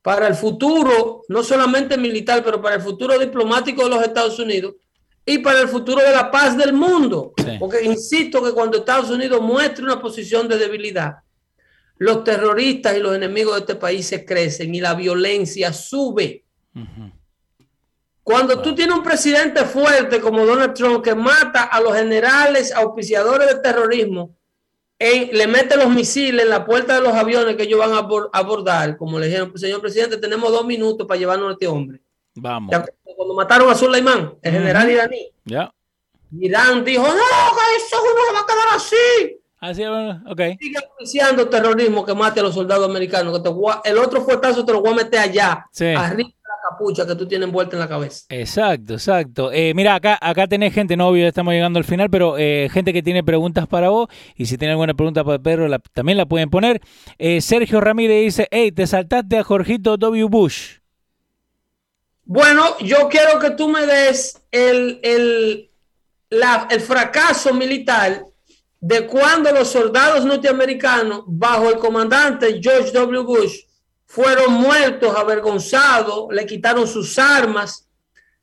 Para 0.00 0.26
el 0.28 0.34
futuro, 0.34 1.22
no 1.28 1.42
solamente 1.42 1.96
militar, 1.96 2.42
pero 2.44 2.60
para 2.60 2.76
el 2.76 2.82
futuro 2.82 3.18
diplomático 3.18 3.84
de 3.84 3.90
los 3.90 4.02
Estados 4.02 4.38
Unidos 4.38 4.74
y 5.26 5.38
para 5.38 5.60
el 5.60 5.68
futuro 5.68 6.02
de 6.02 6.12
la 6.12 6.30
paz 6.30 6.56
del 6.56 6.72
mundo. 6.72 7.32
Porque 7.58 7.82
insisto 7.82 8.42
que 8.42 8.52
cuando 8.52 8.78
Estados 8.78 9.10
Unidos 9.10 9.40
muestre 9.40 9.84
una 9.84 10.00
posición 10.00 10.46
de 10.48 10.58
debilidad, 10.58 11.16
los 11.98 12.24
terroristas 12.24 12.96
y 12.96 13.00
los 13.00 13.14
enemigos 13.14 13.54
de 13.54 13.60
este 13.60 13.74
país 13.76 14.06
se 14.06 14.24
crecen 14.24 14.74
y 14.74 14.80
la 14.80 14.94
violencia 14.94 15.72
sube. 15.72 16.44
Cuando 18.24 18.62
tú 18.62 18.74
tienes 18.74 18.96
un 18.96 19.02
presidente 19.02 19.66
fuerte 19.66 20.18
como 20.18 20.46
Donald 20.46 20.72
Trump 20.72 21.04
que 21.04 21.14
mata 21.14 21.64
a 21.64 21.78
los 21.78 21.94
generales 21.94 22.72
auspiciadores 22.72 23.46
del 23.46 23.60
terrorismo, 23.60 24.34
le 24.98 25.46
mete 25.46 25.76
los 25.76 25.90
misiles 25.90 26.44
en 26.44 26.48
la 26.48 26.64
puerta 26.64 26.94
de 26.94 27.02
los 27.02 27.12
aviones 27.12 27.54
que 27.54 27.64
ellos 27.64 27.78
van 27.78 27.92
a 27.92 28.08
abordar, 28.32 28.96
como 28.96 29.18
le 29.18 29.26
dijeron, 29.26 29.52
señor 29.58 29.82
presidente, 29.82 30.16
tenemos 30.16 30.50
dos 30.50 30.64
minutos 30.64 31.06
para 31.06 31.20
llevarnos 31.20 31.50
a 31.50 31.52
este 31.52 31.66
hombre. 31.66 32.00
Vamos. 32.34 32.74
cuando 33.14 33.34
mataron 33.34 33.70
a 33.70 33.74
Sulaimán, 33.74 34.34
el 34.40 34.52
general 34.52 34.90
iraní. 34.90 35.30
Ya. 35.44 35.70
Irán 36.40 36.82
dijo, 36.82 37.02
no, 37.02 37.12
que 37.12 37.76
eso 37.76 37.96
no 37.96 38.34
va 38.34 38.40
a 38.40 38.46
quedar 38.46 38.74
así. 38.74 39.40
Así, 39.60 39.84
ok. 39.84 40.58
Sigue 40.58 40.78
apreciando 40.78 41.48
terrorismo 41.48 42.04
que 42.06 42.14
mate 42.14 42.40
a 42.40 42.42
los 42.42 42.54
soldados 42.54 42.88
americanos. 42.88 43.40
el 43.84 43.98
otro 43.98 44.22
fuetazo 44.22 44.64
te 44.64 44.72
lo 44.72 44.80
voy 44.80 44.92
a 44.92 44.96
meter 44.96 45.20
allá, 45.20 45.66
sí. 45.70 45.86
arriba 45.86 46.30
capucha 46.70 47.06
que 47.06 47.14
tú 47.14 47.26
tienes 47.26 47.46
envuelta 47.46 47.76
en 47.76 47.80
la 47.80 47.88
cabeza. 47.88 48.24
Exacto, 48.28 48.94
exacto. 48.94 49.52
Eh, 49.52 49.72
mira, 49.74 49.94
acá, 49.94 50.18
acá 50.20 50.46
tenés 50.46 50.72
gente, 50.72 50.96
no 50.96 51.08
obvio, 51.08 51.26
estamos 51.26 51.52
llegando 51.52 51.78
al 51.78 51.84
final, 51.84 52.10
pero 52.10 52.36
eh, 52.38 52.68
gente 52.72 52.92
que 52.92 53.02
tiene 53.02 53.22
preguntas 53.22 53.66
para 53.66 53.88
vos 53.90 54.08
y 54.36 54.46
si 54.46 54.56
tiene 54.56 54.72
alguna 54.72 54.94
pregunta 54.94 55.24
para 55.24 55.38
Pedro 55.38 55.68
también 55.92 56.18
la 56.18 56.26
pueden 56.26 56.50
poner. 56.50 56.80
Eh, 57.18 57.40
Sergio 57.40 57.80
Ramírez 57.80 58.24
dice, 58.24 58.48
hey, 58.50 58.72
te 58.72 58.86
saltaste 58.86 59.38
a 59.38 59.44
Jorgito 59.44 59.96
W. 59.96 60.24
Bush. 60.24 60.78
Bueno, 62.24 62.78
yo 62.80 63.08
quiero 63.10 63.38
que 63.38 63.50
tú 63.50 63.68
me 63.68 63.84
des 63.84 64.40
el, 64.50 64.98
el, 65.02 65.70
el 66.30 66.80
fracaso 66.80 67.52
militar 67.52 68.24
de 68.80 69.06
cuando 69.06 69.50
los 69.52 69.68
soldados 69.68 70.24
norteamericanos, 70.24 71.24
bajo 71.26 71.70
el 71.70 71.78
comandante 71.78 72.60
George 72.62 72.92
W. 72.92 73.22
Bush, 73.22 73.60
fueron 74.14 74.52
muertos, 74.54 75.12
avergonzados, 75.16 76.28
le 76.30 76.46
quitaron 76.46 76.86
sus 76.86 77.18
armas. 77.18 77.88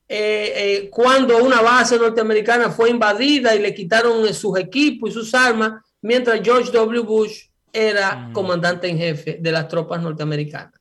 Eh, 0.05 0.53
eh, 0.53 0.89
cuando 0.89 1.41
una 1.41 1.61
base 1.61 1.97
norteamericana 1.97 2.69
fue 2.69 2.89
invadida 2.89 3.55
y 3.55 3.59
le 3.59 3.74
quitaron 3.74 4.28
eh, 4.28 4.34
sus 4.34 4.59
equipos 4.59 5.11
y 5.11 5.13
sus 5.13 5.34
armas, 5.34 5.82
mientras 6.01 6.41
George 6.43 6.74
W. 6.74 7.03
Bush 7.03 7.45
era 7.72 8.17
mm. 8.17 8.34
comandante 8.34 8.89
en 8.89 8.97
jefe 8.97 9.38
de 9.39 9.49
las 9.49 9.69
tropas 9.69 10.01
norteamericanas. 10.01 10.74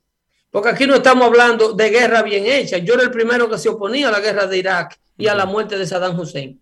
Porque 0.51 0.71
aquí 0.71 0.89
no 0.89 0.97
estamos 0.97 1.25
hablando 1.25 1.73
de 1.73 1.89
guerra 1.89 2.23
bien 2.23 2.47
hecha. 2.47 2.79
Yo 2.79 2.95
era 2.95 3.05
el 3.05 3.13
primero 3.13 3.49
que 3.49 3.59
se 3.59 3.69
oponía 3.69 4.09
a 4.09 4.11
la 4.11 4.19
guerra 4.19 4.49
de 4.49 4.59
Irak 4.59 4.99
y 5.17 5.29
a 5.29 5.37
la 5.37 5.47
muerte 5.47 5.79
de 5.79 5.87
Saddam 5.87 6.19
Hussein. 6.19 6.61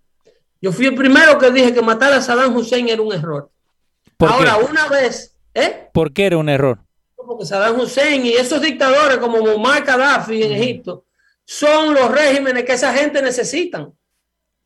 Yo 0.60 0.70
fui 0.70 0.84
el 0.84 0.94
primero 0.94 1.38
que 1.38 1.50
dije 1.50 1.72
que 1.72 1.80
matar 1.80 2.12
a 2.12 2.20
Saddam 2.20 2.54
Hussein 2.54 2.90
era 2.90 3.00
un 3.00 3.14
error. 3.14 3.50
Ahora, 4.18 4.58
una 4.58 4.86
vez... 4.88 5.34
¿eh? 5.54 5.88
¿Por 5.94 6.12
qué 6.12 6.26
era 6.26 6.36
un 6.36 6.50
error? 6.50 6.80
Porque 7.28 7.44
Saddam 7.44 7.78
Hussein 7.78 8.24
y 8.24 8.32
esos 8.32 8.60
dictadores 8.62 9.18
como 9.18 9.38
Muammar 9.38 9.84
Gaddafi 9.84 10.42
en 10.42 10.52
Egipto 10.52 11.04
son 11.44 11.94
los 11.94 12.10
regímenes 12.10 12.64
que 12.64 12.72
esa 12.72 12.92
gente 12.92 13.20
necesitan. 13.20 13.92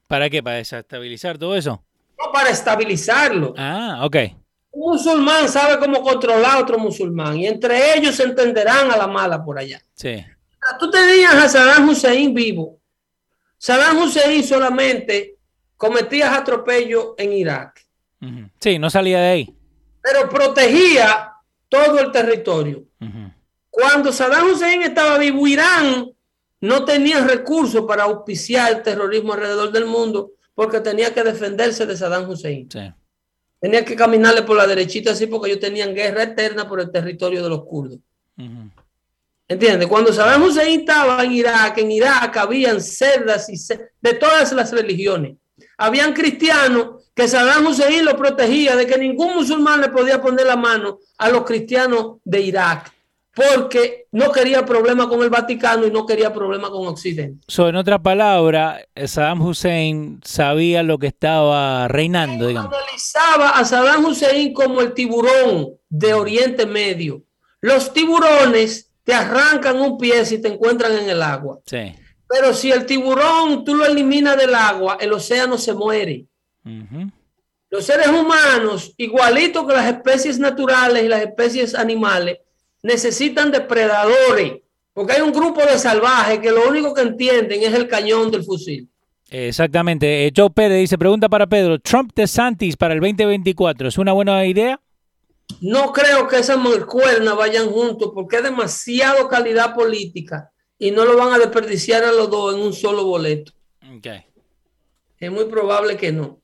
¿Para 0.07 0.31
qué? 0.31 0.43
¿Para 0.43 0.57
desestabilizar 0.57 1.39
todo 1.39 1.57
eso? 1.57 1.85
No, 2.19 2.33
para 2.33 2.51
estabilizarlo. 2.51 3.55
Ah, 3.57 4.01
ok. 4.05 4.17
Un 4.71 4.93
musulmán 4.93 5.49
sabe 5.49 5.79
cómo 5.79 6.03
controlar 6.03 6.57
a 6.57 6.61
otro 6.61 6.79
musulmán 6.79 7.37
y 7.37 7.47
entre 7.47 7.97
ellos 7.97 8.15
se 8.15 8.23
entenderán 8.23 8.91
a 8.91 8.97
la 8.97 9.07
mala 9.07 9.45
por 9.45 9.59
allá. 9.59 9.83
Sí. 9.95 10.25
Tú 10.79 10.91
tenías 10.91 11.35
a 11.35 11.49
Saddam 11.49 11.89
Hussein 11.89 12.33
vivo. 12.33 12.79
Saddam 13.59 13.99
Hussein 13.99 14.45
solamente 14.45 15.37
cometía 15.77 16.35
atropellos 16.37 17.15
en 17.19 17.33
Irak. 17.33 17.85
Sí, 18.61 18.79
no 18.79 18.89
salía 18.89 19.19
de 19.19 19.29
ahí. 19.29 19.57
Pero 20.01 20.29
protegía 20.29 21.32
todo 21.73 22.01
el 22.01 22.13
territorio. 22.13 22.85
Cuando 23.71 24.13
Saddam 24.13 24.51
Hussein 24.51 24.83
estaba 24.83 25.17
vivo, 25.17 25.47
Irán 25.47 26.13
no 26.61 26.85
tenía 26.85 27.27
recursos 27.27 27.87
para 27.89 28.05
auspiciar 28.05 28.71
el 28.71 28.83
terrorismo 28.83 29.33
alrededor 29.33 29.73
del 29.73 29.87
mundo 29.87 30.33
porque 30.55 30.81
tenía 30.81 31.15
que 31.15 31.25
defenderse 31.25 31.87
de 31.87 31.97
Saddam 31.97 32.29
Hussein. 32.29 32.69
Tenía 33.59 33.83
que 33.87 33.97
caminarle 33.97 34.43
por 34.43 34.59
la 34.59 34.67
derechita 34.67 35.13
así 35.13 35.27
porque 35.27 35.49
ellos 35.49 35.61
tenían 35.61 35.95
guerra 35.95 36.25
eterna 36.25 36.69
por 36.69 36.79
el 36.79 36.91
territorio 36.91 37.43
de 37.43 37.49
los 37.49 37.65
kurdos. 37.65 37.99
¿Entiendes? 39.49 39.89
Cuando 39.89 40.13
Saddam 40.13 40.43
Hussein 40.43 40.81
estaba 40.81 41.25
en 41.25 41.33
Irak, 41.33 41.79
en 41.79 41.91
Irak 41.91 42.37
habían 42.37 42.83
cerdas 42.83 43.49
y 43.49 43.57
de 44.03 44.15
todas 44.15 44.53
las 44.53 44.73
religiones. 44.73 45.37
Habían 45.79 46.13
cristianos 46.13 47.02
que 47.15 47.29
Saddam 47.29 47.67
Hussein 47.67 48.05
lo 48.05 48.17
protegía 48.17 48.75
de 48.77 48.87
que 48.87 48.99
ningún 48.99 49.35
musulmán 49.35 49.81
le 49.81 49.89
podía 49.91 50.21
poner 50.21 50.47
la 50.47 50.57
mano 50.57 50.99
a 51.19 51.29
los 51.29 51.45
cristianos 51.45 52.17
de 52.25 52.41
Irak. 52.41 52.93
porque 53.35 54.07
no 54.13 54.31
quería 54.31 54.65
problema 54.65 55.09
con 55.09 55.23
el 55.23 55.31
Vaticano 55.31 55.87
y 55.87 55.91
no 55.91 56.05
quería 56.05 56.33
problema 56.33 56.69
con 56.69 56.87
Occidente. 56.87 57.43
So, 57.49 57.69
en 57.69 57.77
otra 57.77 57.99
palabra, 57.99 58.81
Saddam 58.95 59.41
Hussein 59.41 60.21
sabía 60.23 60.83
lo 60.83 60.99
que 60.99 61.07
estaba 61.07 61.89
reinando, 61.89 62.47
digamos. 62.47 62.75
Analizaba 62.75 63.51
a 63.51 63.65
Saddam 63.65 64.05
Hussein 64.05 64.53
como 64.53 64.83
el 64.83 64.93
tiburón 64.93 65.71
de 65.89 66.13
Oriente 66.13 66.67
Medio. 66.67 67.23
Los 67.63 67.93
tiburones 67.95 68.91
te 69.03 69.15
arrancan 69.15 69.81
un 69.81 69.97
pie 69.97 70.25
si 70.27 70.41
te 70.41 70.49
encuentran 70.49 70.93
en 70.93 71.09
el 71.09 71.23
agua. 71.23 71.61
Sí. 71.65 71.95
Pero 72.29 72.53
si 72.53 72.71
el 72.71 72.85
tiburón 72.87 73.65
tú 73.65 73.75
lo 73.75 73.87
eliminas 73.87 74.37
del 74.37 74.55
agua, 74.55 74.99
el 75.01 75.13
océano 75.13 75.57
se 75.57 75.73
muere. 75.73 76.27
Los 77.71 77.87
seres 77.87 78.09
humanos, 78.09 78.93
igualito 78.97 79.67
que 79.67 79.75
las 79.75 79.93
especies 79.93 80.39
naturales 80.39 81.03
y 81.03 81.09
las 81.09 81.23
especies 81.23 81.75
animales, 81.75 82.39
necesitan 82.83 83.51
depredadores, 83.51 84.61
porque 84.93 85.15
hay 85.15 85.23
un 85.23 85.33
grupo 85.33 85.61
de 85.61 85.79
salvajes 85.79 86.39
que 86.41 86.51
lo 86.51 86.69
único 86.69 86.93
que 86.93 87.03
entienden 87.03 87.63
es 87.63 87.73
el 87.73 87.89
cañón 87.89 88.31
del 88.31 88.45
fusil. 88.45 88.89
Exactamente. 89.31 90.27
Eh, 90.27 90.33
Joe 90.37 90.51
Pérez 90.51 90.81
dice, 90.81 90.99
pregunta 90.99 91.29
para 91.29 91.47
Pedro, 91.47 91.79
¿Trump 91.79 92.13
de 92.15 92.27
Santis 92.27 92.77
para 92.77 92.93
el 92.93 93.01
2024 93.01 93.89
es 93.89 93.97
una 93.97 94.13
buena 94.13 94.45
idea? 94.45 94.79
No 95.63 95.93
creo 95.93 96.29
que 96.29 96.39
esas 96.39 96.59
mancuernas 96.59 97.37
vayan 97.37 97.71
juntos 97.71 98.11
porque 98.15 98.37
es 98.37 98.43
demasiado 98.43 99.29
calidad 99.29 99.75
política 99.75 100.51
y 100.79 100.91
no 100.91 101.07
lo 101.07 101.17
van 101.17 101.33
a 101.33 101.39
desperdiciar 101.39 102.05
a 102.05 102.13
los 102.13 102.31
dos 102.31 102.55
en 102.55 102.61
un 102.61 102.75
solo 102.75 103.07
boleto. 103.07 103.53
Okay. 103.99 104.25
Es 105.19 105.31
muy 105.31 105.47
probable 105.47 105.97
que 105.97 106.13
no. 106.13 106.42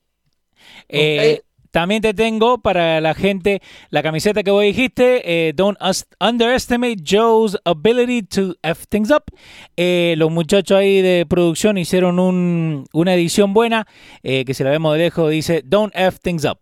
Eh, 0.88 1.42
también 1.70 2.00
te 2.00 2.14
tengo 2.14 2.58
para 2.58 3.00
la 3.00 3.14
gente 3.14 3.60
la 3.90 4.02
camiseta 4.02 4.42
que 4.42 4.50
vos 4.50 4.62
dijiste. 4.62 5.48
Eh, 5.48 5.52
don't 5.54 5.78
underestimate 6.20 6.96
Joe's 7.04 7.56
ability 7.64 8.22
to 8.22 8.54
F 8.62 8.86
things 8.88 9.10
up. 9.10 9.24
Eh, 9.76 10.14
los 10.16 10.30
muchachos 10.30 10.78
ahí 10.78 11.02
de 11.02 11.26
producción 11.28 11.78
hicieron 11.78 12.18
una 12.18 13.14
edición 13.14 13.52
buena 13.52 13.86
que 14.22 14.52
si 14.54 14.64
la 14.64 14.70
vemos 14.70 14.94
de 14.94 15.04
lejos 15.04 15.30
dice 15.30 15.62
Don't 15.64 15.94
F 15.94 16.18
things 16.22 16.44
up. 16.44 16.58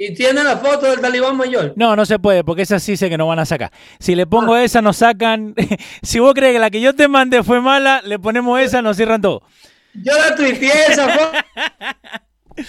¿Y 0.00 0.14
tiene 0.14 0.44
la 0.44 0.56
foto 0.58 0.88
del 0.88 1.00
talibán 1.00 1.36
mayor? 1.36 1.72
No, 1.74 1.96
no 1.96 2.06
se 2.06 2.20
puede, 2.20 2.44
porque 2.44 2.62
esa 2.62 2.78
sí 2.78 2.96
sé 2.96 3.10
que 3.10 3.18
no 3.18 3.26
van 3.26 3.40
a 3.40 3.44
sacar. 3.44 3.72
Si 3.98 4.14
le 4.14 4.28
pongo 4.28 4.54
ah. 4.54 4.62
esa, 4.62 4.80
nos 4.80 4.98
sacan. 4.98 5.56
si 6.02 6.20
vos 6.20 6.34
crees 6.34 6.52
que 6.52 6.60
la 6.60 6.70
que 6.70 6.80
yo 6.80 6.94
te 6.94 7.08
mandé 7.08 7.42
fue 7.42 7.60
mala, 7.60 8.00
le 8.04 8.16
ponemos 8.20 8.60
esa, 8.60 8.80
nos 8.80 8.96
cierran 8.96 9.20
todo. 9.20 9.42
Yo 9.94 10.12
la 10.16 10.36
tuiteé 10.36 10.86
esa 10.88 11.08
foto. 11.08 11.38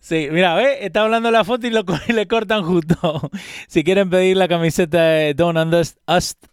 Sí, 0.00 0.28
mira, 0.30 0.54
ve, 0.54 0.84
está 0.84 1.02
hablando 1.02 1.30
la 1.30 1.44
foto 1.44 1.66
y, 1.66 1.70
lo, 1.70 1.82
le 2.08 2.26
cortan 2.26 2.64
justo. 2.64 3.30
si 3.68 3.84
quieren 3.84 4.10
pedir 4.10 4.36
la 4.36 4.48
camiseta 4.48 5.02
de 5.02 5.34
Don't 5.34 5.58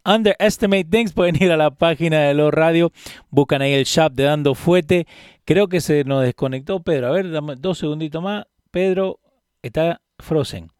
Underestimate 0.05 0.85
Things, 0.85 1.13
pueden 1.13 1.41
ir 1.41 1.51
a 1.51 1.57
la 1.57 1.71
página 1.71 2.21
de 2.21 2.33
Los 2.33 2.53
Radio, 2.53 2.91
buscan 3.29 3.61
ahí 3.61 3.73
el 3.73 3.85
shop 3.85 4.13
de 4.13 4.23
Dando 4.23 4.55
Fuete. 4.55 5.07
Creo 5.45 5.67
que 5.67 5.81
se 5.81 6.03
nos 6.03 6.23
desconectó 6.23 6.81
Pedro. 6.81 7.07
A 7.07 7.11
ver, 7.11 7.31
dame 7.31 7.55
dos 7.55 7.77
segunditos 7.77 8.21
más. 8.21 8.45
Pedro 8.71 9.19
está 9.61 10.01
frozen. 10.19 10.71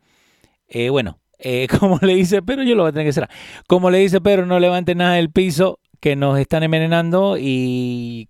Eh, 0.67 0.89
bueno, 0.89 1.19
eh, 1.39 1.67
como 1.79 1.99
le 2.01 2.15
dice 2.15 2.41
Pedro, 2.41 2.63
yo 2.63 2.75
lo 2.75 2.83
voy 2.83 2.89
a 2.89 2.93
tener 2.93 3.07
que 3.07 3.13
cerrar. 3.13 3.29
Como 3.67 3.89
le 3.89 3.99
dice 3.99 4.21
Pedro, 4.21 4.45
no 4.45 4.59
levante 4.59 4.95
nada 4.95 5.13
del 5.13 5.31
piso, 5.31 5.79
que 5.99 6.15
nos 6.15 6.39
están 6.39 6.63
envenenando 6.63 7.37
y 7.39 8.29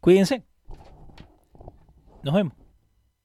cuídense. 0.00 0.42
Nos 2.22 2.34
vemos. 2.34 2.63